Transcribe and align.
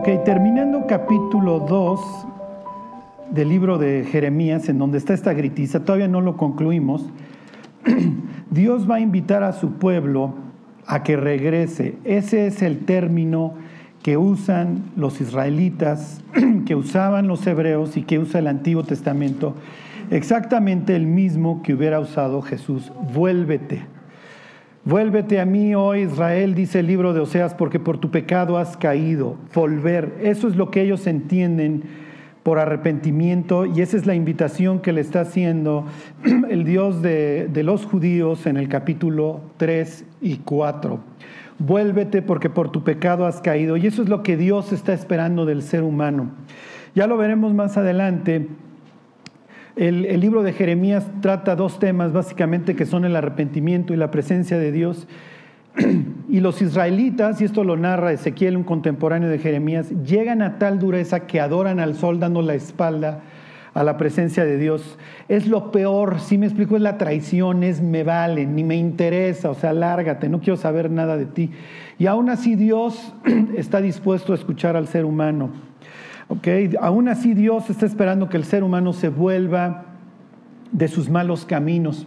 Ok, 0.00 0.22
terminando 0.24 0.86
capítulo 0.86 1.58
2 1.58 2.00
del 3.30 3.48
libro 3.48 3.78
de 3.78 4.06
Jeremías, 4.08 4.68
en 4.68 4.78
donde 4.78 4.96
está 4.96 5.12
esta 5.12 5.32
gritiza, 5.32 5.84
todavía 5.84 6.06
no 6.06 6.20
lo 6.20 6.36
concluimos, 6.36 7.04
Dios 8.52 8.88
va 8.88 8.94
a 8.94 9.00
invitar 9.00 9.42
a 9.42 9.52
su 9.52 9.72
pueblo 9.72 10.34
a 10.86 11.02
que 11.02 11.16
regrese. 11.16 11.96
Ese 12.04 12.46
es 12.46 12.62
el 12.62 12.84
término 12.84 13.54
que 14.04 14.16
usan 14.16 14.84
los 14.94 15.20
israelitas, 15.20 16.22
que 16.64 16.76
usaban 16.76 17.26
los 17.26 17.44
hebreos 17.44 17.96
y 17.96 18.04
que 18.04 18.20
usa 18.20 18.38
el 18.38 18.46
Antiguo 18.46 18.84
Testamento, 18.84 19.56
exactamente 20.12 20.94
el 20.94 21.08
mismo 21.08 21.60
que 21.64 21.74
hubiera 21.74 21.98
usado 21.98 22.40
Jesús. 22.40 22.92
Vuélvete. 23.12 23.97
Vuélvete 24.84 25.40
a 25.40 25.44
mí, 25.44 25.74
oh 25.74 25.94
Israel, 25.94 26.54
dice 26.54 26.80
el 26.80 26.86
libro 26.86 27.12
de 27.12 27.20
Oseas, 27.20 27.54
porque 27.54 27.78
por 27.78 27.98
tu 27.98 28.10
pecado 28.10 28.56
has 28.56 28.76
caído. 28.76 29.36
Volver. 29.54 30.14
Eso 30.22 30.48
es 30.48 30.56
lo 30.56 30.70
que 30.70 30.82
ellos 30.82 31.06
entienden 31.06 31.82
por 32.42 32.58
arrepentimiento 32.58 33.66
y 33.66 33.82
esa 33.82 33.98
es 33.98 34.06
la 34.06 34.14
invitación 34.14 34.80
que 34.80 34.92
le 34.92 35.02
está 35.02 35.20
haciendo 35.20 35.84
el 36.48 36.64
Dios 36.64 37.02
de, 37.02 37.48
de 37.52 37.62
los 37.62 37.84
judíos 37.84 38.46
en 38.46 38.56
el 38.56 38.68
capítulo 38.68 39.40
3 39.58 40.04
y 40.22 40.36
4. 40.38 40.98
Vuélvete 41.58 42.22
porque 42.22 42.48
por 42.48 42.70
tu 42.70 42.84
pecado 42.84 43.26
has 43.26 43.40
caído. 43.40 43.76
Y 43.76 43.86
eso 43.86 44.02
es 44.02 44.08
lo 44.08 44.22
que 44.22 44.36
Dios 44.36 44.72
está 44.72 44.94
esperando 44.94 45.44
del 45.44 45.62
ser 45.62 45.82
humano. 45.82 46.30
Ya 46.94 47.06
lo 47.06 47.16
veremos 47.18 47.52
más 47.52 47.76
adelante 47.76 48.48
el, 49.78 50.20
libro 50.20 50.42
de 50.42 50.52
Jeremías 50.52 51.06
trata 51.20 51.54
dos 51.54 51.78
temas 51.78 52.12
básicamente 52.12 52.74
que 52.74 52.84
son 52.84 53.04
el 53.04 53.14
arrepentimiento 53.14 53.94
y 53.94 53.96
la 53.96 54.10
presencia 54.10 54.58
de 54.58 54.72
Dios. 54.72 55.06
Y 56.30 56.40
los 56.40 56.60
israelitas, 56.60 57.40
y 57.40 57.44
esto 57.44 57.64
lo 57.64 57.78
narra 57.78 58.12
Ezequiel, 58.12 58.58
un 58.58 58.64
contemporáneo 58.64 59.30
de 59.30 59.38
Jeremías, 59.38 59.90
llegan 60.04 60.42
a 60.42 60.58
tal 60.58 60.78
dureza 60.78 61.20
que 61.20 61.40
adoran 61.40 61.80
al 61.80 61.94
sol 61.94 62.20
dando 62.20 62.42
la 62.42 62.52
espalda 62.52 63.22
a 63.72 63.82
la 63.82 63.96
presencia 63.96 64.44
de 64.44 64.58
Dios. 64.58 64.98
Es 65.28 65.46
lo 65.46 65.70
peor, 65.70 66.20
si 66.20 66.36
me 66.36 66.44
explico, 66.44 66.76
es 66.76 66.82
la 66.82 66.98
traición, 66.98 67.62
es 67.62 67.80
me 67.80 68.02
vale, 68.02 68.44
ni 68.44 68.62
me 68.62 68.76
interesa, 68.76 69.48
o 69.48 69.54
sea, 69.54 69.72
lárgate, 69.72 70.28
no 70.28 70.40
quiero 70.40 70.58
saber 70.58 70.90
nada 70.90 71.16
de 71.16 71.24
ti. 71.24 71.50
Y 71.98 72.06
aún 72.06 72.28
así 72.28 72.56
Dios 72.56 73.14
está 73.56 73.80
dispuesto 73.80 74.32
a 74.32 74.36
escuchar 74.36 74.76
al 74.76 74.86
ser 74.86 75.06
humano. 75.06 75.67
Okay. 76.28 76.74
Aún 76.80 77.08
así 77.08 77.34
Dios 77.34 77.70
está 77.70 77.86
esperando 77.86 78.28
que 78.28 78.36
el 78.36 78.44
ser 78.44 78.62
humano 78.62 78.92
se 78.92 79.08
vuelva 79.08 79.84
de 80.72 80.88
sus 80.88 81.08
malos 81.08 81.46
caminos. 81.46 82.06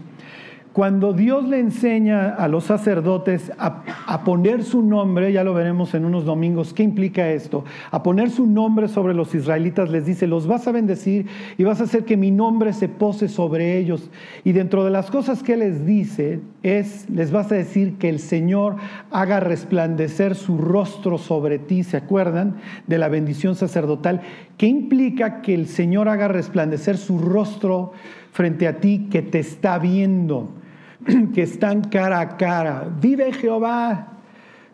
Cuando 0.73 1.11
Dios 1.11 1.49
le 1.49 1.59
enseña 1.59 2.29
a 2.29 2.47
los 2.47 2.63
sacerdotes 2.63 3.51
a, 3.57 4.23
poner 4.23 4.63
su 4.63 4.81
nombre, 4.81 5.33
ya 5.33 5.43
lo 5.43 5.53
veremos 5.53 5.93
en 5.95 6.05
unos 6.05 6.23
domingos, 6.23 6.73
¿qué 6.73 6.81
implica 6.81 7.29
esto? 7.29 7.65
A 7.91 8.03
poner 8.03 8.29
su 8.29 8.47
nombre 8.47 8.87
sobre 8.87 9.13
los 9.13 9.35
israelitas, 9.35 9.89
les 9.89 10.05
dice, 10.05 10.27
los 10.27 10.47
vas 10.47 10.69
a 10.69 10.71
bendecir 10.71 11.25
y 11.57 11.65
vas 11.65 11.81
a 11.81 11.83
hacer 11.83 12.05
que 12.05 12.15
mi 12.15 12.31
nombre 12.31 12.71
se 12.71 12.87
pose 12.87 13.27
sobre 13.27 13.79
ellos. 13.79 14.09
Y 14.45 14.53
dentro 14.53 14.85
de 14.85 14.91
las 14.91 15.11
cosas 15.11 15.43
que 15.43 15.57
les 15.57 15.85
dice 15.85 16.39
es, 16.63 17.09
les 17.09 17.33
vas 17.33 17.51
a 17.51 17.55
decir 17.55 17.97
que 17.97 18.07
el 18.07 18.19
Señor 18.19 18.77
haga 19.11 19.41
resplandecer 19.41 20.35
su 20.35 20.57
rostro 20.57 21.17
sobre 21.17 21.59
ti, 21.59 21.83
¿se 21.83 21.97
acuerdan? 21.97 22.55
De 22.87 22.97
la 22.97 23.09
bendición 23.09 23.55
sacerdotal. 23.55 24.21
¿Qué 24.55 24.67
implica 24.67 25.41
que 25.41 25.53
el 25.53 25.67
Señor 25.67 26.07
haga 26.07 26.29
resplandecer 26.29 26.95
su 26.95 27.19
rostro 27.19 27.91
frente 28.31 28.69
a 28.69 28.79
ti 28.79 29.09
que 29.11 29.21
te 29.21 29.39
está 29.39 29.77
viendo? 29.77 30.60
que 31.33 31.43
están 31.43 31.81
cara 31.81 32.19
a 32.19 32.37
cara. 32.37 32.87
Vive 32.99 33.33
Jehová, 33.33 34.07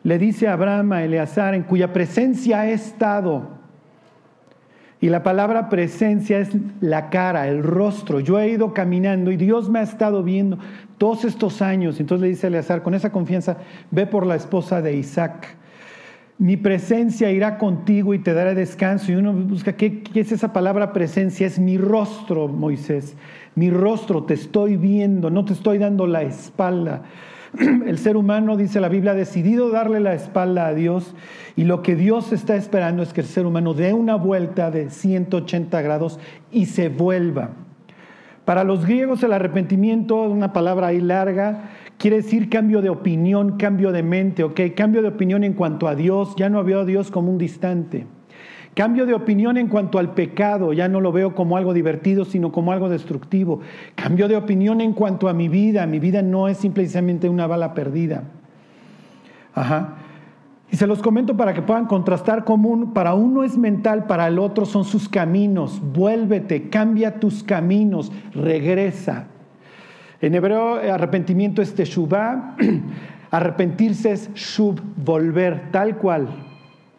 le 0.04 0.18
dice 0.18 0.48
Abraham 0.48 0.94
a 0.94 1.04
Eleazar, 1.04 1.54
en 1.54 1.64
cuya 1.64 1.94
presencia 1.94 2.68
he 2.68 2.74
estado. 2.74 3.58
Y 5.00 5.10
la 5.10 5.22
palabra 5.22 5.70
presencia 5.70 6.40
es 6.40 6.50
la 6.82 7.10
cara, 7.10 7.48
el 7.48 7.62
rostro. 7.62 8.20
Yo 8.20 8.40
he 8.40 8.50
ido 8.50 8.74
caminando 8.74 9.32
y 9.32 9.38
Dios 9.38 9.70
me 9.70 9.80
ha 9.80 9.84
estado 9.84 10.24
viendo 10.24 10.58
todos 10.98 11.24
estos 11.24 11.62
años. 11.62 12.00
Entonces 12.00 12.24
le 12.24 12.30
dice 12.30 12.48
Eleazar, 12.48 12.82
con 12.82 12.96
esa 12.96 13.12
confianza, 13.12 13.58
ve 13.92 14.08
por 14.08 14.26
la 14.26 14.36
esposa 14.36 14.82
de 14.82 14.96
Isaac. 14.96 15.56
Mi 16.40 16.58
presencia 16.58 17.32
irá 17.32 17.60
contigo 17.60 18.14
y 18.16 18.20
te 18.20 18.34
dará 18.34 18.56
descanso. 18.56 19.12
Y 19.12 19.16
uno 19.16 19.34
busca, 19.34 19.74
¿qué, 19.74 20.02
¿qué, 20.02 20.22
es 20.22 20.32
esa 20.32 20.52
palabra 20.52 20.94
presencia? 20.94 21.46
Es 21.46 21.60
mi 21.60 21.78
rostro, 21.78 22.48
Moisés 22.48 23.16
mi 23.58 23.72
rostro, 23.72 24.24
te 24.24 24.36
estoy 24.36 24.78
viendo, 24.78 25.32
no 25.32 25.44
te 25.44 25.54
estoy 25.54 25.80
dando 25.80 26.06
la 26.06 26.22
espalda. 26.22 27.02
El 27.88 27.98
ser 27.98 28.16
humano, 28.16 28.56
dice 28.56 28.80
la 28.80 28.88
Biblia, 28.88 29.14
ha 29.14 29.16
decidido 29.16 29.72
darle 29.72 30.00
la 30.00 30.14
espalda 30.14 30.68
a 30.68 30.76
Dios 30.76 31.16
y 31.56 31.64
lo 31.64 31.82
que 31.82 31.96
Dios 31.96 32.32
está 32.34 32.56
esperando 32.56 33.02
es 33.02 33.14
que 33.14 33.22
el 33.22 33.28
ser 33.28 33.48
humano 33.48 33.74
dé 33.74 33.94
una 33.94 34.14
vuelta 34.16 34.70
de 34.70 34.92
180 34.92 35.82
grados 35.82 36.20
y 36.52 36.68
se 36.68 36.90
vuelva. 36.90 37.50
Para 38.46 38.64
los 38.64 38.86
griegos 38.86 39.24
el 39.24 39.34
arrepentimiento, 39.34 40.22
una 40.22 40.54
palabra 40.54 40.88
ahí 40.88 41.02
larga, 41.02 41.72
quiere 41.98 42.18
decir 42.18 42.50
cambio 42.52 42.84
de 42.84 42.92
opinión, 42.92 43.58
cambio 43.58 43.92
de 43.92 44.04
mente, 44.04 44.44
¿ok? 44.44 44.62
Cambio 44.76 45.02
de 45.02 45.08
opinión 45.08 45.44
en 45.44 45.54
cuanto 45.54 45.88
a 45.88 45.96
Dios, 45.96 46.36
ya 46.36 46.48
no 46.48 46.64
veo 46.64 46.82
a 46.82 46.86
Dios 46.86 47.10
como 47.10 47.32
un 47.32 47.40
distante. 47.40 48.06
Cambio 48.78 49.08
de 49.08 49.16
opinión 49.16 49.58
en 49.58 49.70
cuanto 49.70 49.98
al 49.98 50.14
pecado, 50.14 50.72
ya 50.72 50.88
no 50.88 51.02
lo 51.02 51.12
veo 51.12 51.34
como 51.34 51.58
algo 51.58 51.74
divertido, 51.74 52.26
sino 52.26 52.52
como 52.52 52.72
algo 52.72 52.90
destructivo. 52.90 53.62
Cambio 53.96 54.28
de 54.28 54.38
opinión 54.38 54.82
en 54.82 54.94
cuanto 54.94 55.30
a 55.30 55.34
mi 55.34 55.48
vida, 55.48 55.88
mi 55.88 55.98
vida 55.98 56.22
no 56.22 56.48
es 56.48 56.60
simplemente 56.60 57.28
una 57.28 57.48
bala 57.48 57.74
perdida. 57.74 58.26
Ajá. 59.56 59.96
Y 60.70 60.76
se 60.76 60.86
los 60.86 61.02
comento 61.02 61.36
para 61.36 61.56
que 61.56 61.64
puedan 61.64 61.88
contrastar 61.88 62.44
común. 62.44 62.94
Para 62.94 63.16
uno 63.16 63.44
es 63.44 63.58
mental, 63.58 64.06
para 64.06 64.28
el 64.28 64.38
otro 64.38 64.64
son 64.64 64.86
sus 64.86 65.10
caminos. 65.10 65.82
Vuélvete, 65.82 66.70
cambia 66.70 67.20
tus 67.20 67.42
caminos, 67.42 68.12
regresa. 68.32 69.26
En 70.22 70.36
hebreo, 70.36 70.76
arrepentimiento 70.76 71.64
es 71.64 71.74
teshuvah, 71.74 72.56
arrepentirse 73.32 74.12
es 74.12 74.32
shub, 74.36 74.80
volver, 75.04 75.72
tal 75.72 75.98
cual. 75.98 76.28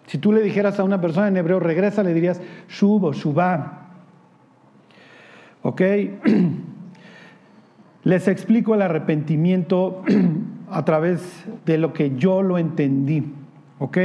Si 0.09 0.17
tú 0.17 0.33
le 0.33 0.41
dijeras 0.41 0.81
a 0.81 0.85
una 0.85 1.03
persona 1.03 1.29
en 1.29 1.37
hebreo, 1.37 1.61
regresa, 1.61 2.03
le 2.03 2.15
dirías 2.15 2.41
shub 2.67 3.05
o 3.05 3.13
shubá. 3.13 3.91
¿Ok? 5.61 5.81
Les 8.05 8.27
explico 8.27 8.75
el 8.75 8.81
arrepentimiento 8.81 10.03
a 10.71 10.83
través 10.87 11.45
de 11.67 11.77
lo 11.77 11.93
que 11.93 12.17
yo 12.17 12.41
lo 12.41 12.57
entendí. 12.57 13.35
¿Ok? 13.79 13.99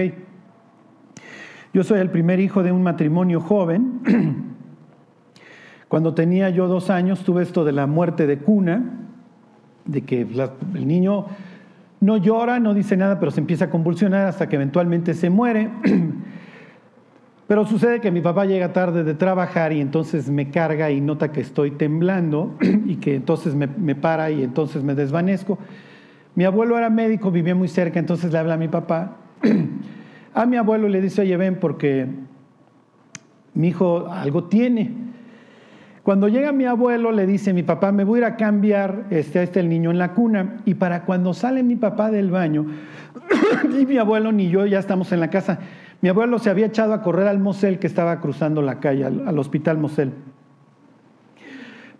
Yo 1.74 1.86
soy 1.86 2.00
el 2.00 2.09
primer 2.09 2.41
hijo 2.41 2.64
de 2.64 2.74
un 2.74 2.84
matrimonio 2.84 3.40
joven. 3.40 4.02
Cuando 5.88 6.14
tenía 6.14 6.50
yo 6.50 6.68
dos 6.68 6.90
años 6.90 7.24
tuve 7.24 7.44
esto 7.44 7.64
de 7.64 7.72
la 7.72 7.88
muerte 7.88 8.28
de 8.28 8.40
cuna, 8.40 9.08
de 9.85 10.02
que 10.02 10.28
el 10.74 10.85
niño 10.85 11.28
no 12.03 12.18
llora, 12.18 12.59
no 12.59 12.74
dice 12.74 12.97
nada, 12.97 13.18
pero 13.18 13.31
se 13.31 13.40
empieza 13.40 13.66
a 13.66 13.69
convulsionar 13.69 14.28
hasta 14.28 14.50
que 14.50 14.58
eventualmente 14.58 15.14
se 15.14 15.30
muere. 15.30 15.69
Pero 17.47 17.66
sucede 17.66 18.00
que 18.00 18.09
mi 18.09 18.22
papá 18.22 18.46
llega 18.46 18.74
tarde 18.74 19.03
de 19.03 19.14
trabajar 19.14 19.74
y 19.74 19.81
entonces 19.81 20.30
me 20.30 20.50
carga 20.50 20.91
y 20.91 21.02
nota 21.02 21.31
que 21.31 21.41
estoy 21.41 21.72
temblando 21.72 22.58
y 22.86 22.96
que 22.97 23.16
entonces 23.16 23.56
me, 23.56 23.96
para 23.96 24.31
y 24.31 24.44
entonces 24.44 24.84
me 24.84 24.96
desvanezco. 24.96 25.59
Mi 26.36 26.46
abuelo 26.46 26.78
era 26.78 26.90
médico, 26.90 27.31
vivía 27.31 27.56
muy 27.56 27.68
cerca, 27.68 28.00
entonces 28.00 28.31
le 28.31 28.38
habla 28.38 28.56
a 28.56 28.58
mi 28.58 28.68
papá. 28.68 29.18
A 30.35 30.47
mi 30.47 30.58
abuelo 30.58 30.88
le 30.88 31.00
dice, 31.00 31.22
oye, 31.22 31.38
ven 31.38 31.59
porque 31.59 32.08
mi 33.53 33.68
hijo 33.68 34.08
algo 34.09 34.46
tiene. 34.46 35.03
Cuando 36.03 36.28
llega 36.28 36.52
mi 36.52 36.66
abuelo, 36.66 37.14
le 37.14 37.25
dice, 37.25 37.53
mi 37.53 37.64
papá, 37.64 37.94
me 37.94 38.03
voy 38.03 38.18
a 38.18 38.19
ir 38.19 38.25
a 38.25 38.36
cambiar 38.36 39.06
este, 39.09 39.40
a 39.40 39.44
este 39.44 39.62
el 39.62 39.69
niño 39.69 39.90
en 39.90 39.97
la 39.97 40.11
cuna. 40.11 40.58
Y 40.66 40.73
para 40.73 41.05
cuando 41.05 41.34
sale 41.34 41.64
mi 41.64 41.78
papá 41.78 42.11
del 42.11 42.29
baño, 42.29 42.66
ni 43.70 43.85
mi 43.85 43.97
abuelo 43.97 44.34
ni 44.34 44.50
yo 44.50 44.66
ya 44.66 44.79
estamos 44.79 45.14
en 45.14 45.22
la 45.22 45.29
casa. 45.29 45.59
Mi 46.02 46.09
abuelo 46.09 46.40
se 46.40 46.50
había 46.50 46.66
echado 46.66 46.94
a 46.94 47.02
correr 47.02 47.28
al 47.28 47.40
Mosel 47.40 47.79
que 47.79 47.88
estaba 47.88 48.20
cruzando 48.20 48.61
la 48.61 48.82
calle, 48.82 49.05
al, 49.05 49.40
hospital 49.40 49.78
Mosel. 49.78 50.11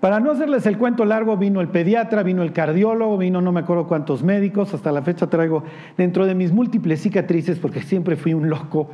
Para 0.02 0.20
no 0.20 0.32
hacerles 0.32 0.66
el 0.66 0.78
cuento 0.78 1.06
largo, 1.06 1.38
vino 1.38 1.62
el 1.62 1.70
pediatra, 1.70 2.24
vino 2.24 2.44
el 2.44 2.52
cardiólogo, 2.52 3.18
vino 3.18 3.40
no 3.40 3.54
me 3.54 3.62
acuerdo 3.62 3.88
cuántos 3.88 4.22
médicos, 4.22 4.74
hasta 4.74 4.92
la 4.92 5.02
fecha 5.02 5.28
traigo 5.30 5.64
dentro 5.96 6.26
de 6.26 6.36
mis 6.36 6.52
múltiples 6.52 7.02
cicatrices, 7.02 7.58
porque 7.58 7.82
siempre 7.82 8.18
fui 8.18 8.34
un 8.34 8.50
loco, 8.50 8.90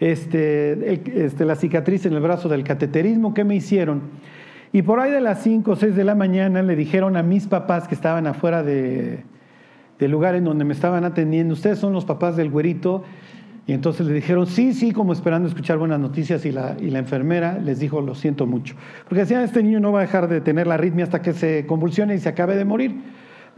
este, 0.00 0.94
este, 1.26 1.44
la 1.44 1.56
cicatriz 1.56 2.06
en 2.06 2.14
el 2.14 2.20
brazo 2.20 2.48
del 2.48 2.64
cateterismo 2.64 3.34
que 3.34 3.44
me 3.44 3.56
hicieron 3.56 4.00
y 4.74 4.82
por 4.82 4.98
ahí 4.98 5.12
de 5.12 5.20
las 5.20 5.40
5 5.44 5.70
o 5.70 5.76
6 5.76 5.94
de 5.94 6.02
la 6.02 6.16
mañana 6.16 6.60
le 6.60 6.74
dijeron 6.74 7.16
a 7.16 7.22
mis 7.22 7.46
papás 7.46 7.86
que 7.86 7.94
estaban 7.94 8.26
afuera 8.26 8.64
de, 8.64 9.22
del 10.00 10.10
lugar 10.10 10.34
en 10.34 10.42
donde 10.42 10.64
me 10.64 10.74
estaban 10.74 11.04
atendiendo, 11.04 11.54
ustedes 11.54 11.78
son 11.78 11.92
los 11.92 12.04
papás 12.04 12.34
del 12.34 12.50
güerito. 12.50 13.04
Y 13.68 13.72
entonces 13.72 14.04
le 14.04 14.12
dijeron, 14.12 14.48
sí, 14.48 14.74
sí, 14.74 14.90
como 14.90 15.12
esperando 15.12 15.46
escuchar 15.46 15.78
buenas 15.78 16.00
noticias. 16.00 16.44
Y 16.44 16.50
la, 16.50 16.74
y 16.80 16.90
la 16.90 16.98
enfermera 16.98 17.56
les 17.56 17.78
dijo, 17.78 18.00
lo 18.00 18.16
siento 18.16 18.46
mucho. 18.46 18.74
Porque 19.04 19.20
decían, 19.20 19.42
este 19.42 19.62
niño 19.62 19.78
no 19.78 19.92
va 19.92 20.00
a 20.00 20.02
dejar 20.02 20.26
de 20.26 20.40
tener 20.40 20.66
la 20.66 20.74
arritmia 20.74 21.04
hasta 21.04 21.22
que 21.22 21.34
se 21.34 21.66
convulsione 21.66 22.16
y 22.16 22.18
se 22.18 22.30
acabe 22.30 22.56
de 22.56 22.64
morir. 22.64 22.96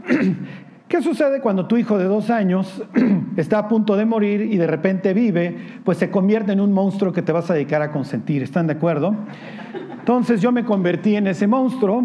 ¿Qué 0.89 1.01
sucede 1.01 1.41
cuando 1.41 1.67
tu 1.67 1.79
hijo 1.79 1.97
de 1.97 2.05
dos 2.05 2.29
años 2.29 2.85
está 3.39 3.61
a 3.61 3.69
punto 3.69 3.97
de 3.97 4.05
morir 4.05 4.43
y 4.43 4.59
de 4.59 4.67
repente 4.67 5.15
vive? 5.15 5.57
Pues 5.83 5.97
se 5.97 6.11
convierte 6.11 6.53
en 6.53 6.61
un 6.61 6.75
monstruo 6.75 7.15
que 7.15 7.23
te 7.23 7.33
vas 7.33 7.51
a 7.51 7.55
dedicar 7.55 7.81
a 7.81 7.91
consentir. 7.91 8.43
¿Están 8.43 8.67
de 8.67 8.75
acuerdo? 8.75 9.17
Entonces 10.07 10.41
yo 10.41 10.53
me 10.53 10.65
convertí 10.65 11.17
en 11.17 11.27
ese 11.27 11.49
monstruo 11.49 12.01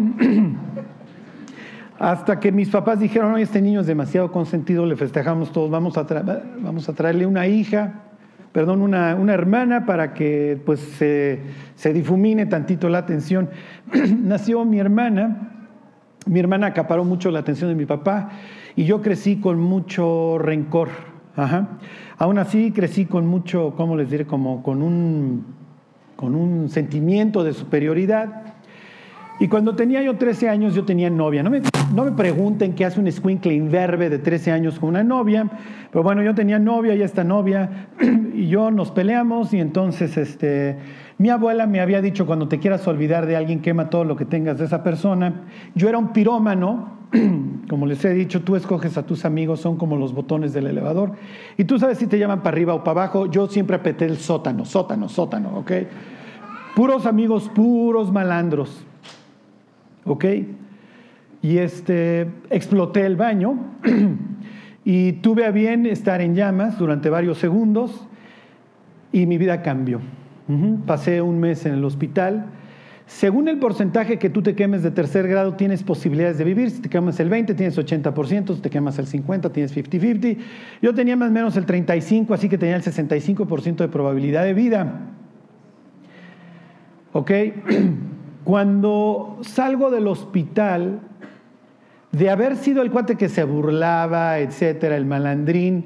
hasta 2.00 2.40
que 2.40 2.50
mis 2.50 2.68
papás 2.68 2.98
dijeron, 2.98 3.38
este 3.38 3.62
niño 3.62 3.82
es 3.82 3.86
demasiado 3.86 4.32
consentido, 4.32 4.84
le 4.86 4.96
festejamos 4.96 5.52
todos, 5.52 5.70
vamos 5.70 5.96
a, 5.96 6.94
traerle 6.94 7.26
una 7.26 7.46
hija, 7.46 8.02
perdón, 8.50 8.82
una, 8.82 9.12
hermana 9.32 9.86
para 9.86 10.14
que 10.14 10.60
pues 10.66 10.80
se, 10.80 11.92
difumine 11.92 12.46
tantito 12.46 12.88
la 12.88 12.98
atención. 12.98 13.50
Nació 14.18 14.64
mi 14.64 14.80
hermana, 14.80 15.68
mi 16.26 16.40
hermana 16.40 16.66
acaparó 16.66 17.04
mucho 17.04 17.30
la 17.30 17.38
atención 17.38 17.70
de 17.70 17.76
mi 17.76 17.86
papá 17.86 18.30
y 18.74 18.82
yo 18.82 19.00
crecí 19.00 19.36
con 19.36 19.60
mucho 19.60 20.38
rencor. 20.38 20.88
Aún 22.18 22.38
así 22.38 22.72
crecí 22.72 23.06
con 23.06 23.28
mucho, 23.28 23.74
¿cómo 23.76 23.94
les 23.94 24.10
diré? 24.10 24.26
Como 24.26 24.64
con 24.64 24.82
un, 24.82 25.61
con 26.22 26.36
un 26.36 26.68
sentimiento 26.68 27.42
de 27.42 27.52
superioridad. 27.52 28.54
Y 29.40 29.48
cuando 29.48 29.74
tenía 29.74 30.00
yo 30.02 30.14
13 30.18 30.48
años, 30.48 30.72
yo 30.72 30.84
tenía 30.84 31.10
novia. 31.10 31.42
No 31.42 31.50
me, 31.50 31.62
no 31.92 32.04
me 32.04 32.12
pregunten 32.12 32.74
qué 32.74 32.84
hace 32.84 33.00
un 33.00 33.10
squinkle 33.10 33.52
inverbe 33.52 34.08
de 34.08 34.20
13 34.20 34.52
años 34.52 34.78
con 34.78 34.90
una 34.90 35.02
novia, 35.02 35.50
pero 35.90 36.04
bueno, 36.04 36.22
yo 36.22 36.32
tenía 36.32 36.60
novia 36.60 36.94
y 36.94 37.02
esta 37.02 37.24
novia, 37.24 37.88
y 38.34 38.46
yo 38.46 38.70
nos 38.70 38.92
peleamos, 38.92 39.52
y 39.52 39.58
entonces 39.58 40.16
este, 40.16 40.78
mi 41.18 41.28
abuela 41.28 41.66
me 41.66 41.80
había 41.80 42.00
dicho, 42.00 42.24
cuando 42.24 42.46
te 42.46 42.60
quieras 42.60 42.86
olvidar 42.86 43.26
de 43.26 43.34
alguien, 43.34 43.62
quema 43.62 43.90
todo 43.90 44.04
lo 44.04 44.14
que 44.14 44.26
tengas 44.26 44.58
de 44.58 44.66
esa 44.66 44.84
persona. 44.84 45.42
Yo 45.74 45.88
era 45.88 45.98
un 45.98 46.12
pirómano, 46.12 46.98
como 47.68 47.86
les 47.86 48.04
he 48.04 48.14
dicho, 48.14 48.42
tú 48.42 48.54
escoges 48.54 48.96
a 48.96 49.04
tus 49.04 49.24
amigos, 49.24 49.58
son 49.58 49.76
como 49.76 49.96
los 49.96 50.14
botones 50.14 50.52
del 50.52 50.68
elevador, 50.68 51.14
y 51.58 51.64
tú 51.64 51.80
sabes 51.80 51.98
si 51.98 52.06
te 52.06 52.16
llaman 52.16 52.44
para 52.44 52.54
arriba 52.54 52.74
o 52.74 52.84
para 52.84 53.02
abajo, 53.02 53.26
yo 53.26 53.48
siempre 53.48 53.74
apreté 53.74 54.04
el 54.04 54.18
sótano, 54.18 54.64
sótano, 54.64 55.08
sótano, 55.08 55.58
¿ok? 55.58 55.72
Puros 56.74 57.06
amigos, 57.06 57.50
puros 57.54 58.12
malandros. 58.12 58.86
¿ok? 60.04 60.24
Y 61.42 61.58
este, 61.58 62.28
exploté 62.50 63.04
el 63.04 63.16
baño 63.16 63.58
y 64.84 65.12
tuve 65.14 65.44
a 65.44 65.50
bien 65.50 65.86
estar 65.86 66.20
en 66.20 66.34
llamas 66.34 66.78
durante 66.78 67.10
varios 67.10 67.38
segundos 67.38 68.06
y 69.10 69.26
mi 69.26 69.38
vida 69.38 69.62
cambió. 69.62 70.00
Pasé 70.86 71.22
un 71.22 71.40
mes 71.40 71.64
en 71.66 71.74
el 71.74 71.84
hospital. 71.84 72.46
Según 73.06 73.48
el 73.48 73.58
porcentaje 73.58 74.18
que 74.18 74.28
tú 74.28 74.42
te 74.42 74.54
quemes 74.54 74.82
de 74.82 74.90
tercer 74.90 75.26
grado, 75.26 75.54
tienes 75.54 75.82
posibilidades 75.82 76.38
de 76.38 76.44
vivir. 76.44 76.70
Si 76.70 76.82
te 76.82 76.88
quemas 76.88 77.18
el 77.20 77.30
20, 77.30 77.54
tienes 77.54 77.78
80%. 77.78 78.54
Si 78.54 78.60
te 78.60 78.70
quemas 78.70 78.98
el 78.98 79.06
50, 79.06 79.50
tienes 79.52 79.74
50-50. 79.74 80.36
Yo 80.82 80.94
tenía 80.94 81.16
más 81.16 81.30
o 81.30 81.32
menos 81.32 81.56
el 81.56 81.64
35, 81.64 82.34
así 82.34 82.48
que 82.48 82.58
tenía 82.58 82.76
el 82.76 82.82
65% 82.82 83.76
de 83.76 83.88
probabilidad 83.88 84.44
de 84.44 84.54
vida. 84.54 85.00
¿Ok? 87.12 87.30
Cuando 88.44 89.38
salgo 89.42 89.90
del 89.90 90.08
hospital, 90.08 91.00
de 92.12 92.28
haber 92.28 92.56
sido 92.56 92.82
el 92.82 92.90
cuate 92.90 93.16
que 93.16 93.28
se 93.28 93.44
burlaba, 93.44 94.38
etcétera, 94.38 94.96
el 94.96 95.06
malandrín, 95.06 95.84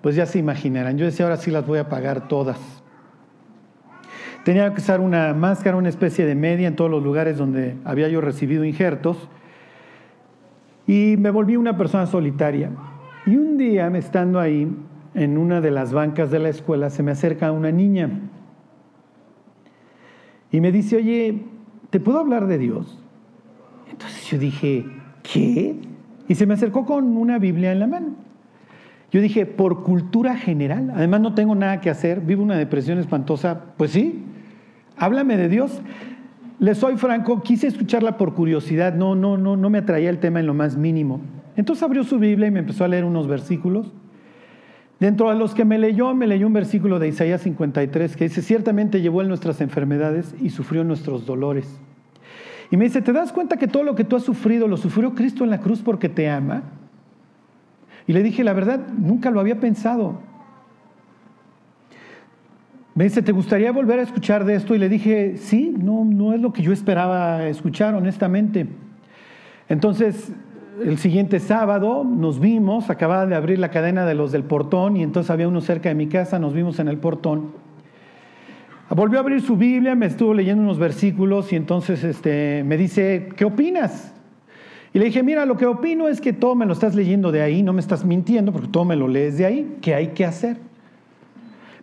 pues 0.00 0.14
ya 0.14 0.26
se 0.26 0.38
imaginarán. 0.38 0.98
Yo 0.98 1.06
decía, 1.06 1.26
ahora 1.26 1.36
sí 1.36 1.50
las 1.50 1.66
voy 1.66 1.78
a 1.78 1.88
pagar 1.88 2.28
todas. 2.28 2.58
Tenía 4.44 4.72
que 4.74 4.80
usar 4.80 5.00
una 5.00 5.32
máscara, 5.32 5.76
una 5.76 5.88
especie 5.88 6.26
de 6.26 6.34
media 6.34 6.68
en 6.68 6.76
todos 6.76 6.90
los 6.90 7.02
lugares 7.02 7.38
donde 7.38 7.76
había 7.84 8.08
yo 8.08 8.20
recibido 8.20 8.64
injertos. 8.64 9.16
Y 10.86 11.16
me 11.18 11.30
volví 11.30 11.56
una 11.56 11.78
persona 11.78 12.06
solitaria. 12.06 12.70
Y 13.24 13.36
un 13.36 13.56
día, 13.56 13.88
estando 13.96 14.38
ahí, 14.38 14.70
en 15.14 15.38
una 15.38 15.62
de 15.62 15.70
las 15.70 15.92
bancas 15.94 16.30
de 16.30 16.38
la 16.38 16.50
escuela, 16.50 16.90
se 16.90 17.02
me 17.02 17.12
acerca 17.12 17.50
una 17.52 17.72
niña. 17.72 18.10
Y 20.54 20.60
me 20.60 20.70
dice, 20.70 20.94
oye, 20.94 21.40
¿te 21.90 21.98
puedo 21.98 22.20
hablar 22.20 22.46
de 22.46 22.58
Dios? 22.58 22.96
Entonces 23.90 24.24
yo 24.30 24.38
dije, 24.38 24.86
¿qué? 25.24 25.74
Y 26.28 26.36
se 26.36 26.46
me 26.46 26.54
acercó 26.54 26.86
con 26.86 27.16
una 27.16 27.40
Biblia 27.40 27.72
en 27.72 27.80
la 27.80 27.88
mano. 27.88 28.10
Yo 29.10 29.20
dije, 29.20 29.46
por 29.46 29.82
cultura 29.82 30.36
general, 30.36 30.92
además 30.94 31.22
no 31.22 31.34
tengo 31.34 31.56
nada 31.56 31.80
que 31.80 31.90
hacer, 31.90 32.20
vivo 32.20 32.44
una 32.44 32.56
depresión 32.56 32.98
espantosa, 32.98 33.62
pues 33.76 33.90
sí, 33.90 34.22
háblame 34.96 35.36
de 35.36 35.48
Dios. 35.48 35.82
Le 36.60 36.76
soy 36.76 36.98
franco, 36.98 37.42
quise 37.42 37.66
escucharla 37.66 38.16
por 38.16 38.34
curiosidad, 38.34 38.94
no, 38.94 39.16
no, 39.16 39.36
no, 39.36 39.56
no 39.56 39.70
me 39.70 39.78
atraía 39.78 40.08
el 40.08 40.20
tema 40.20 40.38
en 40.38 40.46
lo 40.46 40.54
más 40.54 40.76
mínimo. 40.76 41.20
Entonces 41.56 41.82
abrió 41.82 42.04
su 42.04 42.20
Biblia 42.20 42.46
y 42.46 42.52
me 42.52 42.60
empezó 42.60 42.84
a 42.84 42.88
leer 42.88 43.04
unos 43.04 43.26
versículos. 43.26 43.92
Dentro 45.04 45.28
de 45.28 45.36
los 45.36 45.54
que 45.54 45.66
me 45.66 45.76
leyó, 45.76 46.14
me 46.14 46.26
leyó 46.26 46.46
un 46.46 46.54
versículo 46.54 46.98
de 46.98 47.08
Isaías 47.08 47.42
53 47.42 48.16
que 48.16 48.24
dice, 48.24 48.40
ciertamente 48.40 49.02
llevó 49.02 49.22
nuestras 49.22 49.60
enfermedades 49.60 50.34
y 50.40 50.48
sufrió 50.48 50.82
nuestros 50.82 51.26
dolores. 51.26 51.78
Y 52.70 52.78
me 52.78 52.86
dice, 52.86 53.02
¿te 53.02 53.12
das 53.12 53.30
cuenta 53.30 53.58
que 53.58 53.68
todo 53.68 53.82
lo 53.82 53.94
que 53.96 54.04
tú 54.04 54.16
has 54.16 54.22
sufrido 54.22 54.66
lo 54.66 54.78
sufrió 54.78 55.14
Cristo 55.14 55.44
en 55.44 55.50
la 55.50 55.60
cruz 55.60 55.82
porque 55.82 56.08
te 56.08 56.30
ama? 56.30 56.62
Y 58.06 58.14
le 58.14 58.22
dije, 58.22 58.42
la 58.44 58.54
verdad, 58.54 58.80
nunca 58.96 59.30
lo 59.30 59.40
había 59.40 59.60
pensado. 59.60 60.20
Me 62.94 63.04
dice, 63.04 63.20
¿te 63.20 63.32
gustaría 63.32 63.72
volver 63.72 63.98
a 63.98 64.04
escuchar 64.04 64.46
de 64.46 64.54
esto? 64.54 64.74
Y 64.74 64.78
le 64.78 64.88
dije, 64.88 65.36
sí, 65.36 65.74
no, 65.78 66.06
no 66.06 66.32
es 66.32 66.40
lo 66.40 66.54
que 66.54 66.62
yo 66.62 66.72
esperaba 66.72 67.46
escuchar, 67.46 67.94
honestamente. 67.94 68.68
Entonces, 69.68 70.32
el 70.82 70.98
siguiente 70.98 71.40
sábado 71.40 72.04
nos 72.04 72.40
vimos, 72.40 72.90
acababa 72.90 73.26
de 73.26 73.34
abrir 73.34 73.58
la 73.58 73.70
cadena 73.70 74.06
de 74.06 74.14
los 74.14 74.32
del 74.32 74.44
portón 74.44 74.96
y 74.96 75.02
entonces 75.02 75.30
había 75.30 75.46
uno 75.46 75.60
cerca 75.60 75.88
de 75.88 75.94
mi 75.94 76.08
casa, 76.08 76.38
nos 76.38 76.52
vimos 76.52 76.78
en 76.78 76.88
el 76.88 76.98
portón. 76.98 77.52
Volvió 78.90 79.18
a 79.18 79.22
abrir 79.22 79.40
su 79.40 79.56
Biblia, 79.56 79.94
me 79.94 80.06
estuvo 80.06 80.34
leyendo 80.34 80.62
unos 80.62 80.78
versículos 80.78 81.52
y 81.52 81.56
entonces 81.56 82.04
este, 82.04 82.62
me 82.64 82.76
dice, 82.76 83.28
¿qué 83.36 83.44
opinas? 83.44 84.12
Y 84.92 84.98
le 84.98 85.06
dije, 85.06 85.22
mira, 85.22 85.46
lo 85.46 85.56
que 85.56 85.66
opino 85.66 86.08
es 86.08 86.20
que 86.20 86.32
todo 86.32 86.54
me 86.54 86.66
lo 86.66 86.72
estás 86.72 86.94
leyendo 86.94 87.32
de 87.32 87.42
ahí, 87.42 87.62
no 87.62 87.72
me 87.72 87.80
estás 87.80 88.04
mintiendo 88.04 88.52
porque 88.52 88.68
todo 88.68 88.84
me 88.84 88.96
lo 88.96 89.08
lees 89.08 89.38
de 89.38 89.46
ahí, 89.46 89.76
¿qué 89.80 89.94
hay 89.94 90.08
que 90.08 90.24
hacer? 90.24 90.58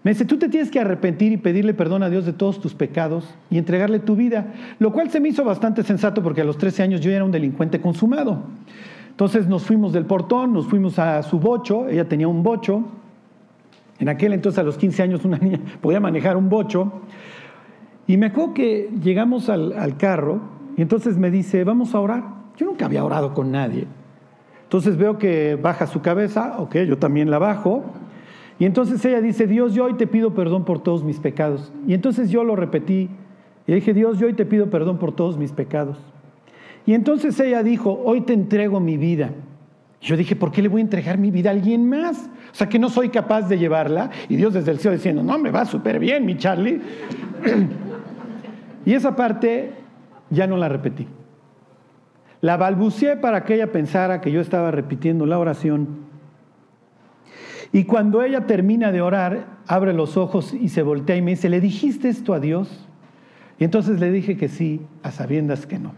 Me 0.03 0.11
dice, 0.11 0.25
tú 0.25 0.37
te 0.37 0.49
tienes 0.49 0.71
que 0.71 0.79
arrepentir 0.79 1.31
y 1.31 1.37
pedirle 1.37 1.73
perdón 1.73 2.01
a 2.01 2.09
Dios 2.09 2.25
de 2.25 2.33
todos 2.33 2.59
tus 2.59 2.73
pecados 2.73 3.35
y 3.49 3.57
entregarle 3.57 3.99
tu 3.99 4.15
vida, 4.15 4.53
lo 4.79 4.91
cual 4.91 5.11
se 5.11 5.19
me 5.19 5.29
hizo 5.29 5.43
bastante 5.43 5.83
sensato 5.83 6.23
porque 6.23 6.41
a 6.41 6.43
los 6.43 6.57
13 6.57 6.83
años 6.83 7.01
yo 7.01 7.11
era 7.11 7.23
un 7.23 7.31
delincuente 7.31 7.79
consumado. 7.79 8.41
Entonces 9.09 9.47
nos 9.47 9.63
fuimos 9.63 9.93
del 9.93 10.05
portón, 10.05 10.53
nos 10.53 10.67
fuimos 10.67 10.97
a 10.97 11.21
su 11.21 11.39
bocho, 11.39 11.87
ella 11.87 12.07
tenía 12.07 12.27
un 12.27 12.41
bocho, 12.41 12.85
en 14.01 14.09
aquel 14.09 14.33
entonces, 14.33 14.57
a 14.57 14.63
los 14.63 14.77
15 14.77 15.03
años, 15.03 15.23
una 15.25 15.37
niña 15.37 15.59
podía 15.81 15.99
manejar 15.99 16.35
un 16.35 16.49
bocho. 16.49 16.91
Y 18.07 18.17
me 18.17 18.25
acuerdo 18.25 18.55
que 18.55 18.89
llegamos 19.01 19.47
al, 19.47 19.95
carro 19.97 20.41
y 20.75 20.81
entonces 20.81 21.17
me 21.17 21.29
dice, 21.29 21.63
vamos 21.63 21.93
a 21.93 21.99
orar. 21.99 22.23
Yo 22.57 22.65
nunca 22.65 22.85
había 22.85 23.05
orado 23.05 23.35
con 23.35 23.51
nadie. 23.51 23.85
Entonces 24.63 24.97
veo 24.97 25.19
que 25.19 25.55
baja 25.55 25.85
su 25.85 26.01
cabeza, 26.01 26.55
ok, 26.57 26.77
yo 26.77 26.97
también 26.97 27.29
la 27.29 27.37
bajo. 27.37 27.85
Y 28.61 28.65
entonces 28.65 29.03
ella 29.05 29.21
dice, 29.21 29.47
Dios, 29.47 29.73
yo 29.73 29.85
hoy 29.85 29.95
te 29.95 30.05
pido 30.05 30.35
perdón 30.35 30.65
por 30.65 30.83
todos 30.83 31.03
mis 31.03 31.19
pecados. 31.19 31.73
Y 31.87 31.95
entonces 31.95 32.29
yo 32.29 32.43
lo 32.43 32.55
repetí 32.55 33.09
y 33.65 33.73
dije, 33.73 33.91
Dios, 33.91 34.19
yo 34.19 34.27
hoy 34.27 34.33
te 34.33 34.45
pido 34.45 34.69
perdón 34.69 34.99
por 34.99 35.15
todos 35.15 35.35
mis 35.35 35.51
pecados. 35.51 35.97
Y 36.85 36.93
entonces 36.93 37.39
ella 37.39 37.63
dijo, 37.63 37.99
hoy 38.05 38.21
te 38.21 38.33
entrego 38.33 38.79
mi 38.79 38.97
vida. 38.97 39.31
Yo 39.99 40.15
dije, 40.15 40.35
¿por 40.35 40.51
qué 40.51 40.61
le 40.61 40.67
voy 40.67 40.81
a 40.81 40.83
entregar 40.83 41.17
mi 41.17 41.31
vida 41.31 41.49
a 41.49 41.53
alguien 41.53 41.89
más? 41.89 42.29
O 42.51 42.55
sea, 42.55 42.69
que 42.69 42.77
no 42.77 42.89
soy 42.89 43.09
capaz 43.09 43.49
de 43.49 43.57
llevarla. 43.57 44.11
Y 44.29 44.35
Dios 44.35 44.53
desde 44.53 44.69
el 44.69 44.77
cielo 44.77 44.95
diciendo, 44.95 45.23
no, 45.23 45.39
me 45.39 45.49
va 45.49 45.65
súper 45.65 45.97
bien, 45.97 46.23
mi 46.23 46.37
Charlie. 46.37 46.81
y 48.85 48.93
esa 48.93 49.15
parte 49.15 49.71
ya 50.29 50.45
no 50.45 50.55
la 50.55 50.69
repetí. 50.69 51.07
La 52.41 52.57
balbuceé 52.57 53.17
para 53.17 53.43
que 53.43 53.55
ella 53.55 53.71
pensara 53.71 54.21
que 54.21 54.31
yo 54.31 54.39
estaba 54.39 54.69
repitiendo 54.69 55.25
la 55.25 55.39
oración. 55.39 56.10
Y 57.73 57.85
cuando 57.85 58.21
ella 58.21 58.45
termina 58.47 58.91
de 58.91 59.01
orar, 59.01 59.59
abre 59.67 59.93
los 59.93 60.17
ojos 60.17 60.53
y 60.53 60.69
se 60.69 60.83
voltea 60.83 61.15
y 61.15 61.21
me 61.21 61.31
dice, 61.31 61.49
¿le 61.49 61.61
dijiste 61.61 62.09
esto 62.09 62.33
a 62.33 62.39
Dios? 62.39 62.87
Y 63.59 63.63
entonces 63.63 63.99
le 63.99 64.11
dije 64.11 64.35
que 64.35 64.49
sí, 64.49 64.81
a 65.03 65.11
sabiendas 65.11 65.65
que 65.65 65.79
no. 65.79 65.93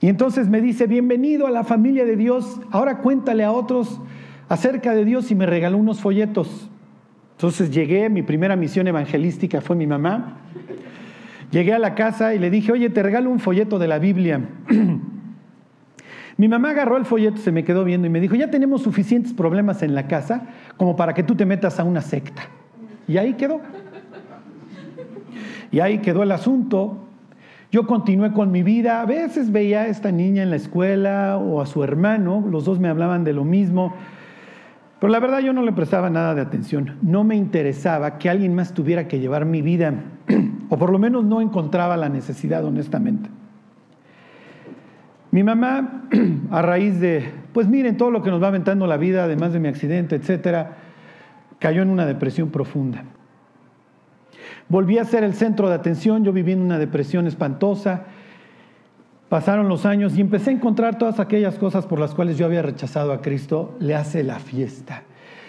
Y 0.00 0.08
entonces 0.08 0.48
me 0.48 0.60
dice, 0.60 0.88
bienvenido 0.88 1.46
a 1.46 1.50
la 1.50 1.62
familia 1.62 2.04
de 2.04 2.16
Dios, 2.16 2.60
ahora 2.72 2.98
cuéntale 2.98 3.44
a 3.44 3.52
otros 3.52 4.00
acerca 4.48 4.94
de 4.94 5.04
Dios 5.04 5.30
y 5.30 5.36
me 5.36 5.46
regaló 5.46 5.78
unos 5.78 6.00
folletos. 6.00 6.68
Entonces 7.36 7.70
llegué, 7.70 8.10
mi 8.10 8.22
primera 8.22 8.56
misión 8.56 8.88
evangelística 8.88 9.60
fue 9.60 9.76
mi 9.76 9.86
mamá. 9.86 10.38
Llegué 11.52 11.74
a 11.74 11.78
la 11.78 11.94
casa 11.94 12.34
y 12.34 12.40
le 12.40 12.50
dije, 12.50 12.72
oye, 12.72 12.90
te 12.90 13.02
regalo 13.02 13.30
un 13.30 13.38
folleto 13.38 13.78
de 13.78 13.86
la 13.86 13.98
Biblia. 13.98 14.40
mi 16.36 16.48
mamá 16.48 16.70
agarró 16.70 16.96
el 16.96 17.04
folleto, 17.04 17.38
se 17.38 17.52
me 17.52 17.64
quedó 17.64 17.84
viendo 17.84 18.06
y 18.06 18.10
me 18.10 18.20
dijo, 18.20 18.34
ya 18.34 18.50
tenemos 18.50 18.82
suficientes 18.82 19.32
problemas 19.34 19.82
en 19.82 19.94
la 19.94 20.06
casa 20.06 20.42
como 20.76 20.96
para 20.96 21.14
que 21.14 21.22
tú 21.22 21.34
te 21.34 21.46
metas 21.46 21.78
a 21.78 21.84
una 21.84 22.00
secta. 22.00 22.42
Y 23.06 23.18
ahí 23.18 23.34
quedó. 23.34 23.60
Y 25.70 25.80
ahí 25.80 25.98
quedó 25.98 26.22
el 26.22 26.32
asunto. 26.32 27.08
Yo 27.70 27.86
continué 27.86 28.32
con 28.32 28.50
mi 28.50 28.62
vida, 28.62 29.00
a 29.00 29.06
veces 29.06 29.50
veía 29.50 29.82
a 29.82 29.86
esta 29.86 30.12
niña 30.12 30.42
en 30.42 30.50
la 30.50 30.56
escuela 30.56 31.38
o 31.38 31.62
a 31.62 31.66
su 31.66 31.82
hermano, 31.82 32.44
los 32.50 32.66
dos 32.66 32.78
me 32.78 32.88
hablaban 32.88 33.24
de 33.24 33.32
lo 33.32 33.44
mismo, 33.44 33.94
pero 35.00 35.10
la 35.10 35.20
verdad 35.20 35.38
yo 35.38 35.54
no 35.54 35.62
le 35.62 35.72
prestaba 35.72 36.10
nada 36.10 36.34
de 36.34 36.42
atención, 36.42 36.98
no 37.00 37.24
me 37.24 37.34
interesaba 37.34 38.18
que 38.18 38.28
alguien 38.28 38.54
más 38.54 38.74
tuviera 38.74 39.08
que 39.08 39.20
llevar 39.20 39.46
mi 39.46 39.62
vida, 39.62 39.94
o 40.68 40.76
por 40.76 40.92
lo 40.92 40.98
menos 40.98 41.24
no 41.24 41.40
encontraba 41.40 41.96
la 41.96 42.10
necesidad 42.10 42.62
honestamente. 42.62 43.30
Mi 45.32 45.42
mamá, 45.42 46.02
a 46.50 46.60
raíz 46.60 47.00
de, 47.00 47.24
pues 47.54 47.66
miren 47.66 47.96
todo 47.96 48.10
lo 48.10 48.22
que 48.22 48.30
nos 48.30 48.42
va 48.42 48.48
aventando 48.48 48.86
la 48.86 48.98
vida, 48.98 49.24
además 49.24 49.54
de 49.54 49.60
mi 49.60 49.68
accidente, 49.68 50.14
etcétera, 50.14 50.76
cayó 51.58 51.80
en 51.80 51.88
una 51.88 52.04
depresión 52.04 52.50
profunda. 52.50 53.02
Volví 54.68 54.98
a 54.98 55.06
ser 55.06 55.24
el 55.24 55.32
centro 55.32 55.70
de 55.70 55.74
atención, 55.74 56.22
yo 56.22 56.34
viví 56.34 56.52
en 56.52 56.60
una 56.60 56.78
depresión 56.78 57.26
espantosa. 57.26 58.04
Pasaron 59.30 59.68
los 59.68 59.86
años 59.86 60.18
y 60.18 60.20
empecé 60.20 60.50
a 60.50 60.52
encontrar 60.52 60.98
todas 60.98 61.18
aquellas 61.18 61.56
cosas 61.56 61.86
por 61.86 61.98
las 61.98 62.14
cuales 62.14 62.36
yo 62.36 62.44
había 62.44 62.60
rechazado 62.60 63.12
a 63.12 63.22
Cristo, 63.22 63.74
le 63.80 63.94
hace 63.94 64.22
la 64.22 64.38
fiesta. 64.38 65.04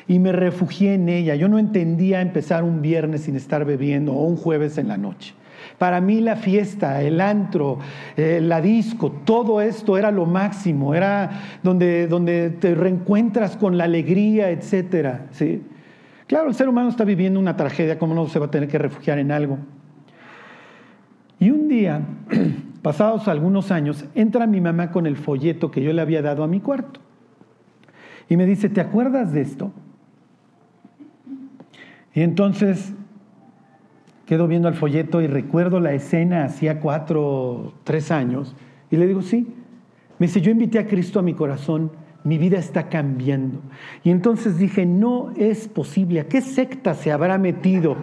Y 0.08 0.20
me 0.20 0.32
refugié 0.32 0.94
en 0.94 1.10
ella. 1.10 1.36
Yo 1.36 1.50
no 1.50 1.60
entendía 1.60 2.22
empezar 2.22 2.64
un 2.64 2.82
viernes 2.82 3.24
sin 3.24 3.36
estar 3.36 3.66
bebiendo 3.66 4.14
o 4.14 4.26
un 4.26 4.38
jueves 4.38 4.78
en 4.78 4.88
la 4.88 4.98
noche. 4.98 5.34
Para 5.78 6.02
mí 6.02 6.22
la 6.22 6.36
fiesta, 6.36 7.02
el 7.02 7.20
antro, 7.20 7.80
eh, 8.16 8.40
la 8.42 8.62
disco, 8.62 9.12
todo 9.12 9.62
esto 9.62 9.98
era 9.98 10.12
lo 10.12 10.26
máximo, 10.26 10.94
era 10.94 11.60
donde, 11.62 12.08
donde 12.08 12.52
te 12.52 12.76
reencuentras 12.76 13.58
con 13.58 13.78
la 13.78 13.86
alegría, 13.86 14.50
etc. 14.52 15.22
¿sí? 15.32 15.62
Claro, 16.28 16.50
el 16.50 16.56
ser 16.56 16.70
humano 16.70 16.90
está 16.90 17.04
viviendo 17.04 17.40
una 17.40 17.58
tragedia, 17.58 18.00
¿cómo 18.00 18.14
no 18.14 18.28
se 18.28 18.40
va 18.40 18.46
a 18.46 18.52
tener 18.52 18.70
que 18.70 18.78
refugiar 18.78 19.20
en 19.20 19.32
algo? 19.32 19.58
Y 21.40 21.50
un 21.50 21.68
día, 21.68 22.02
pasados 22.82 23.28
algunos 23.28 23.72
años, 23.72 24.06
entra 24.16 24.48
mi 24.48 24.62
mamá 24.62 24.92
con 24.92 25.06
el 25.06 25.18
folleto 25.18 25.72
que 25.72 25.82
yo 25.82 25.92
le 25.92 26.02
había 26.02 26.22
dado 26.22 26.44
a 26.44 26.48
mi 26.48 26.60
cuarto. 26.60 27.02
Y 28.30 28.38
me 28.38 28.46
dice, 28.46 28.70
¿te 28.70 28.80
acuerdas 28.80 29.34
de 29.34 29.42
esto? 29.42 29.72
Y 32.14 32.22
entonces 32.22 32.94
quedo 34.26 34.48
viendo 34.48 34.68
el 34.68 34.74
folleto 34.74 35.22
y 35.22 35.28
recuerdo 35.28 35.80
la 35.80 35.94
escena 35.94 36.46
hacía 36.46 36.80
cuatro, 36.80 37.74
tres 37.84 38.12
años. 38.12 38.56
Y 38.92 38.98
le 38.98 39.08
digo, 39.08 39.22
sí. 39.22 39.48
Me 40.20 40.28
dice, 40.28 40.42
yo 40.42 40.52
invité 40.52 40.80
a 40.80 40.88
Cristo 40.88 41.20
a 41.20 41.24
mi 41.24 41.34
corazón 41.34 41.92
mi 42.24 42.38
vida 42.38 42.58
está 42.58 42.90
cambiando. 42.90 43.60
Y 44.04 44.10
entonces 44.10 44.58
dije, 44.58 44.86
no 44.86 45.32
es 45.36 45.68
posible, 45.68 46.22
¿a 46.22 46.28
qué 46.28 46.42
secta 46.42 46.94
se 46.94 47.12
habrá 47.12 47.38
metido? 47.38 47.98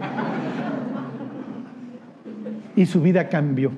Y 2.76 2.86
su 2.86 3.00
vida 3.00 3.28
cambió. 3.28 3.72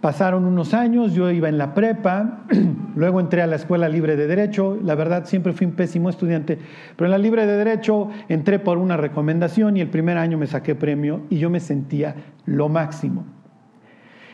Pasaron 0.00 0.44
unos 0.44 0.74
años, 0.74 1.14
yo 1.14 1.30
iba 1.30 1.48
en 1.48 1.56
la 1.56 1.72
prepa, 1.74 2.44
luego 2.96 3.18
entré 3.18 3.42
a 3.42 3.46
la 3.46 3.56
Escuela 3.56 3.88
Libre 3.88 4.16
de 4.16 4.26
Derecho, 4.26 4.78
la 4.82 4.94
verdad 4.94 5.24
siempre 5.24 5.52
fui 5.52 5.66
un 5.66 5.72
pésimo 5.72 6.10
estudiante, 6.10 6.58
pero 6.96 7.06
en 7.06 7.12
la 7.12 7.18
Libre 7.18 7.46
de 7.46 7.56
Derecho 7.56 8.10
entré 8.28 8.58
por 8.58 8.78
una 8.78 8.96
recomendación 8.96 9.76
y 9.76 9.80
el 9.80 9.88
primer 9.88 10.18
año 10.18 10.36
me 10.36 10.46
saqué 10.46 10.74
premio 10.74 11.22
y 11.30 11.38
yo 11.38 11.48
me 11.48 11.60
sentía 11.60 12.14
lo 12.44 12.68
máximo. 12.68 13.24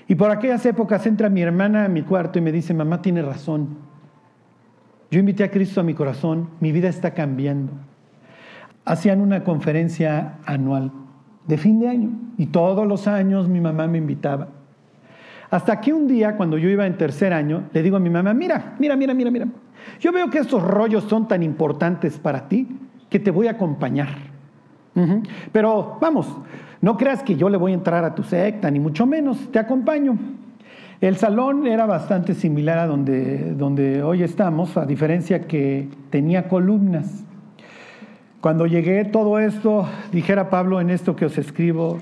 Y 0.09 0.16
por 0.16 0.31
aquellas 0.31 0.66
épocas 0.66 1.07
entra 1.07 1.31
mi 1.31 1.42
hermana 1.42 1.85
a 1.85 1.88
mi 1.88 2.02
cuarto 2.02 2.38
y 2.38 2.42
me 2.42 2.52
dice, 2.52 2.75
mamá 2.75 3.00
tiene 3.00 3.23
razón. 3.23 3.78
Yo 5.11 5.21
invité 5.21 5.45
a 5.45 5.50
Cristo 5.50 5.81
a 5.81 5.85
mi 5.85 5.95
corazón, 5.95 6.50
mi 6.61 6.73
vida 6.73 6.88
está 6.88 7.14
cambiando. 7.14 7.73
Hacían 8.85 9.21
una 9.21 9.45
conferencia 9.45 10.38
anual 10.45 10.90
de 11.47 11.57
fin 11.57 11.81
de 11.81 11.88
año 11.88 12.11
y 12.37 12.47
todos 12.47 12.87
los 12.87 13.07
años 13.07 13.49
mi 13.49 13.61
mamá 13.61 13.87
me 13.87 13.99
invitaba. 13.99 14.49
Hasta 15.53 15.83
que 15.83 15.93
un 15.93 16.09
día, 16.09 16.35
cuando 16.35 16.57
yo 16.57 16.71
iba 16.71 16.87
en 16.87 16.97
tercer 16.97 17.35
año, 17.35 17.65
le 17.75 17.83
digo 17.83 17.99
a 17.99 18.01
mi 18.01 18.09
mamá, 18.09 18.33
mira, 18.33 18.75
mira, 18.79 18.97
mira, 18.97 19.13
mira, 19.13 19.31
mira, 19.31 19.47
yo 20.01 20.11
veo 20.11 20.31
que 20.31 20.39
estos 20.39 20.63
rollos 20.63 21.05
son 21.05 21.29
tan 21.29 21.43
importantes 21.43 22.19
para 22.19 22.49
ti 22.49 22.67
que 23.11 23.21
te 23.21 23.31
voy 23.31 23.49
a 23.49 23.51
acompañar. 23.51 24.09
Pero 25.53 25.99
vamos, 26.01 26.35
no 26.81 26.97
creas 26.97 27.23
que 27.23 27.37
yo 27.37 27.51
le 27.51 27.59
voy 27.59 27.73
a 27.73 27.75
entrar 27.75 28.03
a 28.03 28.15
tu 28.15 28.23
secta, 28.23 28.71
ni 28.71 28.81
mucho 28.81 29.05
menos, 29.05 29.53
te 29.53 29.59
acompaño. 29.59 30.17
El 31.03 31.17
salón 31.17 31.67
era 31.67 31.85
bastante 31.85 32.33
similar 32.33 32.79
a 32.79 32.87
donde, 32.87 33.53
donde 33.53 34.03
hoy 34.03 34.23
estamos, 34.23 34.79
a 34.79 34.87
diferencia 34.87 35.43
que 35.43 35.87
tenía 36.09 36.49
columnas. 36.49 37.25
Cuando 38.41 38.65
llegué 38.65 39.05
todo 39.05 39.39
esto, 39.39 39.87
dijera 40.13 40.49
Pablo 40.49 40.81
en 40.81 40.89
esto 40.89 41.15
que 41.15 41.27
os 41.27 41.37
escribo, 41.37 41.99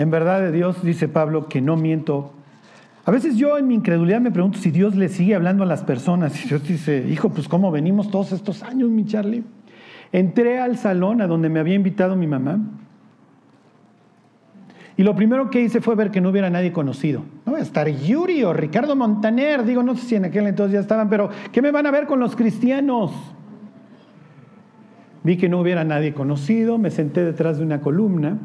en 0.00 0.10
verdad 0.10 0.40
de 0.40 0.50
Dios, 0.50 0.82
dice 0.82 1.08
Pablo, 1.08 1.48
que 1.48 1.60
no 1.60 1.76
miento. 1.76 2.32
A 3.04 3.10
veces 3.10 3.36
yo 3.36 3.58
en 3.58 3.68
mi 3.68 3.74
incredulidad 3.74 4.20
me 4.20 4.30
pregunto 4.30 4.58
si 4.58 4.70
Dios 4.70 4.96
le 4.96 5.10
sigue 5.10 5.34
hablando 5.34 5.64
a 5.64 5.66
las 5.66 5.82
personas. 5.82 6.42
Y 6.42 6.48
Dios 6.48 6.66
dice, 6.66 7.06
hijo, 7.08 7.28
pues 7.28 7.48
¿cómo 7.48 7.70
venimos 7.70 8.10
todos 8.10 8.32
estos 8.32 8.62
años, 8.62 8.88
mi 8.88 9.04
Charlie? 9.04 9.44
Entré 10.10 10.58
al 10.58 10.78
salón 10.78 11.20
a 11.20 11.26
donde 11.26 11.50
me 11.50 11.60
había 11.60 11.74
invitado 11.74 12.16
mi 12.16 12.26
mamá 12.26 12.60
y 14.96 15.02
lo 15.02 15.14
primero 15.14 15.50
que 15.50 15.60
hice 15.60 15.80
fue 15.80 15.94
ver 15.94 16.10
que 16.10 16.20
no 16.20 16.30
hubiera 16.30 16.48
nadie 16.48 16.72
conocido. 16.72 17.22
No 17.44 17.52
voy 17.52 17.60
a 17.60 17.64
estar 17.64 17.88
Yuri 17.88 18.42
o 18.42 18.52
Ricardo 18.52 18.96
Montaner, 18.96 19.64
digo, 19.64 19.82
no 19.82 19.96
sé 19.96 20.06
si 20.06 20.14
en 20.14 20.24
aquel 20.24 20.46
entonces 20.46 20.74
ya 20.74 20.80
estaban, 20.80 21.08
pero 21.08 21.30
¿qué 21.52 21.62
me 21.62 21.70
van 21.70 21.86
a 21.86 21.90
ver 21.90 22.06
con 22.06 22.20
los 22.20 22.36
cristianos? 22.36 23.12
Vi 25.24 25.36
que 25.36 25.50
no 25.50 25.60
hubiera 25.60 25.84
nadie 25.84 26.14
conocido, 26.14 26.78
me 26.78 26.90
senté 26.90 27.22
detrás 27.22 27.58
de 27.58 27.64
una 27.64 27.82
columna 27.82 28.38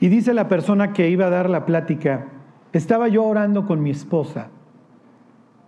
y 0.00 0.08
dice 0.08 0.32
la 0.32 0.48
persona 0.48 0.92
que 0.92 1.10
iba 1.10 1.26
a 1.26 1.30
dar 1.30 1.50
la 1.50 1.66
plática, 1.66 2.26
estaba 2.72 3.08
yo 3.08 3.22
orando 3.24 3.66
con 3.66 3.82
mi 3.82 3.90
esposa 3.90 4.48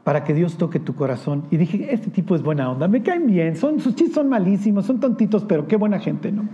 para 0.05 0.25
que 0.25 0.33
Dios 0.35 0.57
toque 0.57 0.81
tu 0.81 0.95
corazón. 0.95 1.45
Y 1.51 1.59
dije, 1.59 1.93
este 1.93 2.11
tipo 2.11 2.35
es 2.35 2.43
buena 2.43 2.71
onda, 2.71 2.89
me 2.89 3.03
caen 3.03 3.27
bien, 3.27 3.57
son, 3.57 3.79
sus 3.79 3.95
chistes 3.95 4.15
son 4.15 4.31
malísimos, 4.31 4.87
son 4.87 5.01
tontitos, 5.01 5.45
pero 5.45 5.69
qué 5.69 5.77
buena 5.77 6.01
gente, 6.01 6.33
¿no? 6.33 6.49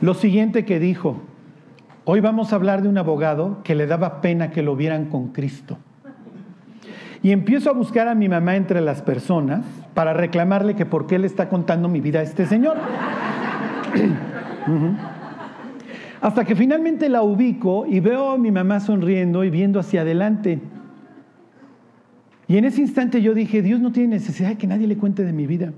Lo 0.00 0.14
siguiente 0.14 0.64
que 0.64 0.78
dijo, 0.78 1.16
hoy 2.04 2.20
vamos 2.20 2.52
a 2.52 2.56
hablar 2.56 2.82
de 2.82 2.88
un 2.88 2.98
abogado 2.98 3.58
que 3.64 3.74
le 3.74 3.86
daba 3.86 4.20
pena 4.20 4.50
que 4.50 4.62
lo 4.62 4.76
vieran 4.76 5.06
con 5.06 5.28
Cristo. 5.28 5.76
Y 7.22 7.32
empiezo 7.32 7.70
a 7.70 7.72
buscar 7.72 8.06
a 8.06 8.14
mi 8.14 8.28
mamá 8.28 8.54
entre 8.54 8.80
las 8.80 9.02
personas 9.02 9.64
para 9.94 10.12
reclamarle 10.12 10.76
que 10.76 10.86
por 10.86 11.06
qué 11.06 11.18
le 11.18 11.26
está 11.26 11.48
contando 11.48 11.88
mi 11.88 12.00
vida 12.00 12.20
a 12.20 12.22
este 12.22 12.46
señor. 12.46 12.76
Hasta 16.24 16.46
que 16.46 16.56
finalmente 16.56 17.10
la 17.10 17.20
ubico 17.20 17.84
y 17.84 18.00
veo 18.00 18.30
a 18.30 18.38
mi 18.38 18.50
mamá 18.50 18.80
sonriendo 18.80 19.44
y 19.44 19.50
viendo 19.50 19.78
hacia 19.78 20.00
adelante. 20.00 20.58
Y 22.48 22.56
en 22.56 22.64
ese 22.64 22.80
instante 22.80 23.20
yo 23.20 23.34
dije, 23.34 23.60
Dios 23.60 23.78
no 23.78 23.92
tiene 23.92 24.14
necesidad 24.14 24.48
de 24.48 24.56
que 24.56 24.66
nadie 24.66 24.86
le 24.86 24.96
cuente 24.96 25.22
de 25.22 25.34
mi 25.34 25.46
vida. 25.46 25.74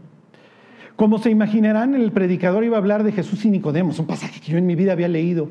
Como 0.95 1.19
se 1.19 1.31
imaginarán, 1.31 1.97
el 1.97 2.12
predicador 2.12 2.62
iba 2.62 2.76
a 2.76 2.79
hablar 2.79 3.03
de 3.03 3.11
Jesús 3.11 3.45
y 3.45 3.50
Nicodemos, 3.50 3.99
un 3.99 4.07
pasaje 4.07 4.41
que 4.41 4.53
yo 4.53 4.57
en 4.57 4.67
mi 4.67 4.76
vida 4.76 4.93
había 4.93 5.09
leído. 5.09 5.49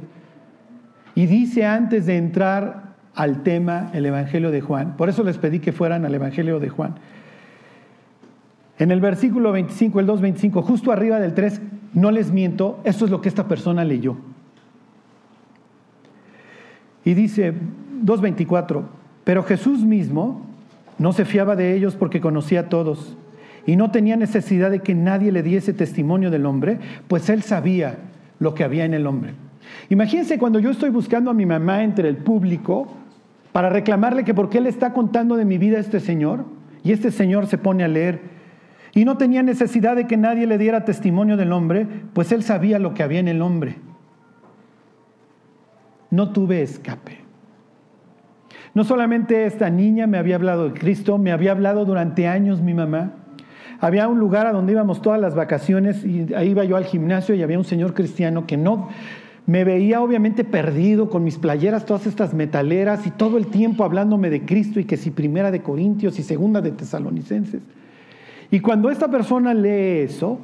Y 1.14 1.26
dice 1.26 1.66
antes 1.66 2.06
de 2.06 2.16
entrar 2.16 2.96
al 3.16 3.44
tema 3.44 3.90
el 3.92 4.06
Evangelio 4.06 4.50
de 4.50 4.62
Juan, 4.62 4.96
por 4.96 5.10
eso 5.10 5.26
les 5.26 5.38
pedí 5.38 5.60
que 5.60 5.74
fueran 5.74 6.06
al 6.06 6.16
Evangelio 6.16 6.62
de 6.62 6.70
Juan. 6.70 6.96
En 8.80 8.92
el 8.92 9.02
versículo 9.02 9.52
25, 9.52 10.00
el 10.00 10.08
2.25, 10.08 10.64
justo 10.64 10.94
arriba 10.94 11.20
del 11.20 11.34
3, 11.34 11.62
no 11.96 12.12
les 12.12 12.32
miento, 12.32 12.80
esto 12.86 13.04
es 13.04 13.12
lo 13.12 13.20
que 13.20 13.28
esta 13.28 13.50
persona 13.50 13.84
leyó. 13.84 14.16
Y 17.06 17.14
dice 17.14 17.54
2.24, 18.04 18.84
pero 19.24 19.44
Jesús 19.44 19.86
mismo 19.86 20.42
no 20.98 21.14
se 21.14 21.24
fiaba 21.24 21.56
de 21.56 21.76
ellos 21.76 21.96
porque 21.96 22.20
conocía 22.20 22.62
a 22.62 22.70
todos 22.70 23.16
y 23.66 23.76
no 23.76 23.92
tenía 23.92 24.16
necesidad 24.16 24.72
de 24.72 24.80
que 24.80 24.94
nadie 24.94 25.32
le 25.32 25.44
diese 25.44 25.74
testimonio 25.74 26.30
del 26.30 26.46
hombre, 26.46 26.80
pues 27.08 27.30
él 27.30 27.42
sabía 27.42 27.98
lo 28.40 28.54
que 28.54 28.64
había 28.64 28.86
en 28.86 28.94
el 28.94 29.08
hombre. 29.08 29.34
Imagínense 29.90 30.38
cuando 30.38 30.60
yo 30.60 30.70
estoy 30.70 30.90
buscando 30.90 31.32
a 31.32 31.34
mi 31.34 31.46
mamá 31.46 31.84
entre 31.84 32.10
el 32.10 32.18
público 32.18 32.88
para 33.52 33.70
reclamarle 33.70 34.24
que 34.24 34.34
por 34.34 34.50
qué 34.50 34.62
le 34.62 34.70
está 34.70 34.94
contando 34.94 35.36
de 35.38 35.46
mi 35.46 35.58
vida 35.58 35.78
a 35.78 35.82
este 35.82 36.00
señor, 36.00 36.46
y 36.84 36.92
este 36.92 37.10
señor 37.10 37.48
se 37.48 37.58
pone 37.58 37.84
a 37.84 37.88
leer, 37.88 38.20
y 38.94 39.06
no 39.06 39.18
tenía 39.18 39.44
necesidad 39.44 39.96
de 39.96 40.08
que 40.08 40.18
nadie 40.18 40.46
le 40.46 40.58
diera 40.58 40.86
testimonio 40.86 41.38
del 41.38 41.52
hombre, 41.52 41.88
pues 42.14 42.32
él 42.32 42.44
sabía 42.44 42.80
lo 42.80 42.94
que 42.94 43.02
había 43.02 43.20
en 43.20 43.28
el 43.28 43.42
hombre. 43.42 43.78
No 46.12 46.32
tuve 46.32 46.62
escape. 46.62 47.20
No 48.74 48.84
solamente 48.84 49.46
esta 49.46 49.70
niña 49.70 50.06
me 50.06 50.18
había 50.18 50.36
hablado 50.36 50.70
de 50.70 50.80
Cristo, 50.80 51.18
me 51.18 51.32
había 51.32 51.52
hablado 51.52 51.86
durante 51.86 52.28
años 52.28 52.62
mi 52.62 52.74
mamá. 52.74 53.14
Había 53.80 54.08
un 54.08 54.20
lugar 54.20 54.48
a 54.48 54.52
donde 54.52 54.74
íbamos 54.74 55.02
todas 55.02 55.20
las 55.20 55.36
vacaciones 55.36 56.04
y 56.06 56.34
ahí 56.34 56.50
iba 56.50 56.64
yo 56.66 56.76
al 56.76 56.86
gimnasio 56.86 57.36
y 57.36 57.44
había 57.44 57.58
un 57.58 57.66
señor 57.66 57.94
cristiano 57.94 58.46
que 58.46 58.58
no 58.58 58.90
me 59.46 59.64
veía 59.64 60.02
obviamente 60.02 60.44
perdido 60.44 61.10
con 61.10 61.24
mis 61.24 61.38
playeras, 61.38 61.86
todas 61.86 62.08
estas 62.08 62.34
metaleras 62.34 63.06
y 63.06 63.12
todo 63.12 63.38
el 63.38 63.48
tiempo 63.48 63.84
hablándome 63.84 64.30
de 64.30 64.44
Cristo 64.44 64.80
y 64.80 64.86
que 64.86 64.98
si 64.98 65.12
primera 65.12 65.52
de 65.52 65.62
Corintios 65.62 66.18
y 66.18 66.24
segunda 66.24 66.62
de 66.62 66.72
Tesalonicenses. 66.72 67.62
Y 68.50 68.60
cuando 68.60 68.90
esta 68.90 69.08
persona 69.08 69.54
lee 69.54 70.04
eso, 70.04 70.40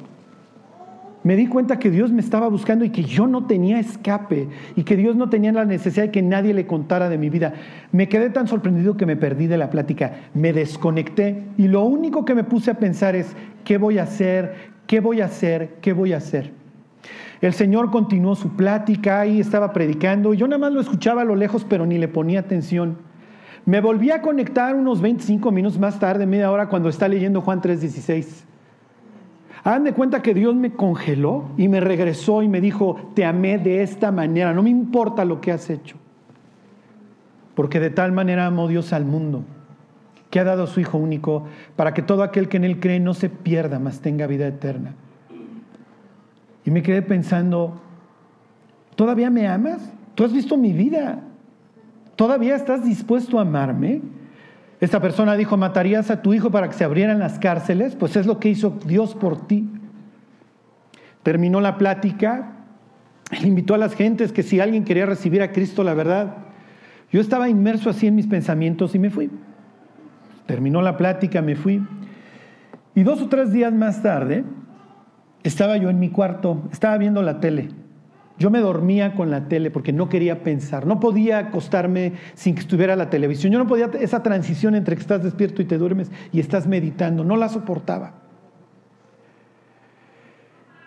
me 1.24 1.36
di 1.36 1.46
cuenta 1.46 1.78
que 1.78 1.90
Dios 1.90 2.10
me 2.10 2.20
estaba 2.20 2.48
buscando 2.48 2.84
y 2.84 2.90
que 2.90 3.04
yo 3.04 3.26
no 3.26 3.46
tenía 3.46 3.78
escape 3.78 4.48
y 4.74 4.82
que 4.82 4.96
Dios 4.96 5.14
no 5.14 5.28
tenía 5.28 5.52
la 5.52 5.64
necesidad 5.64 6.06
de 6.06 6.10
que 6.10 6.22
nadie 6.22 6.52
le 6.52 6.66
contara 6.66 7.08
de 7.08 7.18
mi 7.18 7.30
vida. 7.30 7.54
Me 7.92 8.08
quedé 8.08 8.30
tan 8.30 8.48
sorprendido 8.48 8.96
que 8.96 9.06
me 9.06 9.16
perdí 9.16 9.46
de 9.46 9.58
la 9.58 9.70
plática, 9.70 10.14
me 10.34 10.52
desconecté 10.52 11.44
y 11.56 11.68
lo 11.68 11.84
único 11.84 12.24
que 12.24 12.34
me 12.34 12.44
puse 12.44 12.70
a 12.70 12.78
pensar 12.78 13.14
es, 13.14 13.36
¿qué 13.64 13.78
voy 13.78 13.98
a 13.98 14.04
hacer? 14.04 14.72
¿Qué 14.86 15.00
voy 15.00 15.20
a 15.20 15.26
hacer? 15.26 15.76
¿Qué 15.80 15.92
voy 15.92 16.12
a 16.12 16.16
hacer? 16.16 16.52
El 17.40 17.52
Señor 17.52 17.90
continuó 17.90 18.36
su 18.36 18.56
plática 18.56 19.26
y 19.26 19.40
estaba 19.40 19.72
predicando. 19.72 20.34
Yo 20.34 20.46
nada 20.46 20.58
más 20.58 20.72
lo 20.72 20.80
escuchaba 20.80 21.22
a 21.22 21.24
lo 21.24 21.34
lejos, 21.34 21.66
pero 21.68 21.86
ni 21.86 21.98
le 21.98 22.08
ponía 22.08 22.40
atención. 22.40 22.98
Me 23.64 23.80
volví 23.80 24.10
a 24.10 24.22
conectar 24.22 24.74
unos 24.74 25.00
25 25.00 25.50
minutos 25.52 25.78
más 25.78 25.98
tarde, 25.98 26.26
media 26.26 26.50
hora, 26.50 26.68
cuando 26.68 26.88
está 26.88 27.08
leyendo 27.08 27.40
Juan 27.40 27.60
3:16. 27.60 28.44
Hagan 29.64 29.84
de 29.84 29.92
cuenta 29.92 30.22
que 30.22 30.34
Dios 30.34 30.54
me 30.54 30.72
congeló 30.72 31.44
y 31.56 31.68
me 31.68 31.80
regresó 31.80 32.42
y 32.42 32.48
me 32.48 32.60
dijo, 32.60 32.96
te 33.14 33.24
amé 33.24 33.58
de 33.58 33.82
esta 33.82 34.10
manera, 34.10 34.52
no 34.52 34.62
me 34.62 34.70
importa 34.70 35.24
lo 35.24 35.40
que 35.40 35.52
has 35.52 35.70
hecho. 35.70 35.96
Porque 37.54 37.78
de 37.78 37.90
tal 37.90 38.10
manera 38.10 38.46
amó 38.46 38.66
Dios 38.66 38.92
al 38.92 39.04
mundo, 39.04 39.44
que 40.30 40.40
ha 40.40 40.44
dado 40.44 40.64
a 40.64 40.66
su 40.66 40.80
Hijo 40.80 40.98
único, 40.98 41.44
para 41.76 41.94
que 41.94 42.02
todo 42.02 42.24
aquel 42.24 42.48
que 42.48 42.56
en 42.56 42.64
Él 42.64 42.80
cree 42.80 42.98
no 42.98 43.14
se 43.14 43.28
pierda, 43.28 43.78
mas 43.78 44.00
tenga 44.00 44.26
vida 44.26 44.48
eterna. 44.48 44.94
Y 46.64 46.70
me 46.70 46.82
quedé 46.82 47.02
pensando, 47.02 47.80
¿todavía 48.96 49.30
me 49.30 49.46
amas? 49.46 49.92
¿Tú 50.16 50.24
has 50.24 50.32
visto 50.32 50.56
mi 50.56 50.72
vida? 50.72 51.20
¿Todavía 52.16 52.56
estás 52.56 52.84
dispuesto 52.84 53.38
a 53.38 53.42
amarme? 53.42 54.00
Esta 54.82 55.00
persona 55.00 55.36
dijo, 55.36 55.56
¿matarías 55.56 56.10
a 56.10 56.22
tu 56.22 56.34
hijo 56.34 56.50
para 56.50 56.66
que 56.66 56.74
se 56.74 56.82
abrieran 56.82 57.20
las 57.20 57.38
cárceles? 57.38 57.94
Pues 57.94 58.16
es 58.16 58.26
lo 58.26 58.40
que 58.40 58.48
hizo 58.48 58.80
Dios 58.84 59.14
por 59.14 59.46
ti. 59.46 59.70
Terminó 61.22 61.60
la 61.60 61.78
plática, 61.78 62.54
él 63.30 63.46
invitó 63.46 63.74
a 63.74 63.78
las 63.78 63.94
gentes 63.94 64.32
que 64.32 64.42
si 64.42 64.58
alguien 64.58 64.82
quería 64.82 65.06
recibir 65.06 65.40
a 65.40 65.52
Cristo, 65.52 65.84
la 65.84 65.94
verdad, 65.94 66.38
yo 67.12 67.20
estaba 67.20 67.48
inmerso 67.48 67.90
así 67.90 68.08
en 68.08 68.16
mis 68.16 68.26
pensamientos 68.26 68.96
y 68.96 68.98
me 68.98 69.10
fui. 69.10 69.30
Terminó 70.46 70.82
la 70.82 70.96
plática, 70.96 71.40
me 71.42 71.54
fui. 71.54 71.80
Y 72.96 73.04
dos 73.04 73.22
o 73.22 73.28
tres 73.28 73.52
días 73.52 73.72
más 73.72 74.02
tarde, 74.02 74.42
estaba 75.44 75.76
yo 75.76 75.90
en 75.90 76.00
mi 76.00 76.10
cuarto, 76.10 76.68
estaba 76.72 76.98
viendo 76.98 77.22
la 77.22 77.38
tele. 77.38 77.68
Yo 78.38 78.50
me 78.50 78.60
dormía 78.60 79.14
con 79.14 79.30
la 79.30 79.48
tele 79.48 79.70
porque 79.70 79.92
no 79.92 80.08
quería 80.08 80.42
pensar, 80.42 80.86
no 80.86 81.00
podía 81.00 81.38
acostarme 81.38 82.14
sin 82.34 82.54
que 82.54 82.60
estuviera 82.60 82.96
la 82.96 83.10
televisión. 83.10 83.52
Yo 83.52 83.58
no 83.58 83.66
podía, 83.66 83.90
esa 84.00 84.22
transición 84.22 84.74
entre 84.74 84.96
que 84.96 85.02
estás 85.02 85.22
despierto 85.22 85.62
y 85.62 85.66
te 85.66 85.78
duermes 85.78 86.10
y 86.32 86.40
estás 86.40 86.66
meditando, 86.66 87.24
no 87.24 87.36
la 87.36 87.48
soportaba. 87.48 88.14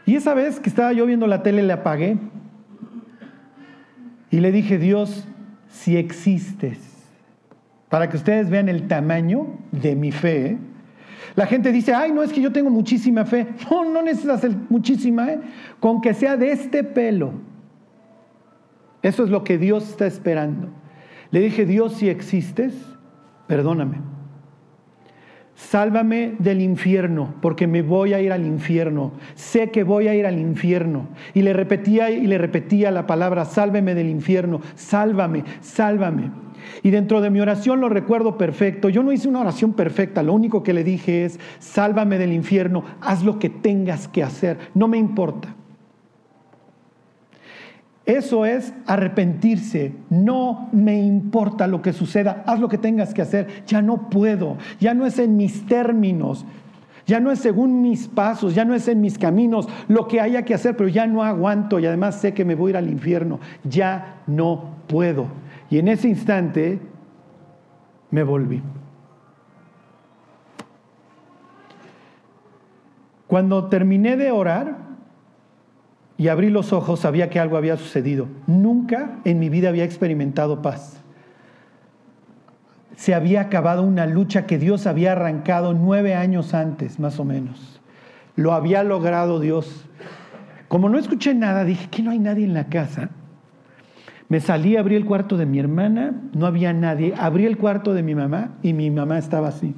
Y 0.05 0.15
esa 0.15 0.33
vez 0.33 0.59
que 0.59 0.69
estaba 0.69 0.93
yo 0.93 1.05
viendo 1.05 1.27
la 1.27 1.41
tele, 1.43 1.63
le 1.63 1.73
apagué 1.73 2.17
y 4.29 4.39
le 4.39 4.51
dije, 4.51 4.77
Dios, 4.77 5.27
si 5.69 5.97
existes, 5.97 6.77
para 7.89 8.09
que 8.09 8.17
ustedes 8.17 8.49
vean 8.49 8.69
el 8.69 8.87
tamaño 8.87 9.47
de 9.71 9.95
mi 9.95 10.11
fe. 10.11 10.57
La 11.35 11.47
gente 11.47 11.71
dice, 11.71 11.93
ay, 11.93 12.11
no 12.11 12.21
es 12.23 12.31
que 12.31 12.41
yo 12.41 12.51
tengo 12.51 12.69
muchísima 12.69 13.25
fe. 13.25 13.47
No, 13.69 13.83
no 13.85 14.01
necesitas 14.01 14.45
muchísima, 14.69 15.31
¿eh? 15.31 15.39
Con 15.85 16.01
que 16.01 16.15
sea 16.15 16.35
de 16.35 16.51
este 16.51 16.83
pelo. 16.83 17.33
Eso 19.03 19.23
es 19.23 19.29
lo 19.29 19.43
que 19.43 19.59
Dios 19.59 19.87
está 19.87 20.07
esperando. 20.07 20.69
Le 21.29 21.39
dije, 21.41 21.63
Dios, 21.67 21.93
si 21.93 22.09
existes, 22.09 22.73
perdóname. 23.45 23.97
Sálvame 25.53 26.37
del 26.39 26.61
infierno, 26.61 27.35
porque 27.39 27.67
me 27.67 27.83
voy 27.83 28.15
a 28.15 28.19
ir 28.19 28.31
al 28.31 28.47
infierno. 28.47 29.11
Sé 29.35 29.69
que 29.69 29.83
voy 29.83 30.07
a 30.07 30.15
ir 30.15 30.25
al 30.25 30.39
infierno. 30.39 31.07
Y 31.35 31.43
le 31.43 31.53
repetía 31.53 32.09
y 32.09 32.25
le 32.25 32.39
repetía 32.39 32.89
la 32.89 33.05
palabra, 33.05 33.45
sálveme 33.45 33.93
del 33.93 34.09
infierno, 34.09 34.61
sálvame, 34.73 35.43
sálvame. 35.61 36.31
Y 36.81 36.89
dentro 36.89 37.21
de 37.21 37.29
mi 37.29 37.41
oración 37.41 37.79
lo 37.79 37.89
recuerdo 37.89 38.39
perfecto. 38.39 38.89
Yo 38.89 39.03
no 39.03 39.11
hice 39.11 39.27
una 39.27 39.41
oración 39.41 39.73
perfecta, 39.73 40.23
lo 40.23 40.33
único 40.33 40.63
que 40.63 40.73
le 40.73 40.83
dije 40.83 41.25
es, 41.25 41.39
sálvame 41.59 42.17
del 42.17 42.33
infierno, 42.33 42.83
haz 43.01 43.23
lo 43.23 43.37
que 43.37 43.51
tengas 43.51 44.07
que 44.07 44.23
hacer, 44.23 44.57
no 44.73 44.87
me 44.87 44.97
importa. 44.97 45.55
Eso 48.05 48.45
es 48.45 48.71
arrepentirse. 48.85 49.93
No 50.09 50.69
me 50.71 51.01
importa 51.01 51.65
lo 51.65 51.81
que 51.81 51.91
suceda. 51.91 52.43
Haz 52.45 52.59
lo 52.59 52.69
que 52.69 52.77
tengas 52.77 53.13
que 53.13 53.23
hacer. 53.23 53.63
Ya 53.65 53.81
no 53.81 54.09
puedo. 54.09 54.57
Ya 54.79 54.93
no 54.93 55.07
es 55.07 55.17
en 55.17 55.37
mis 55.37 55.65
términos. 55.65 56.45
Ya 57.07 57.19
no 57.19 57.31
es 57.31 57.39
según 57.39 57.81
mis 57.81 58.07
pasos. 58.07 58.53
Ya 58.53 58.63
no 58.63 58.75
es 58.75 58.87
en 58.87 59.01
mis 59.01 59.17
caminos 59.17 59.67
lo 59.87 60.07
que 60.07 60.21
haya 60.21 60.43
que 60.45 60.53
hacer. 60.53 60.77
Pero 60.77 60.87
ya 60.87 61.07
no 61.07 61.23
aguanto. 61.23 61.79
Y 61.79 61.87
además 61.87 62.21
sé 62.21 62.35
que 62.35 62.45
me 62.45 62.53
voy 62.53 62.69
a 62.69 62.71
ir 62.71 62.77
al 62.77 62.89
infierno. 62.89 63.39
Ya 63.63 64.21
no 64.27 64.75
puedo. 64.87 65.25
Y 65.71 65.79
en 65.79 65.87
ese 65.87 66.07
instante 66.07 66.79
me 68.11 68.21
volví. 68.21 68.61
Cuando 73.25 73.65
terminé 73.65 74.15
de 74.15 74.29
orar, 74.29 74.84
y 76.17 76.29
abrí 76.29 76.49
los 76.49 76.71
ojos, 76.71 77.01
sabía 77.01 77.29
que 77.29 77.39
algo 77.39 77.57
había 77.57 77.75
sucedido. 77.77 78.27
Nunca 78.47 79.19
en 79.25 79.39
mi 79.39 79.49
vida 79.49 79.69
había 79.69 79.83
experimentado 79.83 80.61
paz. 80.61 81.01
Se 82.95 83.13
había 83.13 83.41
acabado 83.41 83.83
una 83.83 84.05
lucha 84.05 84.45
que 84.45 84.57
Dios 84.57 84.87
había 84.87 85.11
arrancado 85.11 85.73
nueve 85.73 86.15
años 86.15 86.53
antes, 86.53 86.99
más 86.99 87.19
o 87.19 87.25
menos. 87.25 87.81
Lo 88.37 88.53
había 88.53 88.83
logrado 88.83 89.41
Dios. 89.41 89.85
Como 90.69 90.87
no 90.87 90.97
escuché 90.97 91.33
nada, 91.33 91.65
dije 91.65 91.89
que 91.89 92.01
no 92.01 92.11
hay 92.11 92.19
nadie 92.19 92.45
en 92.45 92.53
la 92.53 92.67
casa. 92.67 93.09
Me 94.29 94.39
salí, 94.39 94.77
abrí 94.77 94.95
el 94.95 95.05
cuarto 95.05 95.35
de 95.35 95.45
mi 95.45 95.59
hermana, 95.59 96.15
no 96.33 96.45
había 96.45 96.71
nadie. 96.71 97.13
Abrí 97.17 97.45
el 97.45 97.57
cuarto 97.57 97.93
de 97.93 98.03
mi 98.03 98.15
mamá 98.15 98.51
y 98.63 98.71
mi 98.71 98.89
mamá 98.89 99.17
estaba 99.17 99.49
así. 99.49 99.75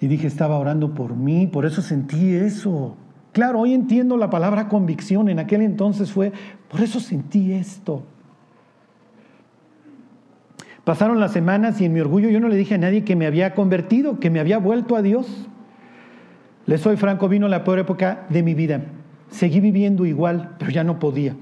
Y 0.00 0.08
dije, 0.08 0.26
estaba 0.26 0.58
orando 0.58 0.94
por 0.94 1.14
mí, 1.14 1.46
por 1.46 1.64
eso 1.64 1.80
sentí 1.80 2.34
eso. 2.34 2.96
Claro, 3.32 3.60
hoy 3.60 3.72
entiendo 3.72 4.16
la 4.16 4.28
palabra 4.28 4.68
convicción, 4.68 5.28
en 5.28 5.38
aquel 5.38 5.62
entonces 5.62 6.12
fue, 6.12 6.32
por 6.68 6.80
eso 6.80 7.00
sentí 7.00 7.52
esto. 7.52 8.02
Pasaron 10.84 11.20
las 11.20 11.32
semanas 11.32 11.80
y 11.80 11.86
en 11.86 11.92
mi 11.92 12.00
orgullo 12.00 12.28
yo 12.28 12.40
no 12.40 12.48
le 12.48 12.56
dije 12.56 12.74
a 12.74 12.78
nadie 12.78 13.04
que 13.04 13.16
me 13.16 13.26
había 13.26 13.54
convertido, 13.54 14.18
que 14.20 14.30
me 14.30 14.40
había 14.40 14.58
vuelto 14.58 14.96
a 14.96 15.02
Dios. 15.02 15.48
Le 16.66 16.76
soy 16.76 16.96
franco, 16.96 17.28
vino 17.28 17.48
la 17.48 17.64
peor 17.64 17.78
época 17.78 18.26
de 18.28 18.42
mi 18.42 18.54
vida. 18.54 18.82
Seguí 19.30 19.60
viviendo 19.60 20.04
igual, 20.04 20.56
pero 20.58 20.70
ya 20.70 20.84
no 20.84 20.98
podía. 20.98 21.34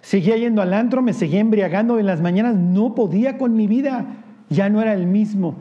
Seguía 0.00 0.36
yendo 0.36 0.62
al 0.62 0.74
antro, 0.74 1.02
me 1.02 1.12
seguía 1.12 1.40
embriagando 1.40 1.98
en 1.98 2.06
las 2.06 2.20
mañanas, 2.20 2.56
no 2.56 2.94
podía 2.94 3.38
con 3.38 3.54
mi 3.54 3.66
vida, 3.66 4.06
ya 4.48 4.68
no 4.68 4.80
era 4.80 4.94
el 4.94 5.06
mismo. 5.06 5.56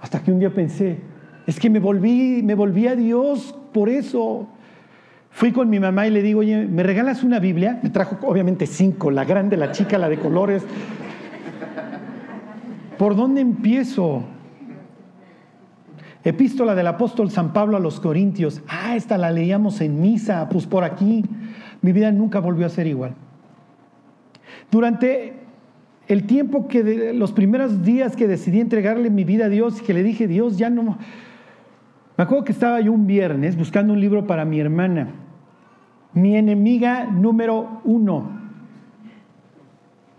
Hasta 0.00 0.20
que 0.22 0.32
un 0.32 0.38
día 0.38 0.52
pensé, 0.52 1.00
es 1.48 1.58
que 1.58 1.70
me 1.70 1.80
volví, 1.80 2.42
me 2.42 2.54
volví 2.54 2.88
a 2.88 2.94
Dios 2.94 3.56
por 3.72 3.88
eso. 3.88 4.46
Fui 5.30 5.50
con 5.50 5.70
mi 5.70 5.80
mamá 5.80 6.06
y 6.06 6.10
le 6.10 6.20
digo, 6.20 6.40
oye, 6.40 6.66
¿me 6.66 6.82
regalas 6.82 7.24
una 7.24 7.38
Biblia? 7.38 7.80
Me 7.82 7.88
trajo 7.88 8.18
obviamente 8.26 8.66
cinco, 8.66 9.10
la 9.10 9.24
grande, 9.24 9.56
la 9.56 9.72
chica, 9.72 9.96
la 9.96 10.10
de 10.10 10.18
colores. 10.18 10.62
¿Por 12.98 13.16
dónde 13.16 13.40
empiezo? 13.40 14.24
Epístola 16.22 16.74
del 16.74 16.86
apóstol 16.86 17.30
San 17.30 17.54
Pablo 17.54 17.78
a 17.78 17.80
los 17.80 17.98
Corintios. 17.98 18.60
Ah, 18.68 18.94
esta 18.94 19.16
la 19.16 19.30
leíamos 19.30 19.80
en 19.80 20.02
misa, 20.02 20.50
pues 20.50 20.66
por 20.66 20.84
aquí. 20.84 21.24
Mi 21.80 21.92
vida 21.92 22.12
nunca 22.12 22.40
volvió 22.40 22.66
a 22.66 22.68
ser 22.68 22.86
igual. 22.86 23.14
Durante 24.70 25.32
el 26.08 26.24
tiempo 26.24 26.68
que, 26.68 27.14
los 27.14 27.32
primeros 27.32 27.82
días 27.84 28.16
que 28.16 28.28
decidí 28.28 28.60
entregarle 28.60 29.08
mi 29.08 29.24
vida 29.24 29.46
a 29.46 29.48
Dios 29.48 29.80
y 29.80 29.84
que 29.84 29.94
le 29.94 30.02
dije, 30.02 30.28
Dios, 30.28 30.58
ya 30.58 30.68
no, 30.68 30.98
me 32.18 32.24
acuerdo 32.24 32.44
que 32.44 32.50
estaba 32.50 32.80
yo 32.80 32.92
un 32.92 33.06
viernes 33.06 33.56
buscando 33.56 33.92
un 33.92 34.00
libro 34.00 34.26
para 34.26 34.44
mi 34.44 34.58
hermana, 34.58 35.06
mi 36.14 36.36
enemiga 36.36 37.04
número 37.04 37.80
uno. 37.84 38.40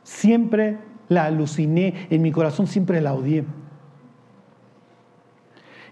Siempre 0.04 0.78
la 1.10 1.26
aluciné, 1.26 2.08
en 2.10 2.22
mi 2.22 2.32
corazón 2.32 2.68
siempre 2.68 3.02
la 3.02 3.14
odié. 3.14 3.44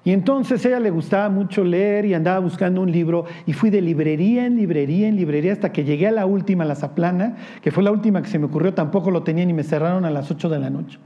Y 0.06 0.14
entonces 0.14 0.66
ella 0.66 0.80
le 0.80 0.92
gustaba 0.92 1.28
mucho 1.28 1.66
leer 1.66 2.06
y 2.06 2.14
andaba 2.14 2.40
buscando 2.40 2.80
un 2.80 2.90
libro 2.90 3.26
y 3.46 3.52
fui 3.52 3.70
de 3.70 3.82
librería 3.82 4.46
en 4.46 4.56
librería 4.56 5.10
en 5.10 5.18
librería 5.18 5.52
hasta 5.52 5.74
que 5.74 5.84
llegué 5.84 6.08
a 6.08 6.12
la 6.12 6.26
última, 6.26 6.64
la 6.64 6.76
Zaplana, 6.76 7.36
que 7.62 7.72
fue 7.72 7.84
la 7.84 7.92
última 7.92 8.22
que 8.22 8.30
se 8.30 8.40
me 8.40 8.46
ocurrió, 8.46 8.74
tampoco 8.74 9.12
lo 9.12 9.24
tenían 9.24 9.50
y 9.50 9.54
me 9.54 9.64
cerraron 9.64 10.06
a 10.06 10.10
las 10.10 10.32
8 10.32 10.48
de 10.48 10.60
la 10.60 10.70
noche. 10.70 11.00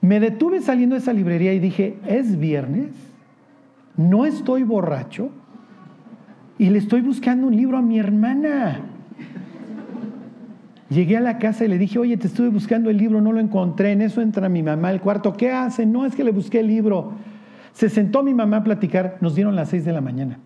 Me 0.00 0.20
detuve 0.20 0.60
saliendo 0.60 0.94
de 0.94 1.00
esa 1.00 1.12
librería 1.12 1.52
y 1.52 1.58
dije, 1.58 1.98
¿es 2.06 2.38
viernes? 2.38 3.13
No 3.96 4.26
estoy 4.26 4.62
borracho 4.62 5.30
y 6.58 6.70
le 6.70 6.78
estoy 6.78 7.00
buscando 7.00 7.46
un 7.46 7.56
libro 7.56 7.78
a 7.78 7.82
mi 7.82 7.98
hermana. 7.98 8.80
Llegué 10.90 11.16
a 11.16 11.20
la 11.20 11.38
casa 11.38 11.64
y 11.64 11.68
le 11.68 11.78
dije, 11.78 11.98
oye, 11.98 12.16
te 12.16 12.26
estuve 12.26 12.48
buscando 12.48 12.90
el 12.90 12.96
libro, 12.96 13.20
no 13.20 13.32
lo 13.32 13.40
encontré. 13.40 13.92
En 13.92 14.02
eso 14.02 14.20
entra 14.20 14.48
mi 14.48 14.62
mamá 14.62 14.88
al 14.88 15.00
cuarto. 15.00 15.32
¿Qué 15.32 15.50
hace? 15.50 15.86
No, 15.86 16.04
es 16.06 16.14
que 16.14 16.22
le 16.22 16.30
busqué 16.30 16.60
el 16.60 16.68
libro. 16.68 17.12
Se 17.72 17.88
sentó 17.88 18.22
mi 18.22 18.34
mamá 18.34 18.58
a 18.58 18.64
platicar, 18.64 19.18
nos 19.20 19.34
dieron 19.34 19.56
las 19.56 19.70
seis 19.70 19.84
de 19.84 19.92
la 19.92 20.00
mañana. 20.00 20.38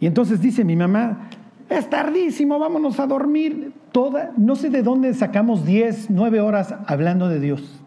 Y 0.00 0.06
entonces 0.06 0.40
dice 0.40 0.64
mi 0.64 0.76
mamá, 0.76 1.28
es 1.68 1.88
tardísimo, 1.90 2.58
vámonos 2.58 2.98
a 2.98 3.06
dormir. 3.06 3.72
Toda, 3.92 4.32
no 4.36 4.56
sé 4.56 4.70
de 4.70 4.82
dónde 4.82 5.14
sacamos 5.14 5.64
10, 5.64 6.10
9 6.10 6.40
horas 6.40 6.74
hablando 6.86 7.28
de 7.28 7.40
Dios. 7.40 7.77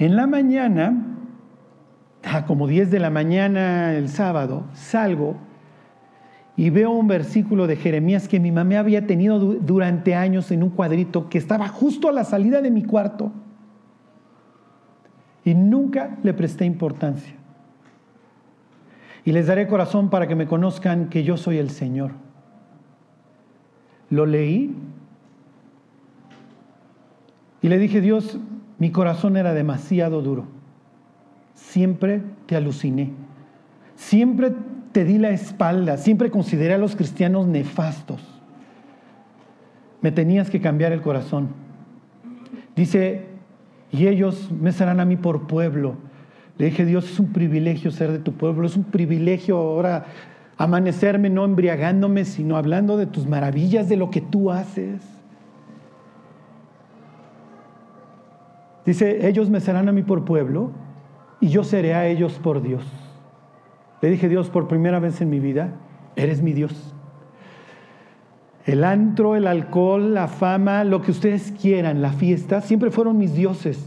En 0.00 0.16
la 0.16 0.26
mañana, 0.26 0.94
como 2.46 2.66
10 2.66 2.90
de 2.90 2.98
la 3.00 3.10
mañana 3.10 3.92
el 3.92 4.08
sábado, 4.08 4.64
salgo 4.72 5.36
y 6.56 6.70
veo 6.70 6.90
un 6.90 7.06
versículo 7.06 7.66
de 7.66 7.76
Jeremías 7.76 8.26
que 8.26 8.40
mi 8.40 8.50
mamá 8.50 8.78
había 8.78 9.06
tenido 9.06 9.38
durante 9.38 10.14
años 10.14 10.50
en 10.52 10.62
un 10.62 10.70
cuadrito 10.70 11.28
que 11.28 11.36
estaba 11.36 11.68
justo 11.68 12.08
a 12.08 12.12
la 12.12 12.24
salida 12.24 12.62
de 12.62 12.70
mi 12.70 12.82
cuarto. 12.82 13.30
Y 15.44 15.54
nunca 15.54 16.16
le 16.22 16.32
presté 16.32 16.64
importancia 16.64 17.34
y 19.26 19.32
les 19.32 19.48
daré 19.48 19.66
corazón 19.66 20.08
para 20.08 20.26
que 20.26 20.34
me 20.34 20.46
conozcan 20.46 21.10
que 21.10 21.24
yo 21.24 21.36
soy 21.36 21.58
el 21.58 21.68
Señor. 21.68 22.12
Lo 24.08 24.24
leí 24.24 24.74
y 27.60 27.68
le 27.68 27.76
dije, 27.76 28.00
Dios, 28.00 28.38
mi 28.80 28.90
corazón 28.90 29.36
era 29.36 29.54
demasiado 29.54 30.20
duro. 30.22 30.46
Siempre 31.54 32.22
te 32.46 32.56
aluciné. 32.56 33.12
Siempre 33.94 34.52
te 34.90 35.04
di 35.04 35.18
la 35.18 35.30
espalda. 35.30 35.96
Siempre 35.96 36.32
consideré 36.32 36.74
a 36.74 36.78
los 36.78 36.96
cristianos 36.96 37.46
nefastos. 37.46 38.20
Me 40.00 40.10
tenías 40.10 40.50
que 40.50 40.60
cambiar 40.60 40.90
el 40.90 41.02
corazón. 41.02 41.50
Dice, 42.74 43.26
y 43.92 44.08
ellos 44.08 44.50
me 44.50 44.72
serán 44.72 44.98
a 44.98 45.04
mí 45.04 45.16
por 45.16 45.46
pueblo 45.46 46.10
le 46.60 46.66
dije, 46.66 46.84
Dios, 46.84 47.10
es 47.10 47.18
un 47.18 47.32
privilegio 47.32 47.90
ser 47.90 48.12
de 48.12 48.18
tu 48.18 48.34
pueblo, 48.34 48.66
es 48.66 48.76
un 48.76 48.84
privilegio 48.84 49.56
ahora 49.56 50.04
amanecerme 50.58 51.30
no 51.30 51.46
embriagándome, 51.46 52.26
sino 52.26 52.58
hablando 52.58 52.98
de 52.98 53.06
tus 53.06 53.26
maravillas, 53.26 53.88
de 53.88 53.96
lo 53.96 54.10
que 54.10 54.20
tú 54.20 54.50
haces. 54.50 55.00
Dice, 58.84 59.28
ellos 59.28 59.50
me 59.50 59.60
serán 59.60 59.88
a 59.88 59.92
mí 59.92 60.02
por 60.02 60.24
pueblo 60.24 60.70
y 61.40 61.48
yo 61.48 61.64
seré 61.64 61.94
a 61.94 62.06
ellos 62.06 62.38
por 62.42 62.62
Dios. 62.62 62.84
Le 64.00 64.10
dije, 64.10 64.28
Dios, 64.28 64.48
por 64.48 64.68
primera 64.68 64.98
vez 64.98 65.20
en 65.20 65.30
mi 65.30 65.40
vida, 65.40 65.74
eres 66.16 66.42
mi 66.42 66.52
Dios. 66.52 66.94
El 68.64 68.84
antro, 68.84 69.36
el 69.36 69.46
alcohol, 69.46 70.14
la 70.14 70.28
fama, 70.28 70.84
lo 70.84 71.02
que 71.02 71.10
ustedes 71.10 71.52
quieran, 71.60 72.02
la 72.02 72.12
fiesta, 72.12 72.60
siempre 72.60 72.90
fueron 72.90 73.18
mis 73.18 73.34
dioses. 73.34 73.86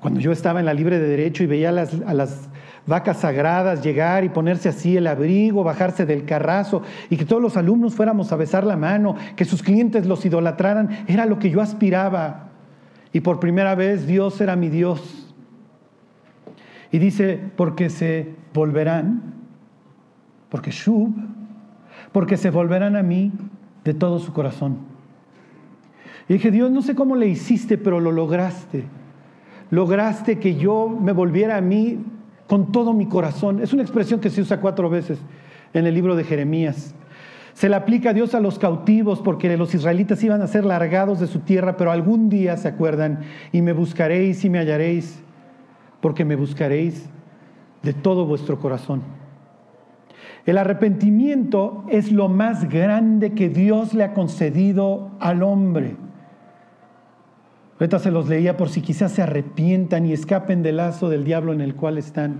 Cuando 0.00 0.20
yo 0.20 0.30
estaba 0.32 0.60
en 0.60 0.66
la 0.66 0.74
libre 0.74 0.98
de 0.98 1.08
derecho 1.08 1.42
y 1.42 1.46
veía 1.46 1.70
a 1.70 1.72
las, 1.72 2.00
a 2.06 2.14
las 2.14 2.48
vacas 2.86 3.18
sagradas 3.18 3.82
llegar 3.82 4.24
y 4.24 4.28
ponerse 4.28 4.68
así 4.68 4.96
el 4.96 5.06
abrigo, 5.06 5.62
bajarse 5.62 6.06
del 6.06 6.24
carrazo 6.24 6.82
y 7.10 7.16
que 7.16 7.24
todos 7.24 7.42
los 7.42 7.56
alumnos 7.56 7.94
fuéramos 7.94 8.32
a 8.32 8.36
besar 8.36 8.64
la 8.64 8.76
mano, 8.76 9.16
que 9.36 9.44
sus 9.44 9.62
clientes 9.62 10.06
los 10.06 10.24
idolatraran, 10.24 11.04
era 11.06 11.26
lo 11.26 11.38
que 11.38 11.50
yo 11.50 11.60
aspiraba. 11.60 12.47
Y 13.12 13.20
por 13.20 13.40
primera 13.40 13.74
vez 13.74 14.06
Dios 14.06 14.40
era 14.40 14.56
mi 14.56 14.68
Dios. 14.68 15.34
Y 16.90 16.98
dice, 16.98 17.40
porque 17.56 17.90
se 17.90 18.34
volverán, 18.54 19.34
porque 20.48 20.70
Shub, 20.70 21.14
porque 22.12 22.36
se 22.36 22.50
volverán 22.50 22.96
a 22.96 23.02
mí 23.02 23.32
de 23.84 23.94
todo 23.94 24.18
su 24.18 24.32
corazón. 24.32 24.78
Y 26.28 26.34
dije, 26.34 26.50
Dios, 26.50 26.70
no 26.70 26.82
sé 26.82 26.94
cómo 26.94 27.16
le 27.16 27.28
hiciste, 27.28 27.78
pero 27.78 28.00
lo 28.00 28.12
lograste 28.12 28.84
lograste 29.70 30.38
que 30.38 30.56
yo 30.56 30.88
me 30.88 31.12
volviera 31.12 31.56
a 31.56 31.60
mí 31.60 31.98
con 32.46 32.72
todo 32.72 32.92
mi 32.92 33.06
corazón. 33.06 33.60
Es 33.60 33.72
una 33.72 33.82
expresión 33.82 34.20
que 34.20 34.30
se 34.30 34.40
usa 34.40 34.60
cuatro 34.60 34.88
veces 34.88 35.18
en 35.74 35.86
el 35.86 35.94
libro 35.94 36.16
de 36.16 36.24
Jeremías. 36.24 36.94
Se 37.58 37.68
le 37.68 37.74
aplica 37.74 38.12
Dios 38.12 38.36
a 38.36 38.40
los 38.40 38.56
cautivos 38.56 39.20
porque 39.20 39.56
los 39.56 39.74
israelitas 39.74 40.22
iban 40.22 40.42
a 40.42 40.46
ser 40.46 40.64
largados 40.64 41.18
de 41.18 41.26
su 41.26 41.40
tierra, 41.40 41.76
pero 41.76 41.90
algún 41.90 42.28
día 42.28 42.56
se 42.56 42.68
acuerdan 42.68 43.22
y 43.50 43.62
me 43.62 43.72
buscaréis 43.72 44.44
y 44.44 44.48
me 44.48 44.60
hallaréis, 44.60 45.20
porque 46.00 46.24
me 46.24 46.36
buscaréis 46.36 47.10
de 47.82 47.94
todo 47.94 48.26
vuestro 48.26 48.60
corazón. 48.60 49.02
El 50.46 50.56
arrepentimiento 50.56 51.84
es 51.88 52.12
lo 52.12 52.28
más 52.28 52.68
grande 52.68 53.32
que 53.32 53.48
Dios 53.48 53.92
le 53.92 54.04
ha 54.04 54.14
concedido 54.14 55.10
al 55.18 55.42
hombre. 55.42 55.96
Ahorita 57.80 57.98
se 57.98 58.12
los 58.12 58.28
leía 58.28 58.56
por 58.56 58.68
si 58.68 58.82
quizás 58.82 59.10
se 59.10 59.22
arrepientan 59.22 60.06
y 60.06 60.12
escapen 60.12 60.62
del 60.62 60.76
lazo 60.76 61.08
del 61.08 61.24
diablo 61.24 61.52
en 61.52 61.60
el 61.60 61.74
cual 61.74 61.98
están, 61.98 62.38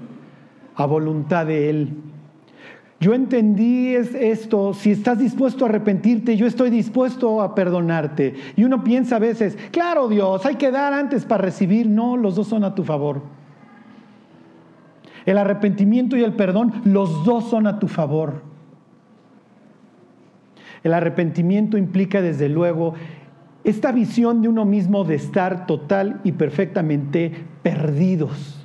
a 0.76 0.86
voluntad 0.86 1.44
de 1.44 1.70
Él. 1.70 2.07
Yo 3.00 3.14
entendí 3.14 3.94
esto, 3.94 4.74
si 4.74 4.90
estás 4.90 5.20
dispuesto 5.20 5.64
a 5.64 5.68
arrepentirte, 5.68 6.36
yo 6.36 6.48
estoy 6.48 6.68
dispuesto 6.68 7.40
a 7.40 7.54
perdonarte. 7.54 8.34
Y 8.56 8.64
uno 8.64 8.82
piensa 8.82 9.16
a 9.16 9.20
veces, 9.20 9.56
claro 9.70 10.08
Dios, 10.08 10.44
hay 10.44 10.56
que 10.56 10.72
dar 10.72 10.92
antes 10.92 11.24
para 11.24 11.44
recibir. 11.44 11.86
No, 11.86 12.16
los 12.16 12.34
dos 12.34 12.48
son 12.48 12.64
a 12.64 12.74
tu 12.74 12.82
favor. 12.82 13.22
El 15.26 15.38
arrepentimiento 15.38 16.16
y 16.16 16.24
el 16.24 16.32
perdón, 16.32 16.82
los 16.84 17.24
dos 17.24 17.48
son 17.48 17.68
a 17.68 17.78
tu 17.78 17.86
favor. 17.86 18.42
El 20.82 20.92
arrepentimiento 20.92 21.76
implica 21.76 22.20
desde 22.20 22.48
luego 22.48 22.94
esta 23.62 23.92
visión 23.92 24.42
de 24.42 24.48
uno 24.48 24.64
mismo 24.64 25.04
de 25.04 25.16
estar 25.16 25.66
total 25.66 26.20
y 26.24 26.32
perfectamente 26.32 27.32
perdidos. 27.62 28.57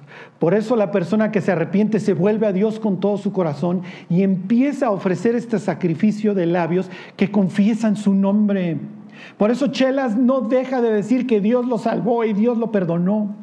Por 0.44 0.54
eso 0.54 0.76
la 0.76 0.92
persona 0.92 1.32
que 1.32 1.40
se 1.40 1.54
arrepiente 1.54 2.02
se 2.02 2.14
vuelve 2.14 2.46
a 2.48 2.52
Dios 2.52 2.78
con 2.78 3.00
todo 3.00 3.18
su 3.18 3.32
corazón 3.32 3.82
y 4.10 4.24
empieza 4.24 4.88
a 4.88 4.92
ofrecer 4.92 5.36
este 5.36 5.58
sacrificio 5.58 6.34
de 6.34 6.46
labios 6.46 6.90
que 7.16 7.32
confiesan 7.32 7.96
su 7.96 8.14
nombre. 8.14 8.78
Por 9.38 9.52
eso 9.52 9.68
Chelas 9.68 10.18
no 10.18 10.42
deja 10.42 10.82
de 10.82 10.92
decir 10.92 11.28
que 11.28 11.40
Dios 11.40 11.66
lo 11.66 11.78
salvó 11.78 12.26
y 12.26 12.34
Dios 12.34 12.58
lo 12.58 12.74
perdonó. 12.74 13.34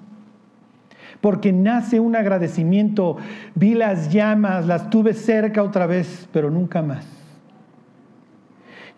Porque 1.22 1.54
nace 1.54 2.00
un 2.00 2.16
agradecimiento. 2.16 3.16
Vi 3.54 3.72
las 3.72 4.12
llamas, 4.12 4.66
las 4.66 4.90
tuve 4.90 5.14
cerca 5.14 5.62
otra 5.62 5.86
vez, 5.86 6.28
pero 6.34 6.50
nunca 6.50 6.82
más. 6.82 7.19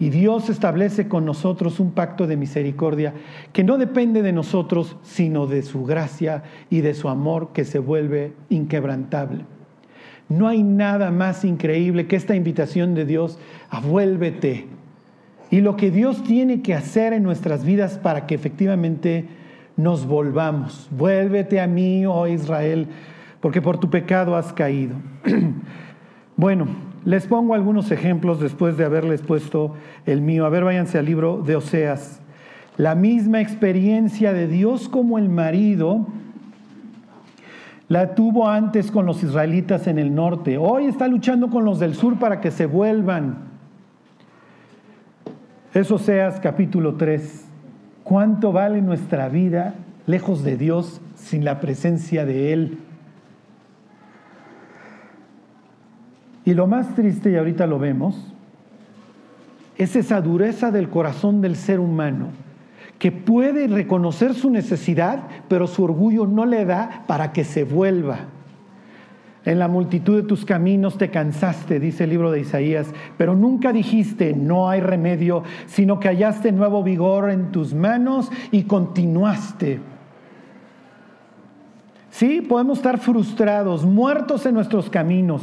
Y 0.03 0.11
Dios 0.11 0.51
establece 0.51 1.07
con 1.07 1.25
nosotros 1.25 1.79
un 1.79 1.93
pacto 1.93 2.27
de 2.27 2.37
misericordia 2.37 3.15
que 3.53 3.63
no 3.63 3.79
depende 3.79 4.23
de 4.23 4.33
nosotros, 4.33 4.97
sino 5.05 5.47
de 5.47 5.63
su 5.63 5.85
gracia 5.85 6.43
y 6.71 6.81
de 6.81 6.95
su 6.95 7.09
amor 7.09 7.51
que 7.53 7.65
se 7.65 7.79
vuelve 7.79 8.33
inquebrantable. 8.49 9.45
No 10.29 10.49
hay 10.49 10.65
nada 10.65 11.13
más 11.13 11.45
increíble 11.45 12.09
que 12.09 12.17
esta 12.17 12.35
invitación 12.35 12.97
de 12.97 13.05
Dios 13.05 13.39
a 13.71 13.79
vuélvete. 13.79 14.67
Y 15.53 15.61
lo 15.61 15.77
que 15.77 15.93
Dios 15.93 16.25
tiene 16.25 16.63
que 16.63 16.75
hacer 16.75 17.13
en 17.13 17.23
nuestras 17.23 17.65
vidas 17.65 17.97
para 17.99 18.27
que 18.27 18.35
efectivamente 18.35 19.29
nos 19.77 20.05
volvamos. 20.05 20.89
Vuélvete 20.91 21.61
a 21.61 21.69
mí, 21.69 22.07
oh 22.07 22.27
Israel, 22.27 22.89
porque 23.39 23.63
por 23.63 23.79
tu 23.79 23.89
pecado 23.89 24.35
has 24.35 24.53
caído. 24.53 24.97
bueno, 26.37 26.92
les 27.05 27.27
pongo 27.27 27.55
algunos 27.55 27.91
ejemplos 27.91 28.41
después 28.41 28.77
de 28.77 28.85
haberles 28.85 29.23
puesto 29.23 29.75
el 30.07 30.21
mío. 30.21 30.47
A 30.47 30.51
ver, 30.51 30.65
váyanse 30.65 30.99
al 30.99 31.07
libro 31.07 31.43
de 31.45 31.57
Oseas. 31.57 32.21
La 32.77 32.95
misma 32.95 33.41
experiencia 33.41 34.33
de 34.33 34.47
Dios 34.47 34.89
como 34.89 35.19
el 35.19 35.29
marido 35.29 36.07
la 37.89 38.15
tuvo 38.15 38.49
antes 38.49 38.91
con 38.91 39.05
los 39.05 39.23
israelitas 39.23 39.87
en 39.87 39.99
el 39.99 40.15
norte. 40.15 40.57
Hoy 40.57 40.87
está 40.87 41.09
luchando 41.09 41.51
con 41.51 41.65
los 41.65 41.79
del 41.79 41.95
sur 41.95 42.19
para 42.19 42.41
que 42.41 42.51
se 42.51 42.67
vuelvan. 42.67 43.37
Es 45.75 45.91
Oseas 45.91 46.41
capítulo 46.41 46.95
3. 46.95 47.47
¿Cuánto 48.05 48.53
vale 48.53 48.81
nuestra 48.81 49.29
vida 49.29 49.75
lejos 50.07 50.43
de 50.43 50.57
Dios 50.57 51.01
sin 51.17 51.45
la 51.45 51.61
presencia 51.61 52.25
de 52.25 52.53
Él? 52.53 52.79
Y 56.45 56.55
lo 56.55 56.67
más 56.67 56.95
triste, 56.95 57.31
y 57.31 57.37
ahorita 57.37 57.67
lo 57.67 57.79
vemos, 57.79 58.33
es 59.77 59.97
esa 59.97 60.21
dureza 60.21 60.71
del 60.71 60.89
corazón 60.89 61.41
del 61.41 61.57
ser 61.57 61.81
humano, 61.81 62.29
que 62.99 63.13
puede 63.13 63.67
reconocer 63.69 64.35
su 64.35 64.51
necesidad, 64.51 65.23
pero 65.49 65.67
su 65.67 65.85
orgullo 65.85 66.27
no 66.27 66.47
le 66.47 66.65
da 66.65 67.05
para 67.07 67.33
que 67.33 67.45
se 67.45 67.65
vuelva. 67.65 68.27
En 69.45 69.59
la 69.59 69.67
multitud 69.67 70.17
de 70.17 70.29
tus 70.29 70.45
caminos 70.45 70.99
te 70.99 71.11
cansaste, 71.11 71.81
dice 71.81 72.05
el 72.05 72.11
libro 72.11 72.31
de 72.31 72.41
Isaías, 72.41 72.87
pero 73.17 73.35
nunca 73.35 73.73
dijiste 73.73 74.35
no 74.35 74.69
hay 74.69 74.81
remedio, 74.81 75.43
sino 75.67 75.99
que 75.99 76.09
hallaste 76.09 76.53
nuevo 76.53 76.85
vigor 76.85 77.31
en 77.31 77.51
tus 77.51 77.75
manos 77.75 78.31
y 78.53 78.65
continuaste. 78.65 79.81
Sí, 82.11 82.41
podemos 82.41 82.79
estar 82.79 82.99
frustrados, 82.99 83.85
muertos 83.85 84.47
en 84.47 84.55
nuestros 84.55 84.89
caminos, 84.91 85.43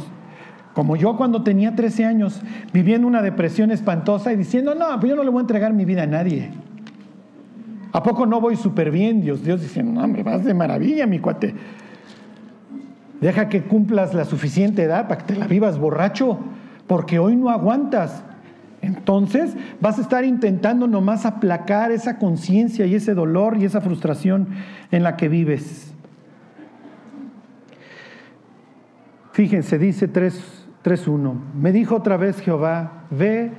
como 0.74 0.96
yo 0.96 1.16
cuando 1.16 1.42
tenía 1.42 1.74
13 1.74 2.04
años, 2.04 2.40
viviendo 2.72 3.06
una 3.06 3.22
depresión 3.22 3.70
espantosa 3.70 4.32
y 4.32 4.36
diciendo, 4.36 4.74
no, 4.74 4.86
pues 5.00 5.10
yo 5.10 5.16
no 5.16 5.24
le 5.24 5.30
voy 5.30 5.38
a 5.38 5.42
entregar 5.42 5.72
mi 5.72 5.84
vida 5.84 6.04
a 6.04 6.06
nadie. 6.06 6.50
¿A 7.92 8.02
poco 8.02 8.24
no 8.24 8.40
voy 8.40 8.56
súper 8.56 8.90
bien? 8.90 9.20
Dios, 9.20 9.42
Dios 9.42 9.60
dice, 9.60 9.82
no, 9.82 10.06
me 10.06 10.22
vas 10.22 10.44
de 10.44 10.54
maravilla, 10.54 11.06
mi 11.06 11.18
cuate. 11.18 11.54
Deja 13.20 13.48
que 13.48 13.64
cumplas 13.64 14.14
la 14.14 14.24
suficiente 14.24 14.84
edad 14.84 15.08
para 15.08 15.18
que 15.18 15.34
te 15.34 15.38
la 15.38 15.46
vivas 15.46 15.78
borracho, 15.78 16.38
porque 16.86 17.18
hoy 17.18 17.36
no 17.36 17.50
aguantas. 17.50 18.22
Entonces 18.80 19.54
vas 19.80 19.98
a 19.98 20.02
estar 20.02 20.24
intentando 20.24 20.86
nomás 20.86 21.26
aplacar 21.26 21.90
esa 21.90 22.18
conciencia 22.18 22.86
y 22.86 22.94
ese 22.94 23.12
dolor 23.12 23.56
y 23.58 23.64
esa 23.64 23.80
frustración 23.80 24.48
en 24.90 25.02
la 25.02 25.16
que 25.16 25.28
vives. 25.28 25.92
Fíjense, 29.32 29.78
dice 29.78 30.08
3.1, 30.84 31.34
me 31.54 31.72
dijo 31.72 31.96
otra 31.96 32.16
vez 32.16 32.40
Jehová, 32.40 33.04
ve, 33.10 33.52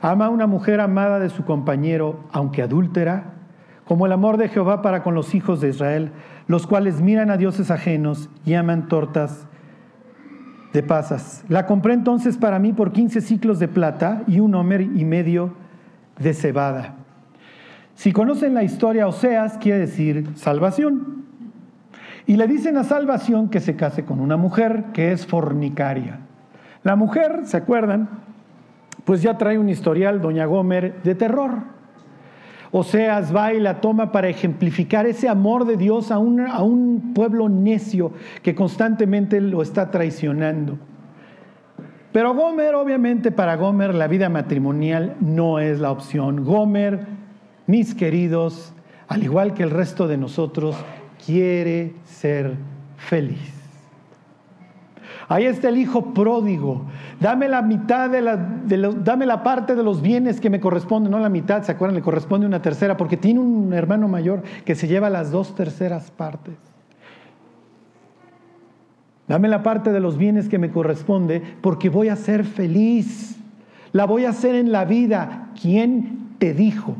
ama 0.00 0.26
a 0.26 0.30
una 0.30 0.46
mujer 0.46 0.80
amada 0.80 1.18
de 1.18 1.30
su 1.30 1.44
compañero, 1.44 2.20
aunque 2.32 2.62
adúltera, 2.62 3.34
como 3.86 4.06
el 4.06 4.12
amor 4.12 4.36
de 4.36 4.48
Jehová 4.48 4.82
para 4.82 5.02
con 5.02 5.14
los 5.14 5.34
hijos 5.34 5.60
de 5.60 5.68
Israel, 5.68 6.12
los 6.46 6.66
cuales 6.66 7.00
miran 7.00 7.30
a 7.30 7.36
dioses 7.36 7.70
ajenos 7.70 8.30
y 8.44 8.54
aman 8.54 8.88
tortas 8.88 9.46
de 10.72 10.82
pasas. 10.82 11.44
La 11.48 11.66
compré 11.66 11.94
entonces 11.94 12.36
para 12.36 12.58
mí 12.58 12.72
por 12.72 12.92
15 12.92 13.20
ciclos 13.20 13.58
de 13.58 13.68
plata 13.68 14.22
y 14.26 14.40
un 14.40 14.54
homer 14.54 14.80
y 14.80 15.04
medio 15.04 15.54
de 16.18 16.34
cebada. 16.34 16.96
Si 17.94 18.12
conocen 18.12 18.54
la 18.54 18.64
historia, 18.64 19.06
Oseas 19.06 19.58
quiere 19.58 19.80
decir 19.80 20.30
salvación. 20.34 21.21
Y 22.26 22.36
le 22.36 22.46
dicen 22.46 22.76
a 22.76 22.84
salvación 22.84 23.48
que 23.48 23.60
se 23.60 23.76
case 23.76 24.04
con 24.04 24.20
una 24.20 24.36
mujer 24.36 24.84
que 24.92 25.12
es 25.12 25.26
fornicaria. 25.26 26.20
La 26.82 26.96
mujer, 26.96 27.42
¿se 27.44 27.56
acuerdan? 27.56 28.08
Pues 29.04 29.22
ya 29.22 29.38
trae 29.38 29.58
un 29.58 29.68
historial, 29.68 30.20
doña 30.20 30.46
Gomer, 30.46 31.02
de 31.02 31.14
terror. 31.14 31.50
Oseas 32.70 33.34
va 33.34 33.52
y 33.52 33.60
la 33.60 33.80
toma 33.80 34.12
para 34.12 34.28
ejemplificar 34.28 35.06
ese 35.06 35.28
amor 35.28 35.66
de 35.66 35.76
Dios 35.76 36.10
a 36.10 36.18
un, 36.18 36.40
a 36.40 36.62
un 36.62 37.12
pueblo 37.14 37.48
necio 37.48 38.12
que 38.42 38.54
constantemente 38.54 39.40
lo 39.40 39.60
está 39.60 39.90
traicionando. 39.90 40.78
Pero 42.12 42.34
Gomer, 42.34 42.74
obviamente 42.74 43.30
para 43.30 43.56
Gomer 43.56 43.94
la 43.94 44.06
vida 44.06 44.28
matrimonial 44.28 45.16
no 45.20 45.58
es 45.58 45.80
la 45.80 45.90
opción. 45.90 46.44
Gomer, 46.44 47.06
mis 47.66 47.94
queridos, 47.94 48.72
al 49.08 49.22
igual 49.22 49.54
que 49.54 49.62
el 49.62 49.70
resto 49.70 50.08
de 50.08 50.16
nosotros, 50.16 50.76
quiere 51.24 51.92
ser 52.04 52.56
feliz. 52.96 53.62
Ahí 55.28 55.44
está 55.46 55.68
el 55.68 55.78
hijo 55.78 56.12
pródigo. 56.12 56.82
Dame 57.20 57.48
la 57.48 57.62
mitad 57.62 58.10
de 58.10 58.20
la, 58.20 58.36
dame 58.36 59.24
la 59.24 59.42
parte 59.42 59.74
de 59.74 59.82
los 59.82 60.02
bienes 60.02 60.40
que 60.40 60.50
me 60.50 60.60
corresponden, 60.60 61.10
no 61.10 61.18
la 61.18 61.28
mitad, 61.28 61.62
¿se 61.62 61.72
acuerdan? 61.72 61.94
Le 61.94 62.02
corresponde 62.02 62.46
una 62.46 62.60
tercera, 62.60 62.96
porque 62.96 63.16
tiene 63.16 63.40
un 63.40 63.72
hermano 63.72 64.08
mayor 64.08 64.42
que 64.64 64.74
se 64.74 64.88
lleva 64.88 65.08
las 65.08 65.30
dos 65.30 65.54
terceras 65.54 66.10
partes. 66.10 66.54
Dame 69.28 69.48
la 69.48 69.62
parte 69.62 69.92
de 69.92 70.00
los 70.00 70.18
bienes 70.18 70.48
que 70.48 70.58
me 70.58 70.70
corresponde, 70.70 71.42
porque 71.60 71.88
voy 71.88 72.08
a 72.08 72.16
ser 72.16 72.44
feliz. 72.44 73.38
La 73.92 74.04
voy 74.04 74.24
a 74.24 74.30
hacer 74.30 74.54
en 74.54 74.72
la 74.72 74.84
vida. 74.84 75.50
¿Quién 75.60 76.34
te 76.38 76.52
dijo? 76.52 76.96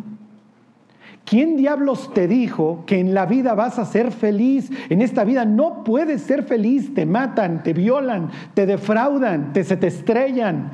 ¿Quién 1.24 1.56
diablos 1.56 2.12
te 2.12 2.26
dijo 2.26 2.84
que 2.86 2.98
en 2.98 3.14
la 3.14 3.26
vida 3.26 3.54
vas 3.54 3.78
a 3.78 3.84
ser 3.84 4.10
feliz? 4.10 4.70
En 4.88 5.00
esta 5.00 5.24
vida 5.24 5.44
no 5.44 5.84
puedes 5.84 6.22
ser 6.22 6.42
feliz, 6.42 6.92
te 6.94 7.06
matan, 7.06 7.62
te 7.62 7.72
violan, 7.72 8.30
te 8.54 8.66
defraudan, 8.66 9.52
te, 9.52 9.64
se 9.64 9.76
te 9.76 9.86
estrellan. 9.86 10.70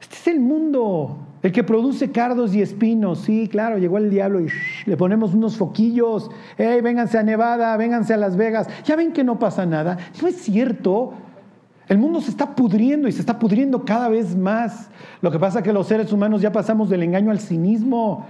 Este 0.00 0.16
es 0.16 0.26
el 0.28 0.40
mundo, 0.40 1.18
el 1.42 1.50
que 1.50 1.64
produce 1.64 2.12
cardos 2.12 2.54
y 2.54 2.62
espinos. 2.62 3.20
Sí, 3.20 3.48
claro, 3.48 3.78
llegó 3.78 3.98
el 3.98 4.10
diablo 4.10 4.40
y 4.40 4.48
le 4.86 4.96
ponemos 4.96 5.34
unos 5.34 5.56
foquillos. 5.56 6.30
Hey, 6.56 6.80
vénganse 6.80 7.18
a 7.18 7.22
Nevada, 7.22 7.76
vénganse 7.76 8.14
a 8.14 8.16
Las 8.16 8.36
Vegas. 8.36 8.68
Ya 8.84 8.96
ven 8.96 9.12
que 9.12 9.24
no 9.24 9.38
pasa 9.38 9.66
nada. 9.66 9.98
No 10.22 10.28
es 10.28 10.36
cierto. 10.36 11.14
El 11.88 11.98
mundo 11.98 12.20
se 12.20 12.30
está 12.30 12.54
pudriendo 12.54 13.08
y 13.08 13.12
se 13.12 13.20
está 13.20 13.38
pudriendo 13.38 13.84
cada 13.84 14.08
vez 14.08 14.34
más. 14.36 14.88
Lo 15.20 15.30
que 15.30 15.38
pasa 15.38 15.58
es 15.58 15.64
que 15.64 15.72
los 15.72 15.86
seres 15.86 16.12
humanos 16.12 16.40
ya 16.40 16.52
pasamos 16.52 16.88
del 16.88 17.02
engaño 17.02 17.30
al 17.30 17.40
cinismo. 17.40 18.24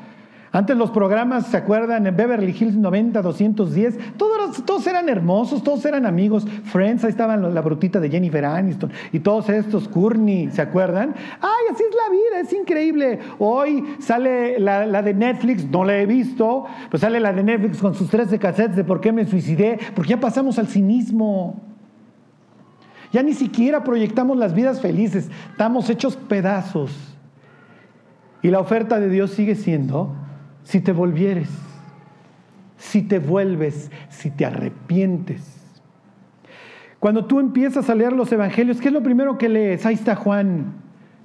Antes 0.54 0.76
los 0.76 0.92
programas, 0.92 1.48
¿se 1.48 1.56
acuerdan? 1.56 2.04
Beverly 2.04 2.54
Hills 2.56 2.76
90, 2.76 3.22
210, 3.22 4.16
todos, 4.16 4.64
todos 4.64 4.86
eran 4.86 5.08
hermosos, 5.08 5.64
todos 5.64 5.84
eran 5.84 6.06
amigos. 6.06 6.46
Friends, 6.66 7.02
ahí 7.02 7.10
estaban 7.10 7.52
la 7.52 7.60
brutita 7.60 7.98
de 7.98 8.08
Jennifer 8.08 8.44
Aniston 8.44 8.92
y 9.10 9.18
todos 9.18 9.48
estos, 9.48 9.88
Courtney, 9.88 10.50
¿se 10.52 10.62
acuerdan? 10.62 11.12
¡Ay, 11.40 11.72
así 11.72 11.82
es 11.82 11.96
la 11.96 12.08
vida! 12.08 12.40
Es 12.40 12.52
increíble. 12.52 13.18
Hoy 13.40 13.96
sale 13.98 14.60
la, 14.60 15.02
de 15.02 15.12
Netflix, 15.12 15.68
no 15.68 15.84
la 15.84 15.98
he 15.98 16.06
visto, 16.06 16.66
pues 16.88 17.00
sale 17.00 17.18
la 17.18 17.32
de 17.32 17.42
Netflix 17.42 17.78
con 17.78 17.96
sus 17.96 18.08
13 18.08 18.38
cassettes 18.38 18.76
de 18.76 18.84
por 18.84 19.00
qué 19.00 19.10
me 19.10 19.26
suicidé, 19.26 19.80
porque 19.96 20.10
ya 20.10 20.20
pasamos 20.20 20.60
al 20.60 20.68
cinismo. 20.68 21.60
Ya 23.12 23.24
ni 23.24 23.34
siquiera 23.34 23.82
proyectamos 23.82 24.36
las 24.36 24.54
vidas 24.54 24.80
felices, 24.80 25.28
estamos 25.50 25.90
hechos 25.90 26.14
pedazos. 26.14 26.92
Y 28.40 28.50
la 28.50 28.60
oferta 28.60 29.00
de 29.00 29.08
Dios 29.08 29.32
sigue 29.32 29.56
siendo 29.56 30.14
si 30.64 30.80
te 30.80 30.92
volvieres, 30.92 31.50
si 32.76 33.02
te 33.02 33.18
vuelves, 33.18 33.90
si 34.08 34.30
te 34.30 34.44
arrepientes. 34.44 35.42
Cuando 36.98 37.26
tú 37.26 37.38
empiezas 37.38 37.88
a 37.90 37.94
leer 37.94 38.14
los 38.14 38.32
evangelios, 38.32 38.80
¿qué 38.80 38.88
es 38.88 38.94
lo 38.94 39.02
primero 39.02 39.38
que 39.38 39.48
lees? 39.48 39.84
Ahí 39.84 39.94
está 39.94 40.16
Juan. 40.16 40.72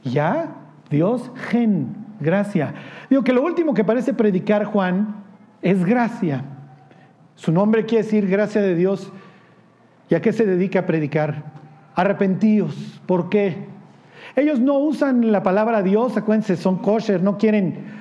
¿Ya? 0.03 0.55
Dios, 0.89 1.31
gen, 1.49 1.95
gracia. 2.19 2.73
Digo 3.09 3.23
que 3.23 3.33
lo 3.33 3.41
último 3.43 3.73
que 3.73 3.83
parece 3.83 4.13
predicar 4.13 4.65
Juan 4.65 5.23
es 5.61 5.85
gracia. 5.85 6.43
Su 7.35 7.53
nombre 7.53 7.85
quiere 7.85 8.03
decir 8.03 8.27
gracia 8.27 8.61
de 8.61 8.75
Dios. 8.75 9.11
¿Y 10.09 10.15
a 10.15 10.21
qué 10.21 10.33
se 10.33 10.45
dedica 10.45 10.79
a 10.79 10.85
predicar? 10.85 11.43
Arrepentíos. 11.95 13.01
¿Por 13.05 13.29
qué? 13.29 13.67
Ellos 14.35 14.59
no 14.59 14.79
usan 14.79 15.31
la 15.31 15.43
palabra 15.43 15.81
Dios, 15.81 16.17
acuérdense, 16.17 16.57
son 16.57 16.79
kosher, 16.79 17.23
no 17.23 17.37
quieren 17.37 17.99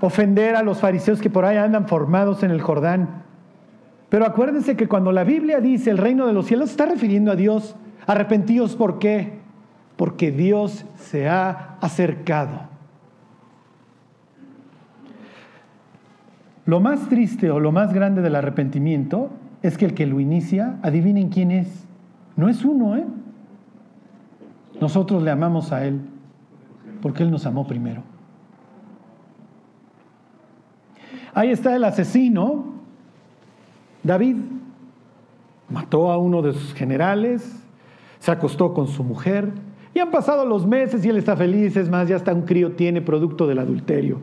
ofender 0.00 0.56
a 0.56 0.62
los 0.62 0.80
fariseos 0.80 1.20
que 1.20 1.30
por 1.30 1.44
ahí 1.44 1.56
andan 1.56 1.88
formados 1.88 2.42
en 2.42 2.50
el 2.50 2.60
Jordán. 2.60 3.22
Pero 4.08 4.24
acuérdense 4.24 4.76
que 4.76 4.88
cuando 4.88 5.12
la 5.12 5.24
Biblia 5.24 5.60
dice 5.60 5.90
el 5.90 5.98
reino 5.98 6.26
de 6.26 6.32
los 6.32 6.46
cielos, 6.46 6.70
está 6.70 6.86
refiriendo 6.86 7.32
a 7.32 7.36
Dios. 7.36 7.76
Arrepentíos, 8.06 8.76
¿por 8.76 8.98
qué? 8.98 9.40
Porque 9.96 10.30
Dios 10.30 10.84
se 10.96 11.28
ha 11.28 11.76
acercado. 11.80 12.68
Lo 16.66 16.80
más 16.80 17.08
triste 17.08 17.50
o 17.50 17.60
lo 17.60 17.72
más 17.72 17.92
grande 17.92 18.22
del 18.22 18.34
arrepentimiento 18.34 19.30
es 19.62 19.78
que 19.78 19.86
el 19.86 19.94
que 19.94 20.06
lo 20.06 20.20
inicia, 20.20 20.78
adivinen 20.82 21.28
quién 21.28 21.50
es. 21.50 21.86
No 22.36 22.48
es 22.48 22.64
uno, 22.64 22.96
¿eh? 22.96 23.04
Nosotros 24.80 25.22
le 25.22 25.30
amamos 25.30 25.72
a 25.72 25.84
Él 25.84 26.00
porque 27.00 27.22
Él 27.22 27.30
nos 27.30 27.46
amó 27.46 27.66
primero. 27.66 28.02
Ahí 31.36 31.50
está 31.50 31.76
el 31.76 31.84
asesino, 31.84 32.64
David. 34.02 34.36
Mató 35.68 36.10
a 36.10 36.16
uno 36.16 36.40
de 36.40 36.54
sus 36.54 36.72
generales, 36.72 37.62
se 38.20 38.30
acostó 38.30 38.72
con 38.72 38.88
su 38.88 39.04
mujer 39.04 39.52
y 39.92 39.98
han 39.98 40.10
pasado 40.10 40.46
los 40.46 40.66
meses 40.66 41.04
y 41.04 41.10
él 41.10 41.18
está 41.18 41.36
feliz, 41.36 41.76
es 41.76 41.90
más, 41.90 42.08
ya 42.08 42.16
hasta 42.16 42.32
un 42.32 42.42
crío 42.42 42.72
tiene 42.72 43.02
producto 43.02 43.46
del 43.46 43.58
adulterio. 43.58 44.18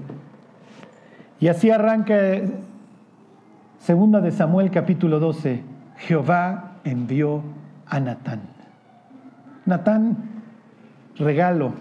Y 1.40 1.50
así 1.50 1.70
arranca 1.70 2.16
segunda 3.78 4.20
de 4.20 4.32
Samuel 4.32 4.72
capítulo 4.72 5.20
12. 5.20 5.62
Jehová 5.98 6.78
envió 6.84 7.44
a 7.86 8.00
Natán. 8.00 8.42
Natán, 9.68 10.18
regalo, 11.16 11.74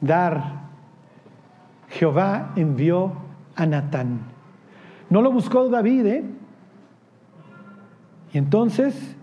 dar, 0.00 0.67
Jehová 1.90 2.52
envió 2.56 3.12
a 3.54 3.66
Natán. 3.66 4.20
No 5.10 5.22
lo 5.22 5.32
buscó 5.32 5.68
David, 5.68 6.06
¿eh? 6.06 6.24
Y 8.32 8.38
entonces, 8.38 9.16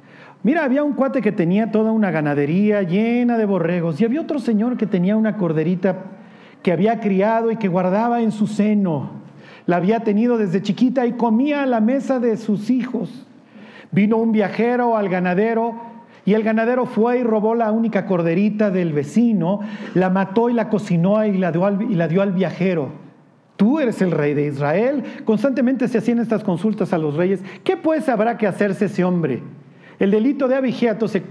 mira, 0.43 0.63
había 0.63 0.83
un 0.83 0.93
cuate 0.93 1.21
que 1.21 1.31
tenía 1.31 1.71
toda 1.71 1.91
una 1.91 2.11
ganadería 2.11 2.81
llena 2.81 3.37
de 3.37 3.45
borregos 3.45 4.01
y 4.01 4.05
había 4.05 4.21
otro 4.21 4.39
señor 4.39 4.77
que 4.77 4.87
tenía 4.87 5.15
una 5.15 5.37
corderita 5.37 5.97
que 6.63 6.71
había 6.71 6.99
criado 6.99 7.51
y 7.51 7.57
que 7.57 7.67
guardaba 7.67 8.21
en 8.21 8.31
su 8.31 8.47
seno. 8.47 9.11
La 9.67 9.77
había 9.77 9.99
tenido 9.99 10.37
desde 10.37 10.61
chiquita 10.61 11.05
y 11.05 11.13
comía 11.13 11.63
a 11.63 11.67
la 11.67 11.79
mesa 11.79 12.19
de 12.19 12.37
sus 12.37 12.69
hijos. 12.69 13.27
Vino 13.91 14.17
un 14.17 14.31
viajero 14.31 14.97
al 14.97 15.09
ganadero 15.09 15.75
y 16.25 16.33
el 16.33 16.41
ganadero 16.41 16.87
fue 16.87 17.19
y 17.19 17.23
robó 17.23 17.53
la 17.53 17.71
única 17.71 18.07
corderita 18.07 18.71
del 18.71 18.93
vecino, 18.93 19.59
la 19.93 20.09
mató 20.09 20.49
y 20.49 20.53
la 20.53 20.69
cocinó 20.69 21.23
y 21.23 21.37
la 21.37 21.51
dio 21.51 21.65
al, 21.65 22.31
viajero. 22.31 22.89
Tú 23.55 23.79
eres 23.79 24.01
el 24.01 24.09
rey 24.09 24.33
de 24.33 24.47
Israel. 24.47 25.03
Constantemente 25.23 25.87
se 25.87 25.99
hacían 25.99 26.19
estas 26.19 26.43
consultas 26.43 26.93
a 26.93 26.97
los 26.97 27.15
reyes. 27.15 27.43
¿Qué 27.63 27.77
pues 27.77 28.09
habrá 28.09 28.37
que 28.37 28.47
hacerse 28.47 28.85
ese 28.85 29.03
hombre? 29.03 29.43
El 29.99 30.11
delito 30.11 30.47
de 30.47 30.55
abigeato 30.55 31.07
se, 31.07 31.23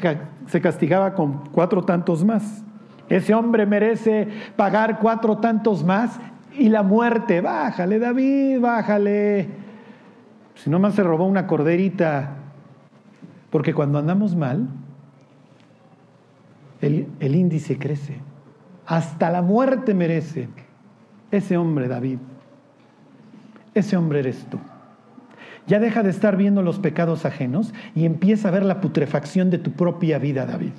se 0.46 0.60
castigaba 0.60 1.14
con 1.14 1.48
cuatro 1.50 1.82
tantos 1.82 2.24
más. 2.24 2.64
Ese 3.08 3.34
hombre 3.34 3.66
merece 3.66 4.28
pagar 4.56 5.00
cuatro 5.00 5.38
tantos 5.38 5.84
más. 5.84 6.20
Y 6.56 6.68
la 6.68 6.84
muerte, 6.84 7.40
bájale 7.40 7.98
David, 7.98 8.60
bájale. 8.60 9.48
Si 10.54 10.70
no 10.70 10.78
más 10.78 10.94
se 10.94 11.02
robó 11.02 11.26
una 11.26 11.48
corderita. 11.48 12.36
Porque 13.50 13.74
cuando 13.74 13.98
andamos 13.98 14.34
mal, 14.34 14.68
el, 16.86 17.34
índice 17.34 17.78
crece. 17.78 18.16
Hasta 18.86 19.30
la 19.30 19.42
muerte 19.42 19.94
merece 19.94 20.48
ese 21.30 21.56
hombre, 21.56 21.88
David. 21.88 22.18
Ese 23.74 23.96
hombre 23.96 24.20
eres 24.20 24.44
tú. 24.50 24.58
Ya 25.66 25.80
deja 25.80 26.02
de 26.02 26.10
estar 26.10 26.36
viendo 26.36 26.62
los 26.62 26.78
pecados 26.78 27.24
ajenos 27.24 27.72
y 27.94 28.04
empieza 28.04 28.48
a 28.48 28.52
ver 28.52 28.64
la 28.64 28.80
putrefacción 28.80 29.50
de 29.50 29.58
tu 29.58 29.72
propia 29.72 30.18
vida, 30.18 30.44
David. 30.44 30.72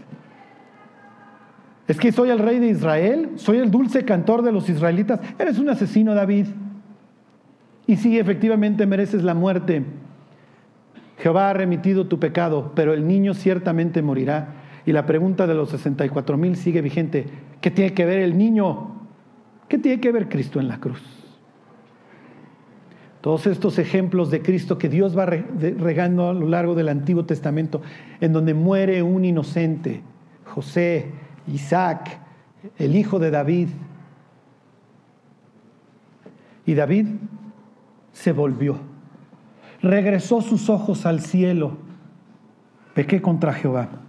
Es 1.88 1.98
que 1.98 2.12
soy 2.12 2.30
el 2.30 2.40
rey 2.40 2.60
de 2.60 2.70
Israel, 2.70 3.32
soy 3.36 3.58
el 3.58 3.72
dulce 3.72 4.06
cantor 4.06 4.44
de 4.44 4.52
los 4.52 4.70
israelitas. 4.70 5.20
Eres 5.38 5.60
un 5.60 5.70
asesino, 5.70 6.14
David. 6.14 6.48
Y 7.88 7.98
sí, 7.98 8.18
efectivamente 8.18 8.86
mereces 8.86 9.24
la 9.24 9.34
muerte. 9.34 9.84
Jehová 11.18 11.50
ha 11.50 11.54
remitido 11.54 12.08
tu 12.08 12.20
pecado, 12.20 12.72
pero 12.76 12.94
el 12.94 13.08
niño 13.08 13.34
ciertamente 13.34 14.02
morirá. 14.02 14.55
Y 14.86 14.92
la 14.92 15.06
pregunta 15.06 15.48
de 15.48 15.56
los 15.56 15.70
64 15.70 16.38
mil 16.38 16.56
sigue 16.56 16.82
vigente. 16.82 17.26
¿Qué 17.60 17.72
tiene 17.72 17.94
que 17.94 18.06
ver 18.06 18.20
el 18.20 18.38
niño? 18.38 18.92
¿Qué 19.68 19.78
tiene 19.78 20.00
que 20.00 20.12
ver 20.12 20.30
Cristo 20.30 20.60
en 20.60 20.68
la 20.68 20.80
cruz? 20.80 21.02
Todos 23.22 23.48
estos 23.48 23.80
ejemplos 23.80 24.30
de 24.30 24.44
Cristo 24.44 24.78
que 24.78 24.88
Dios 24.88 25.18
va 25.18 25.26
regando 25.26 26.30
a 26.30 26.34
lo 26.34 26.48
largo 26.48 26.76
del 26.76 26.90
Antiguo 26.90 27.26
Testamento, 27.26 27.82
en 28.22 28.32
donde 28.34 28.54
muere 28.54 29.02
un 29.02 29.26
inocente, 29.26 30.04
José, 30.46 31.12
Isaac, 31.48 32.20
el 32.78 32.96
hijo 32.96 33.18
de 33.18 33.32
David. 33.32 33.70
Y 36.68 36.76
David 36.76 37.08
se 38.12 38.32
volvió, 38.32 38.78
regresó 39.82 40.42
sus 40.42 40.70
ojos 40.70 41.08
al 41.08 41.22
cielo, 41.22 41.78
pequé 42.94 43.24
contra 43.24 43.54
Jehová. 43.54 44.05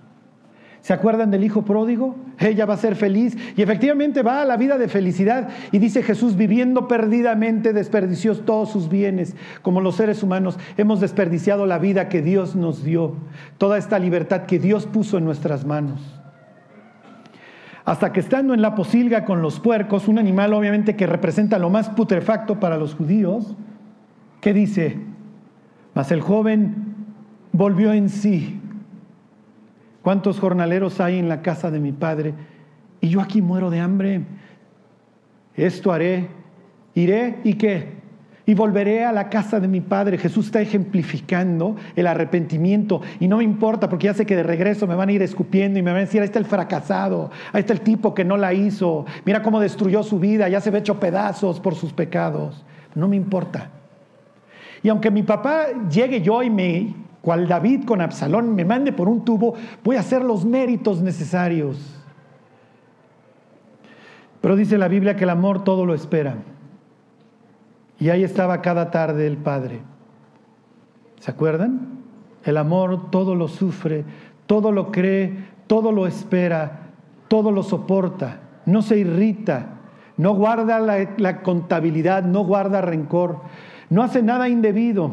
¿Se 0.86 0.92
acuerdan 0.92 1.32
del 1.32 1.42
hijo 1.42 1.62
pródigo? 1.62 2.14
Ella 2.38 2.64
va 2.64 2.74
a 2.74 2.76
ser 2.76 2.94
feliz 2.94 3.36
y 3.56 3.62
efectivamente 3.62 4.22
va 4.22 4.40
a 4.40 4.44
la 4.44 4.56
vida 4.56 4.78
de 4.78 4.86
felicidad. 4.86 5.48
Y 5.72 5.80
dice 5.80 6.00
Jesús, 6.00 6.36
viviendo 6.36 6.86
perdidamente, 6.86 7.72
desperdició 7.72 8.36
todos 8.36 8.70
sus 8.70 8.88
bienes. 8.88 9.34
Como 9.62 9.80
los 9.80 9.96
seres 9.96 10.22
humanos 10.22 10.60
hemos 10.76 11.00
desperdiciado 11.00 11.66
la 11.66 11.80
vida 11.80 12.08
que 12.08 12.22
Dios 12.22 12.54
nos 12.54 12.84
dio, 12.84 13.16
toda 13.58 13.78
esta 13.78 13.98
libertad 13.98 14.42
que 14.42 14.60
Dios 14.60 14.86
puso 14.86 15.18
en 15.18 15.24
nuestras 15.24 15.64
manos. 15.64 16.00
Hasta 17.84 18.12
que 18.12 18.20
estando 18.20 18.54
en 18.54 18.62
la 18.62 18.76
posilga 18.76 19.24
con 19.24 19.42
los 19.42 19.58
puercos, 19.58 20.06
un 20.06 20.20
animal 20.20 20.52
obviamente 20.52 20.94
que 20.94 21.08
representa 21.08 21.58
lo 21.58 21.68
más 21.68 21.90
putrefacto 21.90 22.60
para 22.60 22.76
los 22.76 22.94
judíos, 22.94 23.56
¿qué 24.40 24.52
dice? 24.52 25.00
Mas 25.94 26.12
el 26.12 26.20
joven 26.20 26.94
volvió 27.50 27.92
en 27.92 28.08
sí 28.08 28.60
¿Cuántos 30.06 30.38
jornaleros 30.38 31.00
hay 31.00 31.18
en 31.18 31.28
la 31.28 31.42
casa 31.42 31.68
de 31.72 31.80
mi 31.80 31.90
padre? 31.90 32.32
Y 33.00 33.08
yo 33.08 33.20
aquí 33.20 33.42
muero 33.42 33.70
de 33.70 33.80
hambre. 33.80 34.22
Esto 35.56 35.90
haré. 35.90 36.28
Iré 36.94 37.40
y 37.42 37.54
qué? 37.54 37.88
Y 38.46 38.54
volveré 38.54 39.04
a 39.04 39.10
la 39.10 39.28
casa 39.28 39.58
de 39.58 39.66
mi 39.66 39.80
padre. 39.80 40.16
Jesús 40.16 40.46
está 40.46 40.60
ejemplificando 40.60 41.74
el 41.96 42.06
arrepentimiento. 42.06 43.02
Y 43.18 43.26
no 43.26 43.38
me 43.38 43.42
importa 43.42 43.88
porque 43.88 44.06
ya 44.06 44.14
sé 44.14 44.24
que 44.26 44.36
de 44.36 44.44
regreso 44.44 44.86
me 44.86 44.94
van 44.94 45.08
a 45.08 45.12
ir 45.12 45.22
escupiendo 45.22 45.76
y 45.76 45.82
me 45.82 45.90
van 45.90 45.98
a 45.98 46.04
decir, 46.04 46.20
ahí 46.20 46.26
está 46.26 46.38
el 46.38 46.44
fracasado, 46.44 47.32
ahí 47.52 47.58
está 47.62 47.72
el 47.72 47.80
tipo 47.80 48.14
que 48.14 48.24
no 48.24 48.36
la 48.36 48.54
hizo. 48.54 49.06
Mira 49.24 49.42
cómo 49.42 49.58
destruyó 49.58 50.04
su 50.04 50.20
vida, 50.20 50.48
ya 50.48 50.60
se 50.60 50.70
ve 50.70 50.78
hecho 50.78 51.00
pedazos 51.00 51.58
por 51.58 51.74
sus 51.74 51.92
pecados. 51.92 52.64
No 52.94 53.08
me 53.08 53.16
importa. 53.16 53.72
Y 54.84 54.88
aunque 54.88 55.10
mi 55.10 55.24
papá 55.24 55.66
llegue 55.90 56.22
yo 56.22 56.44
y 56.44 56.50
me 56.50 56.94
cual 57.26 57.48
David 57.48 57.86
con 57.86 58.00
Absalón 58.00 58.54
me 58.54 58.64
mande 58.64 58.92
por 58.92 59.08
un 59.08 59.24
tubo, 59.24 59.54
voy 59.82 59.96
a 59.96 60.00
hacer 60.00 60.22
los 60.22 60.44
méritos 60.44 61.02
necesarios. 61.02 61.76
Pero 64.40 64.54
dice 64.54 64.78
la 64.78 64.86
Biblia 64.86 65.16
que 65.16 65.24
el 65.24 65.30
amor 65.30 65.64
todo 65.64 65.84
lo 65.84 65.92
espera. 65.92 66.36
Y 67.98 68.10
ahí 68.10 68.22
estaba 68.22 68.62
cada 68.62 68.92
tarde 68.92 69.26
el 69.26 69.38
Padre. 69.38 69.80
¿Se 71.18 71.32
acuerdan? 71.32 72.04
El 72.44 72.58
amor 72.58 73.10
todo 73.10 73.34
lo 73.34 73.48
sufre, 73.48 74.04
todo 74.46 74.70
lo 74.70 74.92
cree, 74.92 75.48
todo 75.66 75.90
lo 75.90 76.06
espera, 76.06 76.92
todo 77.26 77.50
lo 77.50 77.64
soporta, 77.64 78.38
no 78.66 78.82
se 78.82 78.98
irrita, 78.98 79.80
no 80.16 80.32
guarda 80.36 80.78
la, 80.78 81.16
la 81.16 81.42
contabilidad, 81.42 82.22
no 82.22 82.44
guarda 82.44 82.82
rencor, 82.82 83.40
no 83.90 84.04
hace 84.04 84.22
nada 84.22 84.48
indebido 84.48 85.10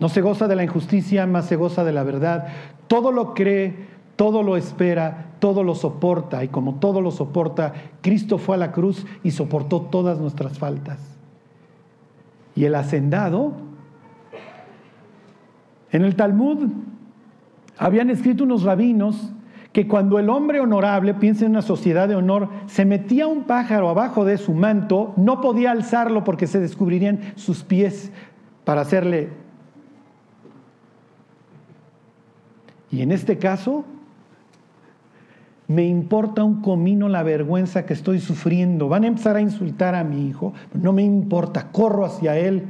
no 0.00 0.08
se 0.08 0.20
goza 0.20 0.48
de 0.48 0.56
la 0.56 0.64
injusticia, 0.64 1.26
más 1.26 1.46
se 1.46 1.56
goza 1.56 1.84
de 1.84 1.92
la 1.92 2.02
verdad. 2.02 2.48
Todo 2.88 3.12
lo 3.12 3.34
cree, 3.34 3.86
todo 4.16 4.42
lo 4.42 4.56
espera, 4.56 5.32
todo 5.38 5.62
lo 5.62 5.74
soporta. 5.74 6.44
Y 6.44 6.48
como 6.48 6.76
todo 6.76 7.00
lo 7.00 7.10
soporta, 7.10 7.72
Cristo 8.00 8.38
fue 8.38 8.56
a 8.56 8.58
la 8.58 8.72
cruz 8.72 9.06
y 9.22 9.30
soportó 9.30 9.82
todas 9.82 10.18
nuestras 10.18 10.58
faltas. 10.58 10.98
Y 12.56 12.64
el 12.64 12.74
hacendado, 12.74 13.52
en 15.90 16.04
el 16.04 16.16
Talmud 16.16 16.70
habían 17.76 18.10
escrito 18.10 18.44
unos 18.44 18.62
rabinos 18.62 19.32
que 19.72 19.88
cuando 19.88 20.20
el 20.20 20.30
hombre 20.30 20.60
honorable, 20.60 21.14
piensa 21.14 21.44
en 21.44 21.50
una 21.50 21.62
sociedad 21.62 22.06
de 22.08 22.14
honor, 22.14 22.48
se 22.66 22.84
metía 22.84 23.26
un 23.26 23.42
pájaro 23.42 23.88
abajo 23.88 24.24
de 24.24 24.38
su 24.38 24.54
manto, 24.54 25.12
no 25.16 25.40
podía 25.40 25.72
alzarlo 25.72 26.22
porque 26.22 26.46
se 26.46 26.60
descubrirían 26.60 27.20
sus 27.34 27.64
pies 27.64 28.12
para 28.64 28.82
hacerle 28.82 29.43
Y 32.94 33.02
en 33.02 33.10
este 33.10 33.38
caso, 33.38 33.84
me 35.66 35.84
importa 35.84 36.44
un 36.44 36.62
comino 36.62 37.08
la 37.08 37.24
vergüenza 37.24 37.86
que 37.86 37.92
estoy 37.92 38.20
sufriendo. 38.20 38.88
Van 38.88 39.02
a 39.02 39.08
empezar 39.08 39.34
a 39.34 39.40
insultar 39.40 39.96
a 39.96 40.04
mi 40.04 40.28
hijo, 40.28 40.52
no 40.74 40.92
me 40.92 41.02
importa, 41.02 41.72
corro 41.72 42.04
hacia 42.04 42.38
él. 42.38 42.62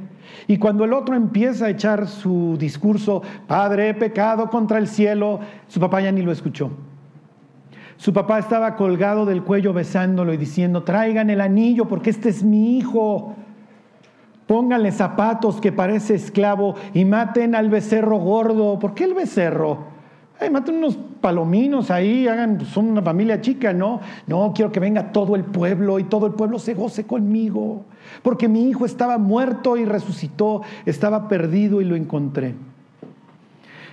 Y 0.49 0.57
cuando 0.57 0.87
el 0.87 0.95
otro 0.95 1.15
empieza 1.15 1.67
a 1.67 1.71
echar 1.71 2.09
su 2.09 2.57
discurso, 2.59 3.21
Padre, 3.47 3.91
he 3.91 3.95
pecado 3.95 4.49
contra 4.49 4.79
el 4.79 4.89
cielo, 4.89 5.41
su 5.69 5.79
papá 5.79 6.01
ya 6.01 6.11
ni 6.11 6.23
lo 6.23 6.33
escuchó. 6.33 6.71
Su 7.99 8.15
papá 8.15 8.39
estaba 8.39 8.77
colgado 8.77 9.27
del 9.27 9.43
cuello 9.43 9.75
besándolo 9.75 10.33
y 10.33 10.39
diciendo, 10.39 10.85
traigan 10.85 11.29
el 11.29 11.43
anillo 11.43 11.87
porque 11.87 12.09
este 12.09 12.31
es 12.31 12.43
mi 12.43 12.79
hijo. 12.79 13.35
Pónganle 14.47 14.91
zapatos 14.91 15.61
que 15.61 15.71
parece 15.71 16.15
esclavo 16.15 16.77
y 16.95 17.05
maten 17.05 17.55
al 17.55 17.69
becerro 17.69 18.17
gordo. 18.17 18.79
¿Por 18.79 18.95
qué 18.95 19.05
el 19.05 19.13
becerro? 19.13 19.94
Ay, 20.41 20.51
maten 20.51 20.77
unos 20.77 20.99
palominos 21.21 21.91
ahí, 21.91 22.27
hagan, 22.27 22.59
pues, 22.59 22.71
son 22.71 22.87
una 22.87 23.03
familia 23.03 23.41
chica, 23.41 23.73
¿no? 23.73 24.01
No, 24.27 24.53
quiero 24.55 24.73
que 24.73 24.81
venga 24.81 25.13
todo 25.13 25.37
el 25.37 25.45
pueblo 25.45 25.99
y 25.99 26.05
todo 26.05 26.27
el 26.27 26.33
pueblo 26.33 26.59
se 26.59 26.75
goce 26.75 27.07
conmigo. 27.07 27.85
Porque 28.23 28.49
mi 28.49 28.69
hijo 28.69 28.85
estaba 28.85 29.17
muerto 29.17 29.77
y 29.77 29.85
resucitó, 29.85 30.63
estaba 30.87 31.29
perdido 31.29 31.81
y 31.81 31.85
lo 31.85 31.95
encontré. 31.95 32.55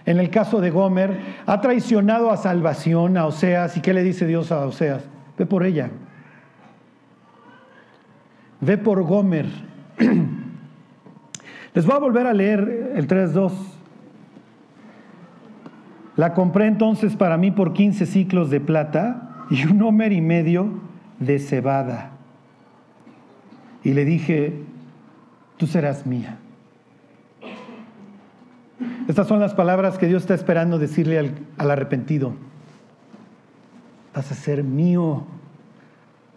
En 0.06 0.20
el 0.20 0.32
caso 0.32 0.62
de 0.62 0.72
Gomer, 0.72 1.20
ha 1.46 1.62
traicionado 1.62 2.32
a 2.32 2.38
salvación, 2.38 3.18
a 3.18 3.28
Oseas. 3.28 3.78
¿Y 3.78 3.82
qué 3.82 3.94
le 3.94 4.04
dice 4.04 4.26
Dios 4.26 4.52
a 4.52 4.66
Oseas? 4.66 5.04
Ve 5.38 5.46
por 5.46 5.64
ella. 5.64 5.92
Ve 8.62 8.78
por 8.80 9.04
Gomer. 9.04 9.46
Les 11.74 11.86
voy 11.86 11.96
a 11.96 12.00
volver 12.00 12.26
a 12.26 12.34
leer 12.34 12.94
el 12.96 13.08
3.2. 13.08 13.52
La 16.18 16.34
compré 16.34 16.68
entonces 16.68 17.16
para 17.16 17.38
mí 17.38 17.52
por 17.52 17.74
15 17.74 18.06
ciclos 18.06 18.50
de 18.50 18.60
plata 18.60 19.46
y 19.50 19.66
un 19.66 19.82
homer 19.82 20.12
y 20.12 20.22
medio 20.22 20.70
de 21.20 21.40
cebada. 21.40 22.12
Y 23.84 23.94
le 23.94 24.06
dije, 24.06 24.54
tú 25.58 25.68
serás 25.68 26.06
mía. 26.06 26.38
Estas 29.08 29.28
son 29.28 29.40
las 29.40 29.54
palabras 29.54 29.98
que 29.98 30.08
Dios 30.08 30.24
está 30.24 30.34
esperando 30.34 30.80
decirle 30.80 31.18
al, 31.18 31.34
al 31.58 31.72
arrepentido. 31.72 32.34
Vas 34.14 34.32
a 34.32 34.36
ser 34.36 34.64
mío. 34.64 35.24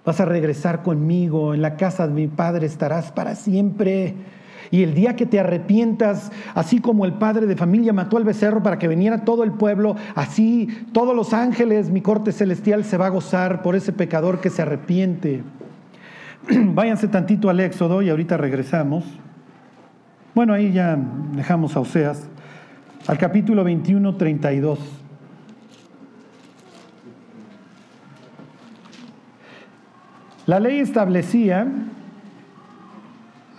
Vas 0.05 0.21
a 0.21 0.25
regresar 0.25 0.83
conmigo. 0.83 1.55
En 1.55 1.63
la 1.63 1.77
casa 1.77 2.07
de 2.07 2.15
mi 2.15 2.29
padre 2.29 2.67
estarás 2.67 3.13
para 3.13 3.35
siempre. 3.35 4.15
Y 4.71 4.83
el 4.83 4.95
día 4.95 5.17
que 5.17 5.27
te 5.27 5.41
arrepientas, 5.41 6.33
así 6.55 6.81
como 6.81 7.05
el 7.05 7.15
padre 7.15 7.47
de 7.47 7.57
familia 7.57 7.93
mató 7.93 8.17
al 8.17 8.25
becerro 8.25 8.63
para 8.63 8.79
que 8.79 8.89
viniera 8.89 9.25
todo 9.25 9.45
el 9.45 9.53
pueblo, 9.53 9.97
así 10.15 10.69
todos 10.93 11.15
los 11.15 11.33
ángeles, 11.33 11.91
mi 11.91 12.01
corte 12.01 12.33
celestial 12.33 12.85
se 12.85 12.97
va 12.97 13.07
a 13.07 13.11
gozar 13.11 13.63
por 13.63 13.77
ese 13.77 13.93
pecador 13.93 14.41
que 14.41 14.51
se 14.51 14.63
arrepiente. 14.63 15.43
Váyanse 16.51 17.09
tantito 17.09 17.51
al 17.51 17.61
Éxodo 17.61 18.03
y 18.03 18.11
ahorita 18.11 18.37
regresamos. 18.37 19.05
Bueno, 20.35 20.53
ahí 20.53 20.73
ya 20.73 20.99
dejamos 21.33 21.77
a 21.77 21.81
Oseas, 21.81 22.29
al 23.07 23.19
capítulo 23.19 23.63
21, 23.63 24.17
32. 24.17 24.79
La 30.47 30.61
ley 30.61 30.81
establecía 30.81 31.67